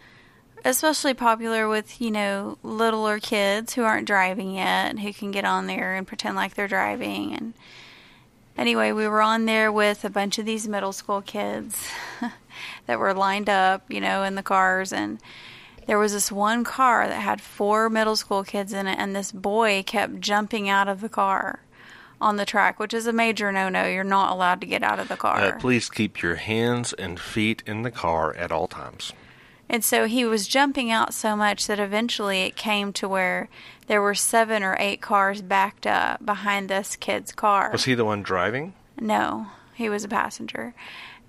especially 0.65 1.13
popular 1.13 1.67
with 1.67 2.01
you 2.01 2.11
know 2.11 2.57
littler 2.63 3.19
kids 3.19 3.73
who 3.73 3.83
aren't 3.83 4.07
driving 4.07 4.55
yet, 4.55 4.99
who 4.99 5.13
can 5.13 5.31
get 5.31 5.45
on 5.45 5.67
there 5.67 5.95
and 5.95 6.07
pretend 6.07 6.35
like 6.35 6.55
they're 6.55 6.67
driving 6.67 7.33
and 7.33 7.53
anyway, 8.57 8.91
we 8.91 9.07
were 9.07 9.21
on 9.21 9.45
there 9.45 9.71
with 9.71 10.03
a 10.03 10.09
bunch 10.09 10.37
of 10.39 10.45
these 10.45 10.67
middle 10.67 10.91
school 10.91 11.21
kids 11.21 11.87
that 12.85 12.99
were 12.99 13.13
lined 13.13 13.49
up, 13.49 13.83
you 13.89 14.01
know, 14.01 14.23
in 14.23 14.35
the 14.35 14.43
cars. 14.43 14.91
And 14.91 15.19
there 15.85 15.99
was 15.99 16.13
this 16.13 16.31
one 16.31 16.63
car 16.63 17.07
that 17.07 17.21
had 17.21 17.39
four 17.39 17.89
middle 17.89 18.15
school 18.15 18.43
kids 18.43 18.73
in 18.73 18.87
it, 18.87 18.97
and 18.99 19.15
this 19.15 19.31
boy 19.31 19.83
kept 19.85 20.19
jumping 20.19 20.67
out 20.67 20.87
of 20.87 21.01
the 21.01 21.09
car 21.09 21.61
on 22.19 22.37
the 22.37 22.45
track, 22.45 22.79
which 22.79 22.93
is 22.93 23.07
a 23.07 23.13
major 23.13 23.51
no 23.51 23.69
no. 23.69 23.85
You're 23.85 24.03
not 24.03 24.31
allowed 24.31 24.61
to 24.61 24.67
get 24.67 24.83
out 24.83 24.99
of 24.99 25.07
the 25.07 25.17
car. 25.17 25.37
Uh, 25.37 25.59
please 25.59 25.89
keep 25.89 26.21
your 26.21 26.35
hands 26.35 26.93
and 26.93 27.19
feet 27.19 27.63
in 27.65 27.83
the 27.83 27.91
car 27.91 28.35
at 28.35 28.51
all 28.51 28.67
times. 28.67 29.13
And 29.69 29.83
so 29.83 30.05
he 30.05 30.23
was 30.25 30.47
jumping 30.47 30.91
out 30.91 31.13
so 31.13 31.35
much 31.35 31.67
that 31.67 31.79
eventually 31.79 32.43
it 32.43 32.55
came 32.55 32.93
to 32.93 33.07
where 33.07 33.49
there 33.87 34.01
were 34.01 34.15
seven 34.15 34.63
or 34.63 34.77
eight 34.79 35.01
cars 35.01 35.41
backed 35.41 35.85
up 35.85 36.25
behind 36.25 36.69
this 36.69 36.95
kid's 36.95 37.33
car. 37.33 37.71
Was 37.71 37.83
he 37.83 37.93
the 37.93 38.05
one 38.05 38.23
driving? 38.23 38.73
No, 38.99 39.47
he 39.75 39.89
was 39.89 40.03
a 40.03 40.07
passenger. 40.07 40.73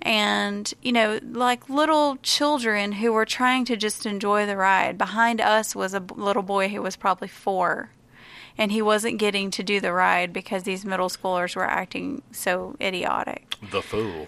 And, 0.01 0.73
you 0.81 0.93
know, 0.93 1.19
like 1.21 1.69
little 1.69 2.15
children 2.23 2.93
who 2.93 3.11
were 3.11 3.25
trying 3.25 3.65
to 3.65 3.75
just 3.75 4.05
enjoy 4.05 4.45
the 4.45 4.55
ride. 4.55 4.97
Behind 4.97 5.41
us 5.41 5.75
was 5.75 5.93
a 5.93 5.99
little 5.99 6.43
boy 6.43 6.69
who 6.69 6.81
was 6.81 6.95
probably 6.95 7.27
four. 7.27 7.89
And 8.59 8.73
he 8.73 8.81
wasn't 8.81 9.17
getting 9.19 9.51
to 9.51 9.63
do 9.63 9.79
the 9.79 9.93
ride 9.93 10.33
because 10.33 10.63
these 10.63 10.83
middle 10.83 11.07
schoolers 11.07 11.55
were 11.55 11.65
acting 11.65 12.21
so 12.31 12.75
idiotic. 12.81 13.55
The 13.71 13.81
fool. 13.81 14.27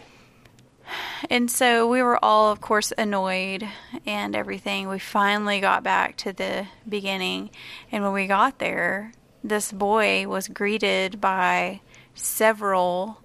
And 1.29 1.51
so 1.51 1.85
we 1.85 2.01
were 2.01 2.17
all, 2.23 2.49
of 2.49 2.61
course, 2.61 2.93
annoyed 2.97 3.67
and 4.05 4.33
everything. 4.33 4.87
We 4.87 4.99
finally 4.99 5.59
got 5.59 5.83
back 5.83 6.15
to 6.17 6.31
the 6.31 6.67
beginning. 6.87 7.49
And 7.91 8.03
when 8.05 8.13
we 8.13 8.25
got 8.25 8.59
there, 8.59 9.11
this 9.43 9.71
boy 9.73 10.27
was 10.27 10.47
greeted 10.47 11.19
by 11.19 11.81
several 12.15 13.21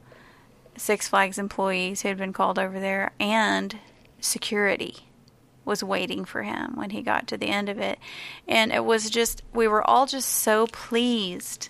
Six 0.76 1.08
Flags 1.08 1.38
employees 1.38 2.02
who 2.02 2.08
had 2.08 2.18
been 2.18 2.32
called 2.32 2.58
over 2.58 2.80
there 2.80 3.12
and 3.20 3.78
security 4.20 5.06
was 5.66 5.84
waiting 5.84 6.24
for 6.24 6.42
him 6.42 6.76
when 6.76 6.90
he 6.90 7.02
got 7.02 7.26
to 7.26 7.36
the 7.36 7.48
end 7.48 7.68
of 7.68 7.78
it. 7.78 7.98
And 8.48 8.72
it 8.72 8.84
was 8.84 9.10
just, 9.10 9.42
we 9.52 9.68
were 9.68 9.82
all 9.82 10.06
just 10.06 10.28
so 10.28 10.66
pleased 10.68 11.68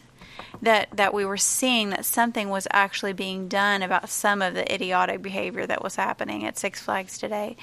that 0.63 0.89
that 0.93 1.13
we 1.13 1.25
were 1.25 1.37
seeing 1.37 1.91
that 1.91 2.05
something 2.05 2.49
was 2.49 2.67
actually 2.71 3.13
being 3.13 3.49
done 3.49 3.83
about 3.83 4.09
some 4.09 4.43
of 4.43 4.55
the 4.55 4.73
idiotic 4.73 5.23
behavior 5.23 5.67
that 5.67 5.83
was 5.83 5.97
happening 5.97 6.45
at 6.45 6.59
Six 6.59 6.81
Flags 6.81 7.19
today. 7.19 7.57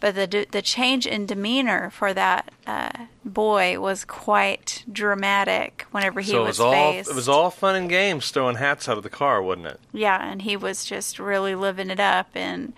But 0.00 0.14
the 0.14 0.46
the 0.50 0.62
change 0.62 1.06
in 1.06 1.26
demeanor 1.26 1.90
for 1.90 2.14
that 2.14 2.50
uh, 2.66 3.06
boy 3.24 3.80
was 3.80 4.04
quite 4.04 4.84
dramatic. 4.90 5.86
Whenever 5.90 6.20
he 6.20 6.32
so 6.32 6.44
it 6.44 6.46
was, 6.46 6.58
was 6.58 6.60
all 6.60 6.72
faced. 6.72 7.10
it 7.10 7.14
was 7.14 7.28
all 7.28 7.50
fun 7.50 7.74
and 7.76 7.88
games 7.88 8.30
throwing 8.30 8.56
hats 8.56 8.88
out 8.88 8.96
of 8.96 9.02
the 9.02 9.10
car, 9.10 9.42
wasn't 9.42 9.66
it? 9.66 9.80
yeah, 9.92 10.30
and 10.30 10.42
he 10.42 10.56
was 10.56 10.84
just 10.84 11.18
really 11.18 11.54
living 11.54 11.90
it 11.90 12.00
up 12.00 12.28
and 12.34 12.72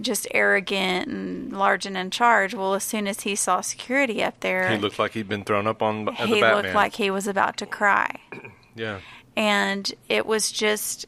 just 0.00 0.26
arrogant 0.32 1.08
and 1.08 1.52
large 1.52 1.86
and 1.86 1.96
in 1.96 2.10
charge. 2.10 2.54
Well, 2.54 2.74
as 2.74 2.84
soon 2.84 3.06
as 3.06 3.20
he 3.20 3.34
saw 3.36 3.60
security 3.60 4.22
up 4.22 4.40
there, 4.40 4.68
He 4.70 4.78
looked 4.78 4.98
like 4.98 5.12
he'd 5.12 5.28
been 5.28 5.44
thrown 5.44 5.66
up 5.66 5.82
on 5.82 6.04
the 6.06 6.12
he 6.12 6.40
looked 6.42 6.74
like 6.74 6.94
he 6.94 7.10
was 7.10 7.26
about 7.26 7.56
to 7.58 7.66
cry. 7.66 8.16
yeah. 8.74 9.00
and 9.36 9.92
it 10.08 10.26
was 10.26 10.50
just 10.52 11.06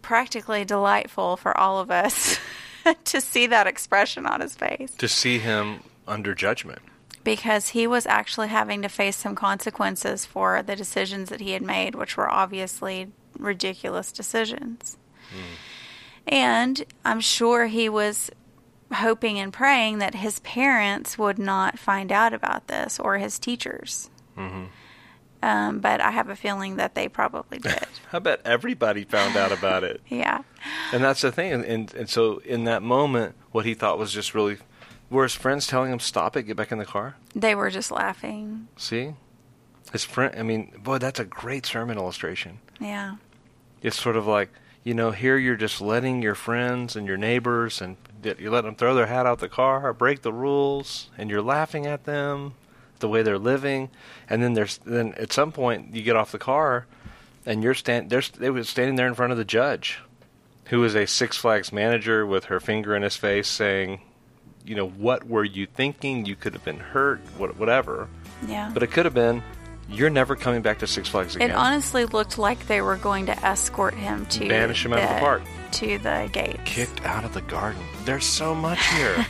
practically 0.00 0.64
delightful 0.64 1.36
for 1.36 1.56
all 1.56 1.78
of 1.78 1.90
us 1.90 2.38
to 3.04 3.20
see 3.20 3.46
that 3.46 3.66
expression 3.66 4.26
on 4.26 4.40
his 4.40 4.54
face 4.54 4.92
To 4.96 5.08
see 5.08 5.38
him 5.38 5.80
under 6.08 6.34
judgment. 6.34 6.80
because 7.22 7.68
he 7.68 7.86
was 7.86 8.04
actually 8.06 8.48
having 8.48 8.82
to 8.82 8.88
face 8.88 9.16
some 9.16 9.36
consequences 9.36 10.24
for 10.26 10.60
the 10.62 10.74
decisions 10.74 11.28
that 11.28 11.40
he 11.40 11.52
had 11.52 11.62
made 11.62 11.94
which 11.94 12.16
were 12.16 12.28
obviously 12.28 13.12
ridiculous 13.38 14.10
decisions 14.10 14.96
hmm. 15.30 15.54
And 16.26 16.84
i'm 17.04 17.20
sure 17.20 17.66
he 17.66 17.88
was 17.88 18.30
hoping 18.94 19.38
and 19.38 19.52
praying 19.52 19.98
that 19.98 20.14
his 20.14 20.38
parents 20.40 21.16
would 21.18 21.38
not 21.38 21.78
find 21.78 22.12
out 22.12 22.32
about 22.34 22.68
this 22.68 22.98
or 23.00 23.18
his 23.18 23.38
teachers 23.38 24.10
um, 25.42 25.80
but 25.80 26.00
i 26.00 26.10
have 26.10 26.28
a 26.28 26.36
feeling 26.36 26.76
that 26.76 26.94
they 26.94 27.08
probably 27.08 27.58
did 27.68 27.86
I 28.12 28.18
bet 28.18 28.42
everybody 28.44 29.04
found 29.04 29.36
out 29.36 29.52
about 29.52 29.84
it. 29.84 30.00
yeah 30.08 30.42
And 30.92 31.02
that's 31.02 31.22
the 31.22 31.32
thing. 31.32 31.52
And, 31.52 31.64
and 31.64 31.94
and 31.94 32.08
so 32.10 32.38
in 32.44 32.64
that 32.64 32.82
moment, 32.82 33.34
what 33.52 33.64
he 33.64 33.72
thought 33.74 33.98
was 33.98 34.12
just 34.12 34.34
really, 34.34 34.58
were 35.08 35.22
his 35.22 35.34
friends 35.34 35.66
telling 35.66 35.90
him, 35.90 35.98
"Stop 35.98 36.36
it, 36.36 36.42
get 36.42 36.56
back 36.56 36.70
in 36.72 36.78
the 36.78 36.84
car"? 36.84 37.16
They 37.34 37.54
were 37.54 37.70
just 37.70 37.90
laughing. 37.90 38.68
See, 38.76 39.14
his 39.92 40.04
friend. 40.04 40.34
I 40.38 40.42
mean, 40.42 40.72
boy, 40.82 40.98
that's 40.98 41.18
a 41.18 41.24
great 41.24 41.64
sermon 41.64 41.96
illustration. 41.96 42.58
Yeah. 42.80 43.16
It's 43.80 43.98
sort 44.00 44.16
of 44.16 44.26
like 44.26 44.50
you 44.84 44.94
know, 44.94 45.10
here 45.10 45.36
you're 45.36 45.56
just 45.56 45.80
letting 45.80 46.22
your 46.22 46.34
friends 46.34 46.96
and 46.96 47.06
your 47.06 47.16
neighbors 47.16 47.80
and 47.80 47.96
you 48.38 48.50
let 48.50 48.62
them 48.64 48.74
throw 48.74 48.94
their 48.94 49.06
hat 49.06 49.26
out 49.26 49.38
the 49.38 49.48
car, 49.48 49.92
break 49.92 50.22
the 50.22 50.32
rules, 50.32 51.10
and 51.18 51.30
you're 51.30 51.42
laughing 51.42 51.86
at 51.86 52.04
them, 52.04 52.54
the 53.00 53.08
way 53.08 53.22
they're 53.22 53.38
living, 53.38 53.90
and 54.28 54.42
then 54.42 54.54
there's 54.54 54.78
then 54.78 55.12
at 55.14 55.32
some 55.32 55.50
point 55.52 55.94
you 55.94 56.02
get 56.02 56.14
off 56.16 56.30
the 56.32 56.38
car, 56.38 56.86
and 57.44 57.62
you're 57.62 57.74
stand 57.74 58.10
there's 58.10 58.30
they 58.30 58.50
were 58.50 58.62
standing 58.64 58.94
there 58.96 59.08
in 59.08 59.14
front 59.14 59.32
of 59.32 59.38
the 59.38 59.44
judge, 59.44 59.98
who 60.66 60.84
is 60.84 60.94
a 60.94 61.06
Six 61.06 61.36
Flags 61.36 61.72
manager 61.72 62.24
with 62.24 62.44
her 62.44 62.60
finger 62.60 62.94
in 62.94 63.02
his 63.02 63.16
face 63.16 63.48
saying, 63.48 64.00
you 64.64 64.76
know, 64.76 64.88
what 64.88 65.26
were 65.26 65.42
you 65.44 65.66
thinking? 65.66 66.24
You 66.26 66.36
could 66.36 66.52
have 66.54 66.64
been 66.64 66.78
hurt, 66.78 67.20
what- 67.36 67.56
whatever. 67.56 68.08
Yeah. 68.46 68.70
But 68.72 68.84
it 68.84 68.92
could 68.92 69.04
have 69.04 69.14
been, 69.14 69.42
you're 69.92 70.10
never 70.10 70.34
coming 70.36 70.62
back 70.62 70.78
to 70.80 70.86
Six 70.86 71.08
Flags 71.08 71.36
again. 71.36 71.50
it 71.50 71.54
honestly 71.54 72.04
looked 72.06 72.38
like 72.38 72.66
they 72.66 72.80
were 72.80 72.96
going 72.96 73.26
to 73.26 73.44
escort 73.44 73.94
him 73.94 74.26
to 74.26 74.48
Banish 74.48 74.84
him 74.84 74.92
out 74.92 75.02
of 75.02 75.08
the 75.08 75.20
park. 75.20 75.42
To 75.72 75.98
the 75.98 76.28
gates. 76.32 76.60
kicked 76.64 77.04
out 77.04 77.24
of 77.24 77.32
the 77.34 77.40
garden. 77.42 77.82
There's 78.04 78.26
so 78.26 78.54
much 78.54 78.84
here. 78.88 79.26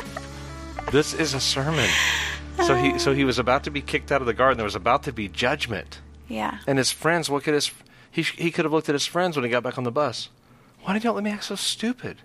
this 0.92 1.14
is 1.14 1.34
a 1.34 1.40
sermon. 1.40 1.88
So 2.66 2.74
he 2.74 2.98
so 2.98 3.14
he 3.14 3.24
was 3.24 3.38
about 3.38 3.64
to 3.64 3.70
be 3.70 3.80
kicked 3.80 4.12
out 4.12 4.20
of 4.20 4.26
the 4.26 4.34
garden. 4.34 4.58
There 4.58 4.64
was 4.64 4.74
about 4.74 5.04
to 5.04 5.12
be 5.12 5.28
judgment. 5.28 6.00
Yeah. 6.28 6.58
And 6.66 6.78
his 6.78 6.90
friends, 6.90 7.30
what 7.30 7.42
could 7.44 7.54
his 7.54 7.70
he 8.10 8.22
he 8.22 8.50
could 8.50 8.64
have 8.64 8.72
looked 8.72 8.88
at 8.88 8.94
his 8.94 9.06
friends 9.06 9.36
when 9.36 9.44
he 9.44 9.50
got 9.50 9.62
back 9.62 9.78
on 9.78 9.84
the 9.84 9.90
bus. 9.92 10.28
Why 10.82 10.92
did 10.94 11.04
y'all 11.04 11.14
let 11.14 11.24
me 11.24 11.30
act 11.30 11.44
so 11.44 11.54
stupid? 11.54 12.18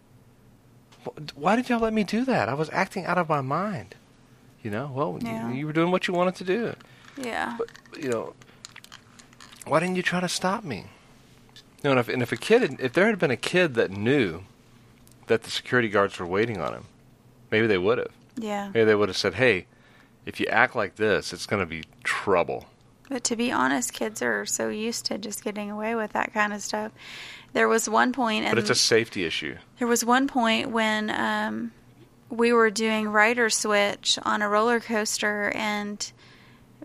Why 1.36 1.56
did 1.56 1.70
y'all 1.70 1.80
let 1.80 1.94
me 1.94 2.04
do 2.04 2.26
that? 2.26 2.50
I 2.50 2.54
was 2.54 2.70
acting 2.72 3.06
out 3.06 3.18
of 3.18 3.30
my 3.30 3.42
mind. 3.42 3.96
You 4.64 4.72
know, 4.72 4.92
well, 4.94 5.20
Yeah. 5.22 5.50
you, 5.50 5.56
you 5.56 5.68
were 5.68 5.74
doing 5.74 5.92
what 5.92 6.08
you 6.08 6.14
wanted 6.14 6.36
to 6.36 6.44
do. 6.44 6.74
Yeah. 7.18 7.58
But 7.58 7.70
you 8.02 8.10
know, 8.10 8.34
why 9.66 9.80
didn't 9.80 9.96
you 9.96 10.04
try 10.04 10.20
to 10.20 10.30
stop 10.30 10.64
me? 10.64 10.86
You 11.84 11.86
know, 11.86 11.92
and 11.92 12.00
if, 12.00 12.10
and 12.10 12.22
if 12.22 12.32
a 12.32 12.38
kid, 12.38 12.62
had, 12.62 12.80
if 12.80 12.94
there 12.94 13.08
had 13.08 13.20
been 13.20 13.32
a 13.32 13.38
kid 13.38 13.76
that 13.76 13.92
knew 13.92 14.44
that 15.28 15.44
the 15.44 15.52
security 15.52 15.90
guards 15.90 16.20
were 16.20 16.26
waiting 16.26 16.60
on 16.60 16.74
him, 16.74 16.86
maybe 17.52 17.68
they 17.68 17.78
would 17.78 17.98
have. 18.00 18.12
Yeah. 18.38 18.68
Maybe 18.74 18.86
they 18.86 18.96
would 18.96 19.10
have 19.10 19.18
said, 19.18 19.36
"Hey, 19.36 19.66
if 20.26 20.40
you 20.40 20.46
act 20.48 20.76
like 20.76 20.96
this, 20.96 21.32
it's 21.32 21.46
going 21.46 21.62
to 21.62 21.66
be 21.66 21.84
trouble." 22.04 22.66
But 23.08 23.24
to 23.26 23.36
be 23.36 23.52
honest, 23.52 23.94
kids 23.94 24.22
are 24.22 24.46
so 24.48 24.70
used 24.70 25.06
to 25.06 25.18
just 25.20 25.44
getting 25.44 25.70
away 25.70 25.94
with 25.94 26.14
that 26.14 26.34
kind 26.34 26.54
of 26.54 26.62
stuff. 26.62 26.92
There 27.54 27.68
was 27.68 27.88
one 27.88 28.12
point, 28.12 28.46
and 28.46 28.52
But 28.52 28.58
it's 28.60 28.70
a 28.72 28.76
safety 28.76 29.24
issue. 29.26 29.58
there 29.78 29.88
was 29.88 30.04
one 30.04 30.28
point 30.28 30.72
when 30.72 31.12
um, 31.12 31.72
we 32.30 32.52
were 32.52 32.72
doing 32.72 33.08
rider 33.08 33.50
switch 33.50 34.18
on 34.24 34.42
a 34.42 34.50
roller 34.50 34.80
coaster, 34.80 35.52
and 35.56 36.12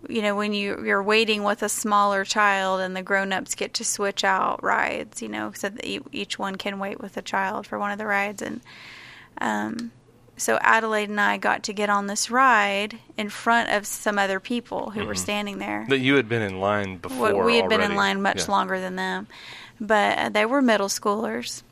you 0.09 0.23
know 0.23 0.35
when 0.35 0.53
you 0.53 0.85
you're 0.85 1.03
waiting 1.03 1.43
with 1.43 1.63
a 1.63 1.69
smaller 1.69 2.25
child, 2.25 2.81
and 2.81 2.97
the 2.97 3.03
grown-ups 3.03 3.55
get 3.55 3.75
to 3.75 3.85
switch 3.85 4.25
out 4.25 4.63
rides, 4.63 5.23
you 5.23 5.29
know, 5.29 5.53
so 5.55 5.69
that 5.69 5.85
each 6.13 6.39
one 6.39 6.57
can 6.57 6.79
wait 6.79 7.01
with 7.01 7.17
a 7.17 7.23
child 7.23 7.67
for 7.67 7.79
one 7.79 7.91
of 7.93 7.99
the 7.99 8.07
rides, 8.07 8.43
and 8.43 8.61
um, 9.41 9.93
so 10.37 10.59
Adelaide 10.63 11.11
and 11.11 11.21
I 11.21 11.37
got 11.37 11.65
to 11.65 11.73
get 11.73 11.91
on 11.91 12.07
this 12.07 12.31
ride 12.31 12.99
in 13.17 13.29
front 13.29 13.71
of 13.71 13.87
some 13.87 14.19
other 14.19 14.41
people 14.41 14.91
who 14.91 15.05
were 15.05 15.15
standing 15.15 15.59
there. 15.59 15.85
That 15.89 15.99
you 15.99 16.15
had 16.15 16.29
been 16.29 16.43
in 16.43 16.61
line 16.61 16.97
before. 16.97 17.45
We 17.45 17.57
had 17.57 17.69
been 17.69 17.83
in 17.83 17.95
line 17.95 18.23
much 18.23 18.47
Yeah. 18.47 18.51
longer 18.53 18.81
than 18.81 18.97
them, 18.97 19.27
but 19.81 20.19
uh, 20.19 20.29
they 20.31 20.47
were 20.47 20.63
middle 20.63 20.89
schoolers. 20.89 21.63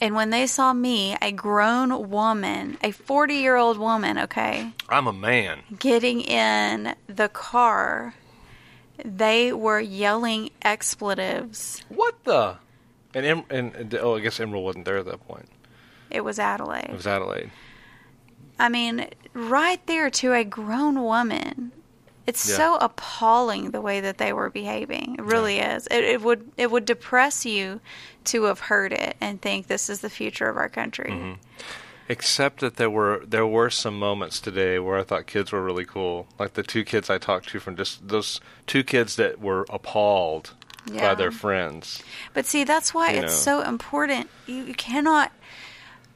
And 0.00 0.14
when 0.16 0.30
they 0.30 0.46
saw 0.48 0.72
me, 0.72 1.16
a 1.22 1.30
grown 1.30 2.10
woman, 2.10 2.76
a 2.82 2.90
40 2.90 3.34
year 3.34 3.56
old 3.56 3.78
woman, 3.78 4.18
okay, 4.18 4.72
I'm 4.88 5.06
a 5.06 5.12
man. 5.12 5.60
getting 5.78 6.20
in 6.22 6.94
the 7.06 7.28
car, 7.28 8.14
they 9.04 9.52
were 9.52 9.78
yelling 9.80 10.50
expletives. 10.62 11.84
What 11.88 12.16
the? 12.24 12.56
And, 13.14 13.24
em- 13.26 13.44
and 13.48 13.94
oh, 13.94 14.16
I 14.16 14.20
guess 14.20 14.40
Emerald 14.40 14.64
wasn't 14.64 14.84
there 14.86 14.98
at 14.98 15.06
that 15.06 15.26
point. 15.26 15.48
It 16.10 16.22
was 16.22 16.38
Adelaide. 16.38 16.88
It 16.90 16.96
was 16.96 17.06
Adelaide. 17.06 17.50
I 18.58 18.68
mean, 18.68 19.08
right 19.34 19.84
there 19.86 20.10
to 20.10 20.32
a 20.32 20.44
grown 20.44 21.02
woman. 21.02 21.72
It's 22.26 22.48
Yeah. 22.48 22.56
so 22.56 22.76
appalling 22.80 23.70
the 23.70 23.80
way 23.80 24.00
that 24.00 24.18
they 24.18 24.32
were 24.32 24.50
behaving. 24.50 25.14
It 25.18 25.22
really 25.24 25.60
is. 25.60 25.86
It, 25.86 26.02
it 26.04 26.22
would 26.22 26.50
it 26.56 26.70
would 26.72 26.84
depress 26.84 27.46
you 27.46 27.80
to 28.26 28.44
have 28.44 28.60
heard 28.60 28.92
it 28.92 29.16
and 29.20 29.40
think 29.40 29.66
this 29.66 29.88
is 29.88 30.00
the 30.00 30.10
future 30.10 30.48
of 30.48 30.56
our 30.56 30.68
country. 30.68 31.10
Mm-hmm. 31.10 31.32
Except 32.08 32.60
that 32.60 32.76
there 32.76 32.90
were 32.90 33.22
there 33.26 33.46
were 33.46 33.68
some 33.68 33.98
moments 33.98 34.40
today 34.40 34.78
where 34.78 34.96
I 34.96 35.02
thought 35.02 35.26
kids 35.26 35.50
were 35.50 35.62
really 35.62 35.84
cool, 35.84 36.28
like 36.38 36.54
the 36.54 36.62
two 36.62 36.84
kids 36.84 37.10
I 37.10 37.18
talked 37.18 37.48
to 37.48 37.58
from 37.58 37.74
just 37.76 38.06
those 38.06 38.40
two 38.68 38.84
kids 38.84 39.16
that 39.16 39.40
were 39.40 39.66
appalled 39.70 40.52
by 40.86 41.16
their 41.16 41.32
friends. 41.32 42.02
But 42.32 42.46
see, 42.46 42.62
that's 42.62 42.94
why 42.94 43.10
You 43.12 43.22
it's 43.22 43.44
know. 43.46 43.60
so 43.60 43.68
important. 43.68 44.30
You, 44.46 44.62
you 44.62 44.74
cannot. 44.74 45.32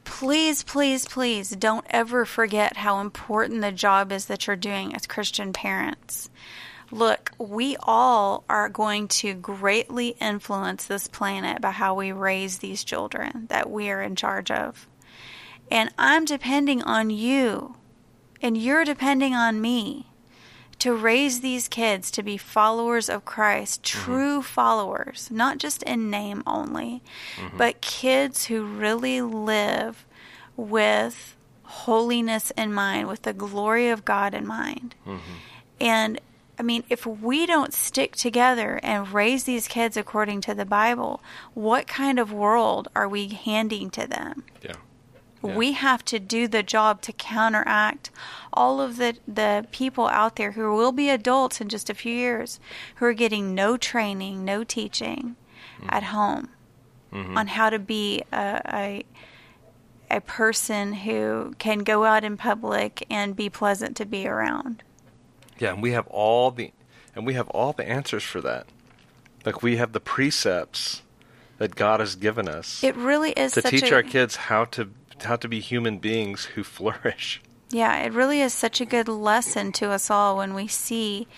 Please, 0.04 0.62
please, 0.62 1.06
please 1.06 1.50
don't 1.50 1.86
ever 1.90 2.24
forget 2.24 2.76
how 2.76 3.00
important 3.00 3.61
the 3.61 3.72
job 3.72 4.12
is 4.12 4.26
that 4.26 4.46
you're 4.46 4.56
doing 4.56 4.94
as 4.94 5.06
Christian 5.06 5.52
parents. 5.52 6.30
Look, 6.93 7.30
we 7.38 7.76
all 7.82 8.45
are 8.49 8.68
going 8.68 9.09
to 9.09 9.34
greatly 9.34 10.16
influence 10.20 10.84
this 10.84 11.07
planet 11.09 11.61
by 11.61 11.70
how 11.70 11.95
we 11.95 12.12
raise 12.12 12.59
these 12.59 12.84
children 12.84 13.47
that 13.49 13.70
we 13.70 13.91
are 13.91 14.03
in 14.03 14.16
charge 14.16 14.51
of. 14.51 14.88
And 15.70 15.91
I'm 15.97 16.24
depending 16.24 16.82
on 16.82 17.11
you, 17.11 17.76
and 18.43 18.57
you're 18.57 18.84
depending 18.84 19.34
on 19.34 19.61
me 19.61 20.07
to 20.80 20.95
raise 20.95 21.43
these 21.43 21.68
kids 21.68 22.11
to 22.11 22.22
be 22.22 22.36
followers 22.36 23.09
of 23.09 23.24
Christ, 23.24 23.82
mm-hmm. 23.82 24.05
true 24.05 24.43
followers, 24.43 25.28
not 25.30 25.59
just 25.59 25.82
in 25.84 26.11
name 26.11 26.43
only, 26.47 27.03
mm-hmm. 27.36 27.57
but 27.57 27.80
kids 27.80 28.47
who 28.47 28.64
really 28.64 29.20
live 29.20 30.07
with 30.57 31.36
holiness 31.64 32.51
in 32.53 32.72
mind, 32.72 33.07
with 33.09 33.22
the 33.22 33.32
glory 33.32 33.91
of 33.91 34.05
God 34.05 34.34
in 34.34 34.47
mind. 34.47 34.95
Mm-hmm. 35.07 35.32
And 35.80 36.20
I 36.61 36.62
mean, 36.62 36.84
if 36.90 37.06
we 37.06 37.46
don't 37.46 37.72
stick 37.72 38.16
together 38.16 38.78
and 38.82 39.11
raise 39.14 39.44
these 39.44 39.66
kids 39.66 39.96
according 39.96 40.42
to 40.42 40.54
the 40.54 40.66
Bible, 40.66 41.22
what 41.54 41.86
kind 41.86 42.18
of 42.18 42.34
world 42.34 42.88
are 42.94 43.08
we 43.08 43.28
handing 43.28 43.88
to 43.92 44.06
them? 44.06 44.44
Yeah. 44.62 44.74
Yeah. 45.42 45.56
We 45.56 45.72
have 45.72 46.04
to 46.04 46.18
do 46.18 46.46
the 46.46 46.62
job 46.62 47.00
to 47.00 47.14
counteract 47.14 48.11
all 48.52 48.78
of 48.78 48.98
the, 48.98 49.16
the 49.26 49.66
people 49.72 50.08
out 50.08 50.36
there 50.36 50.52
who 50.52 50.74
will 50.74 50.92
be 50.92 51.08
adults 51.08 51.62
in 51.62 51.70
just 51.70 51.88
a 51.88 51.94
few 51.94 52.12
years 52.12 52.61
who 52.96 53.06
are 53.06 53.14
getting 53.14 53.54
no 53.54 53.78
training, 53.78 54.44
no 54.44 54.62
teaching 54.62 55.36
mm-hmm. 55.78 55.88
at 55.88 56.02
home 56.02 56.50
mm-hmm. 57.11 57.38
on 57.38 57.46
how 57.46 57.70
to 57.70 57.78
be 57.78 58.22
a, 58.32 58.61
a 58.70 59.04
a 60.12 60.20
person 60.20 60.92
who 60.92 61.54
can 61.58 61.78
go 61.78 62.04
out 62.04 62.24
in 62.24 62.36
public 62.36 63.06
and 63.08 63.36
be 63.36 63.48
pleasant 63.48 63.96
to 63.96 64.04
be 64.04 64.26
around. 64.26 64.82
Yeah, 65.61 65.74
and 65.74 65.82
we 65.82 65.92
have 65.92 66.08
all 66.08 66.50
the 66.50 66.72
and 67.14 67.26
we 67.26 67.34
have 67.34 67.48
all 67.50 67.72
the 67.72 67.86
answers 67.88 68.24
for 68.24 68.40
that. 68.40 68.66
Like 69.44 69.62
we 69.62 69.76
have 69.76 69.92
the 69.92 70.00
precepts 70.00 71.02
that 71.58 71.74
God 71.74 72.00
has 72.00 72.16
given 72.16 72.48
us 72.48 72.82
It 72.82 72.96
really 72.96 73.32
is 73.32 73.52
to 73.52 73.62
such 73.62 73.70
teach 73.70 73.92
a, 73.92 73.96
our 73.96 74.02
kids 74.02 74.36
how 74.36 74.64
to 74.66 74.90
how 75.22 75.36
to 75.36 75.48
be 75.48 75.61
human 75.61 75.98
beings 75.98 76.46
who 76.46 76.64
flourish. 76.64 77.40
Yeah, 77.70 77.96
it 77.98 78.12
really 78.12 78.40
is 78.40 78.52
such 78.52 78.80
a 78.80 78.84
good 78.84 79.06
lesson 79.06 79.70
to 79.72 79.90
us 79.90 80.11
all 80.11 80.38
when 80.38 80.54
we 80.54 80.66
see 80.66 81.28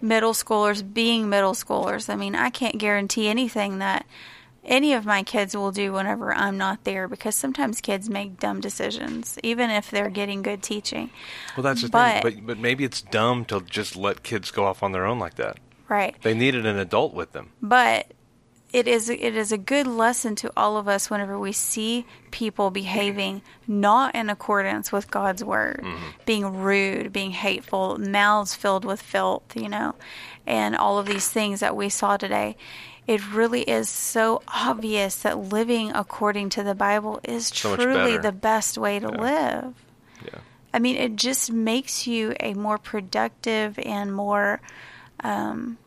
middle 0.00 0.32
schoolers 0.32 0.82
being 0.94 1.28
middle 1.28 1.52
schoolers. 1.52 2.08
I 2.08 2.16
mean, 2.16 2.34
I 2.34 2.48
can't 2.50 2.78
guarantee 2.78 3.28
anything 3.28 3.78
that 3.80 4.06
any 4.66 4.92
of 4.92 5.06
my 5.06 5.22
kids 5.22 5.56
will 5.56 5.70
do 5.72 5.92
whenever 5.92 6.34
I'm 6.34 6.58
not 6.58 6.84
there 6.84 7.08
because 7.08 7.34
sometimes 7.34 7.80
kids 7.80 8.10
make 8.10 8.38
dumb 8.38 8.60
decisions, 8.60 9.38
even 9.42 9.70
if 9.70 9.90
they're 9.90 10.10
getting 10.10 10.42
good 10.42 10.62
teaching. 10.62 11.10
Well, 11.56 11.62
that's 11.62 11.82
the 11.82 11.88
But- 11.88 12.22
thing. 12.22 12.40
But 12.44 12.46
but 12.46 12.58
maybe 12.58 12.84
it's 12.84 13.00
dumb 13.00 13.44
to 13.46 13.60
just 13.62 13.96
let 13.96 14.22
kids 14.22 14.50
go 14.50 14.64
off 14.64 14.82
on 14.82 14.92
their 14.92 15.06
own 15.06 15.18
like 15.18 15.36
that. 15.36 15.58
Right. 15.88 16.16
They 16.22 16.34
needed 16.34 16.66
an 16.66 16.78
adult 16.78 17.14
with 17.14 17.32
them. 17.32 17.50
But 17.62 18.10
it 18.72 18.88
is 18.88 19.08
it 19.08 19.20
is 19.36 19.52
a 19.52 19.58
good 19.58 19.86
lesson 19.86 20.34
to 20.36 20.52
all 20.56 20.76
of 20.76 20.88
us 20.88 21.08
whenever 21.08 21.38
we 21.38 21.52
see 21.52 22.04
people 22.30 22.70
behaving 22.70 23.42
not 23.66 24.14
in 24.14 24.28
accordance 24.28 24.90
with 24.90 25.10
God's 25.10 25.44
word, 25.44 25.84
being 26.24 26.62
rude, 26.62 27.12
being 27.12 27.30
hateful, 27.30 27.96
mouths 27.98 28.54
filled 28.54 28.84
with 28.84 29.00
filth, 29.00 29.56
you 29.56 29.68
know, 29.68 29.94
and 30.46 30.76
all 30.76 30.98
of 30.98 31.06
these 31.06 31.28
things 31.28 31.60
that 31.60 31.76
we 31.76 31.88
saw 31.88 32.16
today. 32.16 32.56
It 33.06 33.32
really 33.32 33.62
is 33.62 33.88
so 33.88 34.42
obvious 34.48 35.16
that 35.22 35.38
living 35.38 35.92
according 35.94 36.50
to 36.50 36.64
the 36.64 36.74
Bible 36.74 37.20
is 37.22 37.46
So 37.46 37.76
truly 37.76 38.18
the 38.18 38.32
best 38.32 38.76
way 38.76 38.98
to 38.98 39.08
live. 39.08 39.74
Yeah. 40.24 40.40
I 40.74 40.80
mean, 40.80 40.96
it 40.96 41.14
just 41.14 41.52
makes 41.52 42.08
you 42.08 42.34
a 42.40 42.54
more 42.54 42.78
productive 42.78 43.78
and 43.78 44.12
more 44.12 44.60
um, 45.20 45.78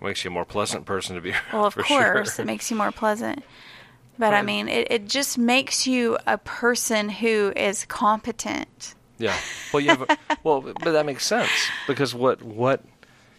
Makes 0.00 0.24
you 0.24 0.30
a 0.30 0.34
more 0.34 0.44
pleasant 0.44 0.84
person 0.84 1.16
to 1.16 1.22
be 1.22 1.30
around. 1.30 1.42
Well, 1.52 1.66
of 1.66 1.74
course, 1.74 2.34
sure. 2.34 2.42
it 2.42 2.46
makes 2.46 2.70
you 2.70 2.76
more 2.76 2.92
pleasant. 2.92 3.42
But 4.18 4.34
I 4.34 4.42
mean, 4.42 4.68
it, 4.68 4.88
it 4.90 5.08
just 5.08 5.36
makes 5.36 5.86
you 5.86 6.16
a 6.26 6.38
person 6.38 7.08
who 7.08 7.52
is 7.54 7.84
competent. 7.84 8.94
Yeah. 9.18 9.36
Well, 9.72 9.80
you 9.80 9.90
have. 9.90 10.02
A, 10.02 10.18
well, 10.44 10.60
but 10.60 10.92
that 10.92 11.06
makes 11.06 11.26
sense 11.26 11.50
because 11.86 12.14
what 12.14 12.42
what 12.42 12.84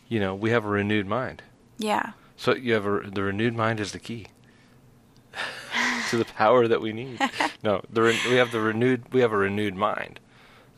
you 0.08 0.20
know 0.20 0.36
we 0.36 0.52
have 0.52 0.66
a 0.66 0.70
renewed 0.70 1.08
mind. 1.08 1.44
Yeah. 1.78 2.12
So 2.36 2.56
you 2.56 2.74
have 2.74 2.86
a, 2.86 3.10
the 3.10 3.24
renewed 3.24 3.56
mind 3.56 3.80
is 3.80 3.92
the 3.92 4.00
key 4.00 4.28
to 6.10 6.18
the 6.18 6.26
power 6.26 6.68
that 6.68 6.82
we 6.82 6.94
need. 6.94 7.20
No, 7.64 7.82
the 7.92 8.02
we 8.30 8.36
have 8.36 8.52
the 8.52 8.62
renewed 8.62 9.12
we 9.12 9.22
have 9.22 9.34
a 9.34 9.38
renewed 9.38 9.76
mind, 9.76 10.20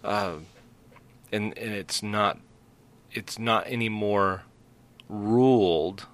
um, 0.04 0.46
and 1.32 1.56
and 1.58 1.74
it's 1.74 2.02
not 2.02 2.40
it's 3.12 3.38
not 3.38 3.68
anymore 3.68 4.44
ruled 5.10 6.05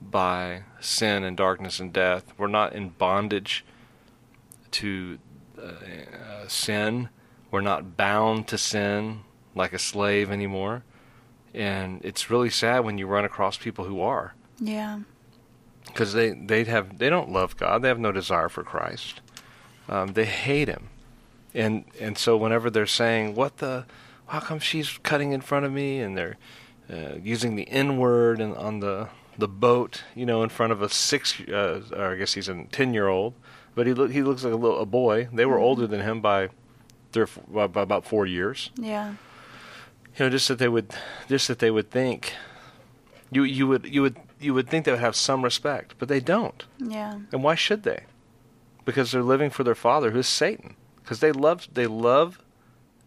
by 0.00 0.62
sin 0.80 1.24
and 1.24 1.36
darkness 1.36 1.80
and 1.80 1.92
death. 1.92 2.32
We're 2.36 2.46
not 2.48 2.72
in 2.72 2.90
bondage 2.90 3.64
to 4.72 5.18
uh, 5.58 5.62
uh, 5.62 6.48
sin. 6.48 7.08
We're 7.50 7.60
not 7.62 7.96
bound 7.96 8.46
to 8.48 8.58
sin 8.58 9.20
like 9.54 9.72
a 9.72 9.78
slave 9.78 10.30
anymore. 10.30 10.82
And 11.54 12.04
it's 12.04 12.30
really 12.30 12.50
sad 12.50 12.80
when 12.84 12.98
you 12.98 13.06
run 13.06 13.24
across 13.24 13.56
people 13.56 13.86
who 13.86 14.00
are 14.00 14.34
Yeah. 14.60 15.00
because 15.86 16.12
they 16.12 16.30
they 16.32 16.64
have 16.64 16.98
they 16.98 17.08
don't 17.08 17.30
love 17.32 17.56
God. 17.56 17.82
They 17.82 17.88
have 17.88 17.98
no 17.98 18.12
desire 18.12 18.48
for 18.50 18.62
Christ. 18.62 19.20
Um, 19.88 20.12
they 20.12 20.26
hate 20.26 20.68
Him, 20.68 20.90
and 21.54 21.84
and 21.98 22.18
so 22.18 22.36
whenever 22.36 22.68
they're 22.68 22.86
saying, 22.86 23.34
"What 23.34 23.56
the? 23.56 23.86
How 24.26 24.40
come 24.40 24.58
she's 24.60 24.98
cutting 25.02 25.32
in 25.32 25.40
front 25.40 25.64
of 25.64 25.72
me?" 25.72 25.98
and 26.00 26.16
they're 26.16 26.36
uh, 26.92 27.16
using 27.22 27.56
the 27.56 27.68
N 27.68 27.96
word 27.98 28.40
and 28.40 28.54
on 28.56 28.80
the 28.80 29.08
the 29.36 29.48
boat, 29.48 30.02
you 30.16 30.26
know, 30.26 30.42
in 30.42 30.48
front 30.48 30.72
of 30.72 30.82
a 30.82 30.88
six, 30.88 31.40
uh, 31.48 31.82
or 31.96 32.12
I 32.12 32.16
guess 32.16 32.34
he's 32.34 32.48
a 32.48 32.64
ten 32.72 32.92
year 32.94 33.06
old, 33.08 33.34
but 33.74 33.86
he 33.86 33.94
look 33.94 34.10
he 34.10 34.22
looks 34.22 34.42
like 34.44 34.52
a 34.52 34.56
little 34.56 34.80
a 34.80 34.86
boy. 34.86 35.28
They 35.32 35.46
were 35.46 35.58
older 35.58 35.86
than 35.86 36.00
him 36.00 36.20
by, 36.20 36.48
three 37.12 37.26
four, 37.26 37.44
by, 37.48 37.66
by 37.68 37.82
about 37.82 38.04
four 38.04 38.26
years 38.26 38.70
Yeah. 38.76 39.10
you 40.18 40.24
know, 40.24 40.30
just 40.30 40.48
that 40.48 40.58
they 40.58 40.68
would, 40.68 40.92
just 41.28 41.46
that 41.48 41.58
they 41.60 41.70
would 41.70 41.90
think, 41.90 42.32
you 43.30 43.44
you 43.44 43.66
would 43.68 43.84
you 43.86 44.02
would 44.02 44.16
you 44.40 44.54
would 44.54 44.68
think 44.68 44.84
they 44.84 44.90
would 44.92 45.00
have 45.00 45.14
some 45.16 45.42
respect, 45.42 45.94
but 45.98 46.08
they 46.08 46.20
don't. 46.20 46.64
Yeah. 46.78 47.18
And 47.32 47.42
why 47.44 47.54
should 47.54 47.82
they? 47.84 48.04
Because 48.84 49.12
they're 49.12 49.22
living 49.22 49.50
for 49.50 49.62
their 49.64 49.74
father, 49.74 50.10
who's 50.12 50.26
Satan. 50.28 50.74
Because 51.02 51.20
they 51.20 51.32
love 51.32 51.68
they 51.72 51.86
love 51.86 52.40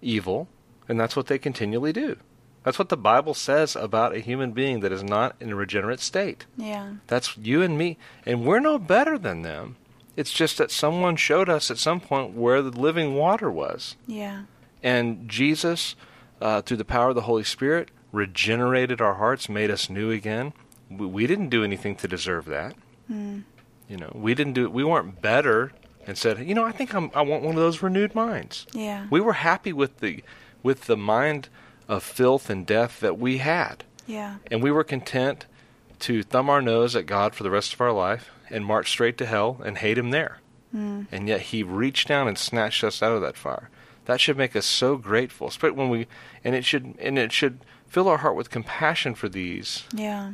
evil, 0.01 0.47
and 0.87 0.99
that's 0.99 1.15
what 1.15 1.27
they 1.27 1.37
continually 1.39 1.91
do. 1.93 2.17
That's 2.63 2.77
what 2.77 2.89
the 2.89 2.97
Bible 2.97 3.33
says 3.33 3.75
about 3.75 4.15
a 4.15 4.19
human 4.19 4.51
being 4.51 4.81
that 4.81 4.91
is 4.91 5.03
not 5.03 5.35
in 5.39 5.51
a 5.51 5.55
regenerate 5.55 5.99
state. 5.99 6.45
Yeah. 6.57 6.93
That's 7.07 7.35
you 7.37 7.61
and 7.61 7.77
me, 7.77 7.97
and 8.25 8.45
we're 8.45 8.59
no 8.59 8.77
better 8.77 9.17
than 9.17 9.41
them. 9.41 9.77
It's 10.15 10.31
just 10.31 10.57
that 10.57 10.71
someone 10.71 11.15
showed 11.15 11.49
us 11.49 11.71
at 11.71 11.77
some 11.77 11.99
point 11.99 12.33
where 12.33 12.61
the 12.61 12.69
living 12.69 13.15
water 13.15 13.49
was. 13.49 13.95
Yeah. 14.05 14.43
And 14.83 15.27
Jesus, 15.27 15.95
uh, 16.39 16.61
through 16.61 16.77
the 16.77 16.85
power 16.85 17.09
of 17.09 17.15
the 17.15 17.21
Holy 17.21 17.43
Spirit, 17.43 17.89
regenerated 18.11 19.01
our 19.01 19.15
hearts, 19.15 19.49
made 19.49 19.71
us 19.71 19.89
new 19.89 20.11
again. 20.11 20.53
We, 20.89 21.05
we 21.07 21.27
didn't 21.27 21.49
do 21.49 21.63
anything 21.63 21.95
to 21.95 22.07
deserve 22.07 22.45
that. 22.45 22.75
Mm. 23.09 23.43
You 23.87 23.97
know, 23.97 24.11
we 24.13 24.35
didn't 24.35 24.53
do. 24.53 24.69
We 24.69 24.83
weren't 24.83 25.21
better 25.21 25.71
and 26.05 26.17
said, 26.17 26.45
you 26.47 26.55
know, 26.55 26.65
I 26.65 26.71
think 26.71 26.93
I'm, 26.93 27.11
I 27.13 27.21
want 27.21 27.43
one 27.43 27.55
of 27.55 27.61
those 27.61 27.81
renewed 27.81 28.13
minds. 28.15 28.67
Yeah. 28.73 29.07
We 29.09 29.21
were 29.21 29.33
happy 29.33 29.73
with 29.73 29.99
the 29.99 30.23
with 30.63 30.81
the 30.85 30.97
mind 30.97 31.49
of 31.91 32.01
filth 32.03 32.49
and 32.49 32.65
death 32.65 32.99
that 33.01 33.19
we 33.19 33.39
had, 33.39 33.83
Yeah. 34.07 34.35
and 34.49 34.63
we 34.63 34.71
were 34.71 34.83
content 34.83 35.45
to 35.99 36.23
thumb 36.23 36.49
our 36.49 36.61
nose 36.61 36.95
at 36.95 37.05
God 37.05 37.35
for 37.35 37.43
the 37.43 37.51
rest 37.51 37.73
of 37.73 37.81
our 37.81 37.91
life 37.91 38.31
and 38.49 38.65
march 38.65 38.89
straight 38.89 39.17
to 39.17 39.25
hell 39.25 39.59
and 39.65 39.77
hate 39.77 39.97
Him 39.97 40.09
there. 40.11 40.39
Mm. 40.73 41.07
And 41.11 41.27
yet 41.27 41.41
He 41.41 41.63
reached 41.63 42.07
down 42.07 42.27
and 42.29 42.37
snatched 42.37 42.83
us 42.83 43.03
out 43.03 43.11
of 43.11 43.21
that 43.21 43.35
fire. 43.35 43.69
That 44.05 44.21
should 44.21 44.37
make 44.37 44.55
us 44.55 44.65
so 44.65 44.95
grateful, 44.95 45.47
especially 45.49 45.77
when 45.77 45.89
we 45.89 46.07
and 46.43 46.55
it 46.55 46.63
should 46.65 46.95
and 46.99 47.19
it 47.19 47.31
should 47.33 47.59
fill 47.87 48.07
our 48.07 48.17
heart 48.19 48.35
with 48.37 48.49
compassion 48.49 49.13
for 49.13 49.27
these 49.29 49.83
Yeah. 49.93 50.31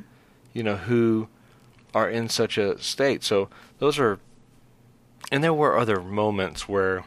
you 0.54 0.62
know, 0.64 0.78
who 0.78 1.28
are 1.96 2.08
in 2.10 2.30
such 2.30 2.58
a 2.60 2.78
state. 2.80 3.24
So 3.24 3.50
those 3.80 3.98
are, 3.98 4.20
and 5.32 5.44
there 5.44 5.54
were 5.54 5.78
other 5.78 6.02
moments 6.02 6.70
where, 6.70 7.04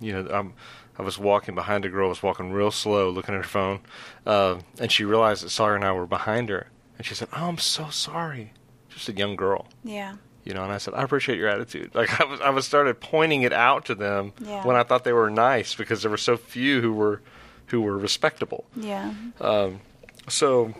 you 0.00 0.12
know, 0.12 0.28
um, 0.34 0.52
I 0.98 1.02
was 1.02 1.18
walking 1.18 1.54
behind 1.54 1.84
a 1.84 1.88
girl, 1.88 2.06
I 2.06 2.08
was 2.10 2.22
walking 2.22 2.52
real 2.52 2.70
slow, 2.70 3.10
looking 3.10 3.34
at 3.34 3.42
her 3.42 3.46
phone, 3.48 3.80
uh, 4.24 4.60
and 4.80 4.90
she 4.90 5.04
realized 5.04 5.44
that 5.44 5.50
Sawyer 5.50 5.74
and 5.76 5.84
I 5.84 5.92
were 5.92 6.06
behind 6.06 6.48
her, 6.48 6.68
and 6.96 7.06
she 7.06 7.14
said, 7.14 7.28
"Oh, 7.32 7.48
I'm 7.48 7.58
so 7.58 7.88
sorry." 7.90 8.52
Just 8.88 9.08
a 9.10 9.12
young 9.12 9.36
girl, 9.36 9.66
Yeah. 9.84 10.14
you 10.44 10.54
know, 10.54 10.62
and 10.64 10.72
I 10.72 10.78
said, 10.78 10.94
"I 10.94 11.02
appreciate 11.02 11.36
your 11.38 11.48
attitude." 11.48 11.94
Like 11.94 12.18
I 12.20 12.24
was, 12.24 12.40
I 12.40 12.48
was 12.50 12.66
started 12.66 12.98
pointing 13.00 13.42
it 13.42 13.52
out 13.52 13.84
to 13.86 13.94
them 13.94 14.32
Yeah. 14.40 14.64
when 14.64 14.74
I 14.76 14.82
thought 14.84 15.04
they 15.04 15.12
were 15.12 15.30
nice 15.30 15.74
because 15.74 16.00
there 16.02 16.10
were 16.10 16.16
so 16.16 16.36
few 16.38 16.80
who 16.80 16.92
were, 16.94 17.20
who 17.66 17.82
were 17.82 17.98
respectable. 17.98 18.64
Yeah. 18.74 19.12
Um, 19.40 19.80
so 20.28 20.72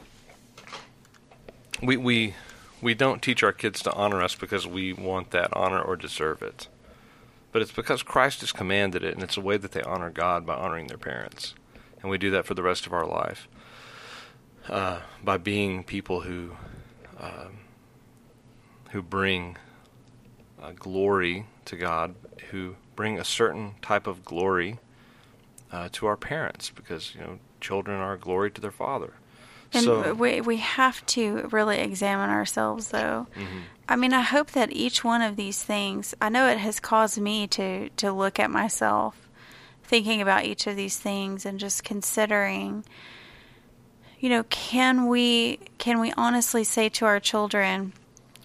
we 1.83 1.97
we 1.97 2.35
we 2.81 2.95
don't 2.95 3.21
teach 3.23 3.43
our 3.43 3.53
kids 3.53 3.83
to 3.83 3.93
honor 3.93 4.23
us 4.23 4.35
because 4.35 4.67
we 4.67 4.93
want 4.93 5.31
that 5.33 5.49
honor 5.55 5.81
or 5.81 5.97
deserve 5.97 6.43
it, 6.43 6.69
but 7.57 7.63
it's 7.63 7.73
because 7.73 8.03
Christ 8.03 8.41
has 8.41 8.53
commanded 8.53 9.03
it, 9.03 9.15
and 9.15 9.23
it's 9.23 9.39
a 9.39 9.41
way 9.41 9.57
that 9.57 9.73
they 9.73 9.81
honor 9.81 10.11
God 10.11 10.45
by 10.45 10.55
honoring 10.55 10.89
their 10.89 10.99
parents, 10.99 11.55
and 12.03 12.11
we 12.11 12.19
do 12.19 12.31
that 12.33 12.45
for 12.45 12.53
the 12.53 12.63
rest 12.63 12.85
of 12.85 12.93
our 12.93 13.07
life 13.07 13.49
uh, 14.69 15.01
by 15.25 15.39
being 15.39 15.83
people 15.83 16.21
who 16.21 16.51
um, 17.19 17.61
who 18.91 19.01
bring 19.01 19.57
uh, 20.63 20.73
glory 20.73 21.47
to 21.65 21.77
God, 21.77 22.15
who 22.51 22.77
bring 22.95 23.19
a 23.19 23.25
certain 23.25 23.77
type 23.81 24.07
of 24.07 24.23
glory 24.23 24.79
uh, 25.73 25.89
to 25.93 26.05
our 26.05 26.19
parents, 26.19 26.69
because 26.69 27.15
you 27.15 27.23
know 27.23 27.39
children 27.63 27.99
are 27.99 28.19
glory 28.19 28.51
to 28.51 28.61
their 28.61 28.71
father. 28.71 29.15
And 29.73 29.85
so 29.85 30.15
we 30.15 30.41
we 30.41 30.57
have 30.59 31.05
to 31.07 31.49
really 31.51 31.79
examine 31.79 32.31
ourselves, 32.31 32.89
though. 32.89 33.27
Mhm. 33.37 33.63
I 33.89 33.97
mean, 33.97 34.13
I 34.13 34.23
hope 34.23 34.51
that 34.53 34.73
each 34.73 35.05
one 35.05 35.23
of 35.23 35.37
these 35.37 35.63
things. 35.63 36.15
I 36.21 36.29
know 36.29 36.49
it 36.49 36.59
has 36.59 36.81
caused 36.81 37.19
me 37.21 37.47
to 37.49 37.89
to 37.91 38.13
look 38.13 38.39
at 38.41 38.51
myself, 38.51 39.15
thinking 39.85 40.21
about 40.23 40.45
each 40.45 40.67
of 40.67 40.77
these 40.77 40.97
things, 40.97 41.45
and 41.47 41.59
just 41.61 41.85
considering. 41.85 42.85
You 44.19 44.31
know, 44.31 44.45
can 44.45 45.09
we 45.09 45.59
can 45.79 46.01
we 46.01 46.13
honestly 46.17 46.65
say 46.65 46.89
to 46.91 47.05
our 47.05 47.21
children, 47.21 47.93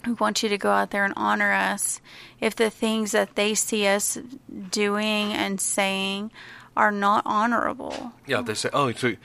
"We 0.05 0.13
want 0.13 0.43
you 0.43 0.49
to 0.49 0.57
go 0.57 0.72
out 0.72 0.91
there 0.91 1.05
and 1.05 1.13
honor 1.15 1.53
us," 1.53 2.01
if 2.41 2.55
the 2.55 2.69
things 2.69 3.11
that 3.13 3.36
they 3.36 3.55
see 3.55 3.88
us 3.88 4.17
doing 4.69 5.32
and 5.34 5.61
saying 5.61 6.32
are 6.76 6.91
not 6.91 7.24
honorable? 7.26 8.13
yeah, 8.28 8.41
they 8.41 8.53
say, 8.53 8.69
oh, 8.74 8.91
so 8.91 9.15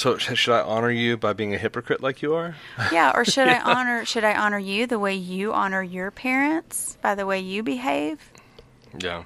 so 0.00 0.16
should 0.16 0.54
I 0.54 0.62
honor 0.62 0.90
you 0.90 1.18
by 1.18 1.34
being 1.34 1.54
a 1.54 1.58
hypocrite 1.58 2.02
like 2.02 2.22
you 2.22 2.34
are? 2.34 2.56
Yeah, 2.90 3.12
or 3.14 3.24
should 3.24 3.48
I 3.48 3.60
honor 3.76 4.06
should 4.06 4.24
I 4.24 4.34
honor 4.34 4.58
you 4.58 4.86
the 4.86 4.98
way 4.98 5.14
you 5.14 5.52
honor 5.52 5.82
your 5.82 6.10
parents 6.10 6.96
by 7.02 7.14
the 7.14 7.26
way 7.26 7.40
you 7.40 7.62
behave? 7.62 8.18
Yeah, 8.98 9.24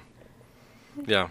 yeah, 1.05 1.29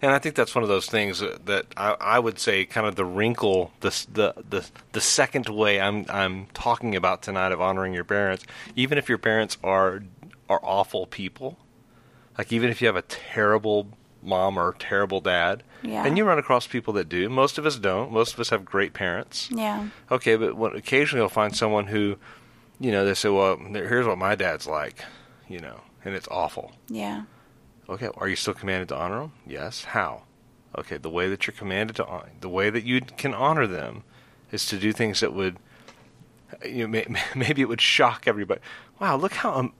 and 0.00 0.12
I 0.12 0.18
think 0.18 0.34
that's 0.34 0.54
one 0.54 0.62
of 0.62 0.68
those 0.68 0.86
things 0.86 1.20
that, 1.20 1.44
that 1.46 1.66
I, 1.76 1.96
I 2.00 2.18
would 2.18 2.38
say 2.38 2.64
kind 2.64 2.86
of 2.86 2.96
the 2.96 3.04
wrinkle, 3.04 3.72
the 3.80 3.90
the 4.10 4.34
the 4.48 4.66
the 4.92 5.00
second 5.00 5.48
way 5.50 5.78
I'm 5.78 6.06
I'm 6.08 6.46
talking 6.54 6.96
about 6.96 7.22
tonight 7.22 7.52
of 7.52 7.60
honoring 7.60 7.92
your 7.92 8.04
parents, 8.04 8.46
even 8.74 8.96
if 8.96 9.08
your 9.10 9.18
parents 9.18 9.58
are 9.62 10.04
are 10.48 10.60
awful 10.62 11.06
people, 11.06 11.58
like 12.38 12.50
even 12.50 12.70
if 12.70 12.80
you 12.80 12.86
have 12.86 12.96
a 12.96 13.02
terrible 13.02 13.88
mom 14.26 14.58
or 14.58 14.74
terrible 14.78 15.20
dad, 15.20 15.62
Yeah. 15.82 16.04
and 16.04 16.16
you 16.18 16.24
run 16.24 16.38
across 16.38 16.66
people 16.66 16.92
that 16.94 17.08
do. 17.08 17.28
Most 17.28 17.56
of 17.58 17.64
us 17.66 17.76
don't. 17.76 18.12
Most 18.12 18.34
of 18.34 18.40
us 18.40 18.50
have 18.50 18.64
great 18.64 18.92
parents. 18.92 19.48
Yeah. 19.52 19.88
Okay, 20.10 20.36
but 20.36 20.56
when, 20.56 20.74
occasionally 20.76 21.20
you'll 21.22 21.28
find 21.28 21.54
someone 21.56 21.86
who, 21.86 22.16
you 22.80 22.90
know, 22.90 23.04
they 23.04 23.14
say, 23.14 23.28
"Well, 23.28 23.56
here's 23.72 24.06
what 24.06 24.18
my 24.18 24.34
dad's 24.34 24.66
like," 24.66 25.02
you 25.48 25.60
know, 25.60 25.80
and 26.04 26.14
it's 26.14 26.28
awful. 26.30 26.72
Yeah. 26.88 27.22
Okay, 27.88 28.08
are 28.16 28.28
you 28.28 28.36
still 28.36 28.54
commanded 28.54 28.88
to 28.88 28.96
honor 28.96 29.20
them? 29.20 29.32
Yes. 29.46 29.84
How? 29.84 30.22
Okay, 30.76 30.96
the 30.98 31.08
way 31.10 31.28
that 31.28 31.46
you're 31.46 31.54
commanded 31.54 31.96
to 31.96 32.04
honor, 32.06 32.30
the 32.40 32.48
way 32.48 32.68
that 32.68 32.84
you 32.84 33.00
can 33.00 33.32
honor 33.32 33.66
them, 33.66 34.02
is 34.50 34.66
to 34.66 34.76
do 34.76 34.92
things 34.92 35.20
that 35.20 35.32
would, 35.32 35.56
you 36.64 36.82
know, 36.82 36.88
may, 36.88 37.06
maybe 37.36 37.62
it 37.62 37.68
would 37.68 37.80
shock 37.80 38.24
everybody. 38.26 38.60
Wow, 38.98 39.16
look 39.16 39.32
how, 39.34 39.52
um, 39.54 39.72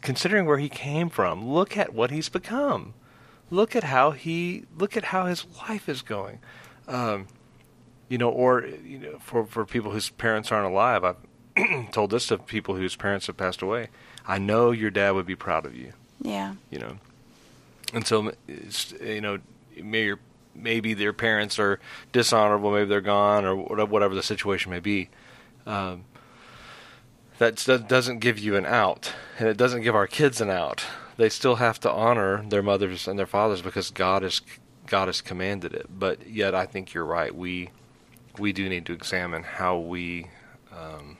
considering 0.00 0.46
where 0.46 0.58
he 0.58 0.68
came 0.68 1.08
from, 1.10 1.46
look 1.48 1.76
at 1.76 1.92
what 1.92 2.10
he's 2.10 2.28
become. 2.28 2.94
Look 3.50 3.74
at 3.74 3.84
how 3.84 4.10
he, 4.10 4.64
look 4.76 4.96
at 4.96 5.04
how 5.04 5.26
his 5.26 5.46
life 5.68 5.88
is 5.88 6.02
going. 6.02 6.38
Um, 6.86 7.26
you 8.08 8.18
know, 8.18 8.30
or 8.30 8.64
you 8.84 8.98
know, 8.98 9.18
for 9.18 9.44
for 9.46 9.64
people 9.66 9.90
whose 9.90 10.10
parents 10.10 10.50
aren't 10.50 10.66
alive, 10.66 11.04
I've 11.04 11.90
told 11.92 12.10
this 12.10 12.26
to 12.28 12.38
people 12.38 12.74
whose 12.76 12.96
parents 12.96 13.26
have 13.26 13.36
passed 13.36 13.62
away. 13.62 13.88
I 14.26 14.38
know 14.38 14.70
your 14.70 14.90
dad 14.90 15.12
would 15.12 15.26
be 15.26 15.36
proud 15.36 15.64
of 15.66 15.74
you 15.74 15.92
Yeah. 16.20 16.54
you 16.70 16.78
know. 16.78 16.96
And 17.94 18.06
so, 18.06 18.32
it's, 18.46 18.92
you 19.00 19.22
know, 19.22 19.38
may 19.82 20.04
your, 20.04 20.18
maybe 20.54 20.92
their 20.92 21.14
parents 21.14 21.58
are 21.58 21.80
dishonorable, 22.12 22.70
maybe 22.70 22.86
they're 22.88 23.00
gone, 23.00 23.46
or 23.46 23.56
whatever 23.56 23.90
whatever 23.90 24.14
the 24.14 24.22
situation 24.22 24.70
may 24.70 24.80
be. 24.80 25.08
Um, 25.66 26.04
that 27.38 27.64
doesn't 27.88 28.18
give 28.18 28.38
you 28.38 28.56
an 28.56 28.66
out, 28.66 29.12
and 29.38 29.48
it 29.48 29.56
doesn't 29.56 29.82
give 29.82 29.94
our 29.94 30.06
kids 30.06 30.40
an 30.40 30.50
out. 30.50 30.84
They 31.18 31.28
still 31.28 31.56
have 31.56 31.78
to 31.80 31.90
honor 31.90 32.44
their 32.48 32.62
mothers 32.62 33.06
and 33.06 33.18
their 33.18 33.26
fathers 33.26 33.60
because 33.60 33.90
God 33.90 34.22
has 34.22 34.40
God 34.86 35.08
has 35.08 35.20
commanded 35.20 35.74
it. 35.74 35.86
But 35.90 36.26
yet, 36.30 36.54
I 36.54 36.64
think 36.64 36.94
you're 36.94 37.04
right. 37.04 37.34
We 37.34 37.70
we 38.38 38.52
do 38.54 38.68
need 38.68 38.86
to 38.86 38.92
examine 38.92 39.42
how 39.42 39.78
we, 39.78 40.28
um, 40.72 41.18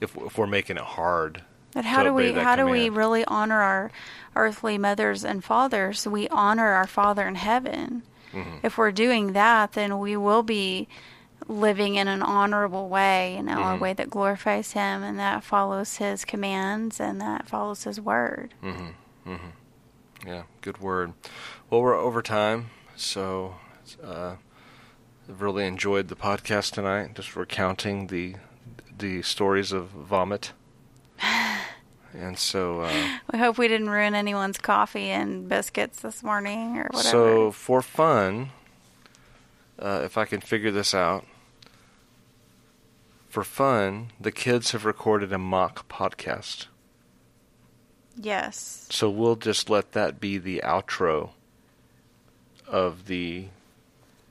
if 0.00 0.16
if 0.16 0.38
we're 0.38 0.46
making 0.46 0.76
it 0.76 0.84
hard. 0.84 1.42
But 1.74 1.84
how 1.84 2.02
do 2.04 2.14
we 2.14 2.32
how 2.32 2.56
do 2.56 2.66
we 2.66 2.88
really 2.88 3.24
honor 3.26 3.60
our 3.60 3.90
earthly 4.36 4.78
mothers 4.78 5.24
and 5.24 5.44
fathers? 5.44 6.06
We 6.06 6.28
honor 6.28 6.68
our 6.68 6.86
Father 6.86 7.26
in 7.28 7.34
heaven. 7.34 8.02
Mhm. 8.32 8.60
If 8.62 8.78
we're 8.78 8.92
doing 8.92 9.32
that, 9.32 9.72
then 9.72 9.98
we 9.98 10.16
will 10.16 10.42
be 10.44 10.88
living 11.48 11.96
in 11.96 12.08
an 12.08 12.22
honorable 12.22 12.88
way, 12.88 13.36
you 13.36 13.42
know, 13.42 13.58
a 13.58 13.76
Mhm. 13.76 13.80
way 13.80 13.92
that 13.92 14.08
glorifies 14.10 14.72
him 14.72 15.02
and 15.02 15.18
that 15.18 15.44
follows 15.44 15.96
his 15.96 16.24
commands 16.24 16.98
and 17.00 17.20
that 17.20 17.46
follows 17.46 17.84
his 17.84 18.00
word. 18.00 18.54
Mm-hmm. 18.62 18.86
Mm-hmm. 19.26 20.28
Yeah, 20.28 20.42
good 20.60 20.78
word. 20.78 21.12
Well, 21.68 21.82
we're 21.82 21.94
over 21.96 22.22
time, 22.22 22.70
so 22.96 23.56
uh, 24.02 24.36
I've 25.28 25.42
really 25.42 25.66
enjoyed 25.66 26.08
the 26.08 26.16
podcast 26.16 26.72
tonight. 26.72 27.14
Just 27.14 27.36
recounting 27.36 28.06
the 28.06 28.36
the 28.98 29.20
stories 29.22 29.72
of 29.72 29.88
vomit, 29.88 30.52
and 32.14 32.38
so 32.38 32.80
uh, 32.82 33.18
We 33.32 33.38
hope 33.38 33.58
we 33.58 33.68
didn't 33.68 33.90
ruin 33.90 34.14
anyone's 34.14 34.58
coffee 34.58 35.10
and 35.10 35.48
biscuits 35.48 36.00
this 36.00 36.22
morning 36.22 36.78
or 36.78 36.84
whatever. 36.90 37.02
so 37.02 37.50
for 37.50 37.82
fun, 37.82 38.50
uh, 39.78 40.00
if 40.04 40.16
I 40.16 40.24
can 40.24 40.40
figure 40.40 40.70
this 40.70 40.94
out. 40.94 41.24
For 43.28 43.44
fun, 43.44 44.12
the 44.18 44.32
kids 44.32 44.70
have 44.70 44.86
recorded 44.86 45.30
a 45.30 45.36
mock 45.36 45.86
podcast. 45.90 46.68
Yes. 48.16 48.86
So 48.90 49.08
we'll 49.10 49.36
just 49.36 49.70
let 49.70 49.92
that 49.92 50.20
be 50.20 50.38
the 50.38 50.62
outro 50.64 51.30
of 52.66 53.06
the 53.06 53.46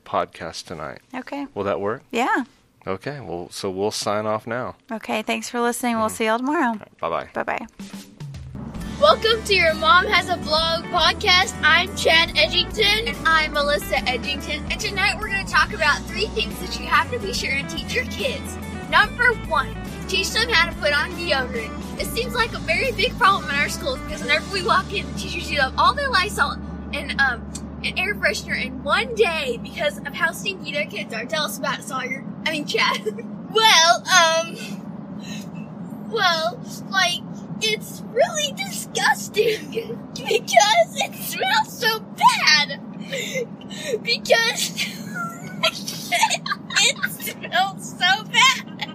podcast 0.04 0.66
tonight. 0.66 1.00
Okay. 1.14 1.46
Will 1.54 1.64
that 1.64 1.80
work? 1.80 2.02
Yeah. 2.10 2.44
Okay. 2.86 3.20
Well, 3.20 3.48
so 3.50 3.70
we'll 3.70 3.90
sign 3.90 4.26
off 4.26 4.46
now. 4.46 4.76
Okay. 4.90 5.22
Thanks 5.22 5.50
for 5.50 5.60
listening. 5.60 5.96
We'll 5.96 6.06
mm-hmm. 6.06 6.16
see 6.16 6.26
y'all 6.26 6.38
tomorrow. 6.38 6.78
Bye 7.00 7.08
bye. 7.08 7.28
Bye 7.34 7.42
bye. 7.42 7.66
Welcome 9.00 9.44
to 9.44 9.54
your 9.54 9.74
Mom 9.74 10.06
Has 10.06 10.30
a 10.30 10.38
Blog 10.38 10.84
podcast. 10.84 11.54
I'm 11.62 11.94
Chad 11.96 12.30
Edgington. 12.30 13.08
And 13.08 13.28
I'm 13.28 13.52
Melissa 13.52 13.96
Edgington. 13.96 14.70
And 14.70 14.80
tonight 14.80 15.18
we're 15.18 15.28
going 15.28 15.44
to 15.44 15.52
talk 15.52 15.74
about 15.74 16.00
three 16.04 16.28
things 16.28 16.58
that 16.60 16.80
you 16.80 16.86
have 16.86 17.10
to 17.10 17.18
be 17.18 17.34
sure 17.34 17.50
to 17.50 17.62
teach 17.68 17.94
your 17.94 18.06
kids. 18.06 18.56
Number 18.88 19.34
one, 19.48 19.68
teach 20.08 20.30
them 20.30 20.48
how 20.48 20.70
to 20.70 20.76
put 20.76 20.92
on 20.92 21.10
deodorant. 21.12 22.00
It 22.00 22.06
seems 22.06 22.34
like 22.34 22.52
a 22.54 22.58
very 22.58 22.92
big 22.92 23.16
problem 23.18 23.50
in 23.50 23.56
our 23.56 23.68
schools 23.68 23.98
because 24.00 24.20
whenever 24.22 24.50
we 24.52 24.64
walk 24.64 24.92
in, 24.92 25.06
the 25.12 25.18
teachers 25.18 25.50
use 25.50 25.60
up 25.60 25.74
all 25.78 25.94
their 25.94 26.08
Lysol 26.10 26.56
and 26.92 27.20
um 27.20 27.50
and 27.84 27.98
air 27.98 28.14
freshener 28.14 28.60
in 28.60 28.82
one 28.82 29.14
day 29.14 29.58
because 29.62 29.98
of 29.98 30.14
how 30.14 30.32
stinky 30.32 30.72
their 30.72 30.86
kids 30.86 31.14
are. 31.14 31.24
Tell 31.24 31.44
us 31.44 31.58
about 31.58 31.80
it, 31.80 31.84
Sawyer. 31.84 32.24
I 32.46 32.50
mean, 32.52 32.66
Chad. 32.66 33.24
Well, 33.48 34.02
um, 34.08 34.56
well, 36.10 36.60
like, 36.90 37.20
it's 37.62 38.02
really 38.08 38.52
disgusting 38.52 39.70
because 40.14 40.96
it 40.96 41.14
smells 41.14 41.78
so 41.78 42.00
bad. 42.00 42.80
Because 44.02 44.74
it 46.82 47.10
smells 47.22 47.98
so 47.98 48.24
bad. 48.24 48.85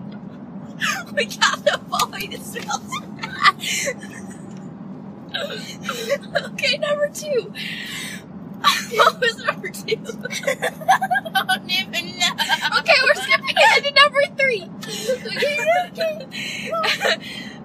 We 1.15 1.25
got 1.25 1.63
the 1.63 1.79
boy 1.89 2.27
to 2.27 2.38
smell 2.39 2.82
so 2.82 3.01
bad. 3.19 3.55
okay, 6.45 6.77
number 6.77 7.09
two. 7.09 7.53
What 8.93 9.19
was 9.19 9.38
number 9.38 9.69
two? 9.69 9.97
I 9.97 11.55
don't 11.57 11.71
even 11.71 12.19
know. 12.19 12.34
Okay, 12.79 12.93
we're 13.03 13.15
skipping 13.15 13.57
ahead 13.57 13.84
to 13.84 13.91
number 13.91 14.21
three. 14.38 14.69
okay, 15.27 15.57
okay. 15.89 17.17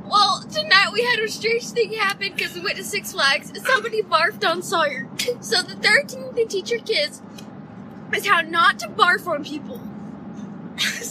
well, 0.04 0.42
tonight 0.50 0.90
we 0.94 1.04
had 1.04 1.18
a 1.18 1.28
strange 1.28 1.64
thing 1.64 1.92
happen 1.92 2.32
because 2.34 2.54
we 2.54 2.60
went 2.60 2.76
to 2.76 2.84
Six 2.84 3.12
Flags 3.12 3.50
and 3.50 3.58
somebody 3.58 4.02
barfed 4.02 4.48
on 4.48 4.62
Sawyer. 4.62 5.08
So 5.40 5.60
the 5.62 5.76
third 5.76 6.10
thing 6.10 6.34
to 6.34 6.46
teach 6.46 6.70
your 6.70 6.80
kids 6.80 7.20
is 8.14 8.26
how 8.26 8.40
not 8.40 8.78
to 8.78 8.88
barf 8.88 9.26
on 9.26 9.44
people. 9.44 9.80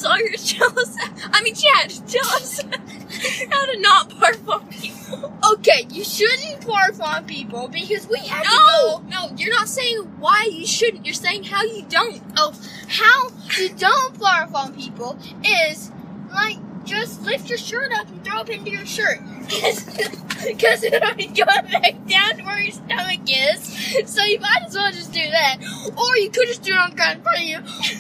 Sawyer, 0.06 0.38
tell 0.38 0.80
us. 0.80 0.96
I 1.34 1.42
mean, 1.44 1.56
Chad, 1.56 1.90
tell 2.08 2.28
us 2.38 2.62
how 2.62 3.66
to 3.66 3.80
not 3.80 4.10
barf 4.12 4.48
on 4.48 4.68
people. 4.70 5.34
Okay, 5.54 5.88
you 5.90 6.04
shouldn't 6.04 6.62
barf 6.62 7.00
on 7.02 7.26
people 7.26 7.68
because 7.68 8.08
we 8.08 8.20
have 8.20 8.44
to 8.44 8.50
No, 8.50 9.00
go. 9.00 9.04
no, 9.10 9.36
you're 9.38 9.54
not 9.54 9.68
saying 9.68 10.00
why 10.20 10.48
you 10.52 10.66
shouldn't. 10.68 11.06
You're 11.06 11.14
saying 11.16 11.46
how 11.46 11.64
you 11.64 11.84
don't. 11.90 12.22
Oh, 12.38 12.54
how 12.88 13.30
you 13.58 13.70
don't 13.70 14.14
barf 14.20 14.54
on 14.54 14.74
people 14.76 15.18
is 15.44 15.92
like 16.34 16.58
just 16.86 17.22
lift 17.24 17.50
your 17.50 17.58
shirt 17.58 17.92
up 17.92 18.08
and 18.08 18.24
throw 18.24 18.40
up 18.40 18.50
into 18.50 18.72
your 18.72 18.86
shirt. 18.86 19.20
Because 20.46 20.84
it 20.84 20.94
already 20.94 21.26
going 21.28 21.48
back 21.72 21.96
down 22.08 22.38
to 22.38 22.44
where 22.44 22.60
your 22.60 22.72
stomach 22.72 23.22
is. 23.28 24.08
So 24.08 24.24
you 24.24 24.40
might 24.40 24.62
as 24.68 24.76
well 24.76 24.92
just 24.92 25.12
do 25.12 25.22
that. 25.22 25.58
Or 25.98 26.18
you 26.18 26.30
could 26.30 26.48
just 26.48 26.62
do 26.62 26.74
it 26.74 26.78
on 26.78 26.92
the 26.92 26.96
ground 26.96 27.18
in 27.18 27.24
front 27.24 27.40
of 27.40 27.46
you. 27.46 27.58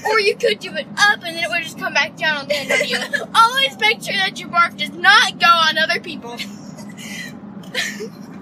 Or 0.08 0.20
you 0.20 0.36
could 0.36 0.60
do 0.60 0.72
it 0.76 0.86
up 0.96 1.24
and 1.24 1.36
then 1.36 1.44
it 1.44 1.50
would 1.50 1.64
just 1.64 1.80
come 1.80 1.94
back 1.94 2.18
down 2.18 2.38
on 2.38 2.48
the 2.48 2.56
end 2.56 2.70
of 2.70 2.86
you. 2.86 2.98
Always 3.36 3.80
make 3.80 4.04
sure 4.04 4.14
that 4.14 4.40
your 4.40 4.50
barf 4.50 4.78
does 4.78 4.92
not 4.92 5.40
go 5.40 5.48
on 5.48 5.78
other 5.80 6.00
people. 6.00 6.38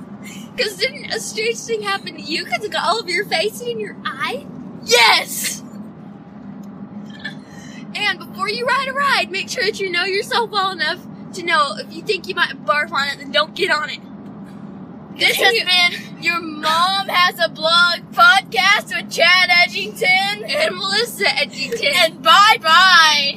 Because 0.56 0.78
didn't 0.78 1.12
a 1.12 1.20
strange 1.20 1.58
thing 1.58 1.82
happen 1.82 2.16
to 2.16 2.22
you 2.22 2.46
because 2.46 2.64
it 2.64 2.72
got 2.72 2.86
all 2.86 2.98
over 2.98 3.10
your 3.10 3.26
face 3.26 3.60
and 3.60 3.72
in 3.72 3.80
your 3.80 3.98
eye? 4.06 4.46
Yes! 4.84 5.53
And 7.96 8.20
before 8.20 8.50
you 8.50 8.66
ride 8.66 8.88
a 8.90 8.94
ride, 8.94 9.32
make 9.32 9.50
sure 9.50 9.64
that 9.64 9.80
you 9.80 9.90
know 9.92 10.04
yourself 10.06 10.50
well 10.50 10.72
enough 10.72 11.00
to 11.34 11.44
know 11.44 11.76
if 11.78 11.94
you 11.94 12.02
think 12.02 12.28
you 12.28 12.36
might 12.36 12.64
barf 12.66 12.92
on 12.92 13.08
it, 13.10 13.18
then 13.20 13.32
don't 13.32 13.56
get 13.56 13.72
on 13.72 13.90
it. 13.90 14.00
This 15.18 15.38
has 15.38 15.54
been 15.54 16.24
your 16.24 16.40
mom 16.40 17.08
has 17.08 17.40
a 17.40 17.50
blog 17.50 18.00
podcast 18.14 18.96
with 18.96 19.12
Chad 19.12 19.50
Edgington 19.50 20.50
And 20.50 20.76
Melissa 20.76 21.26
Edgington. 21.26 21.94
and 21.94 22.24
bye 22.24 22.58
bye. 22.62 23.32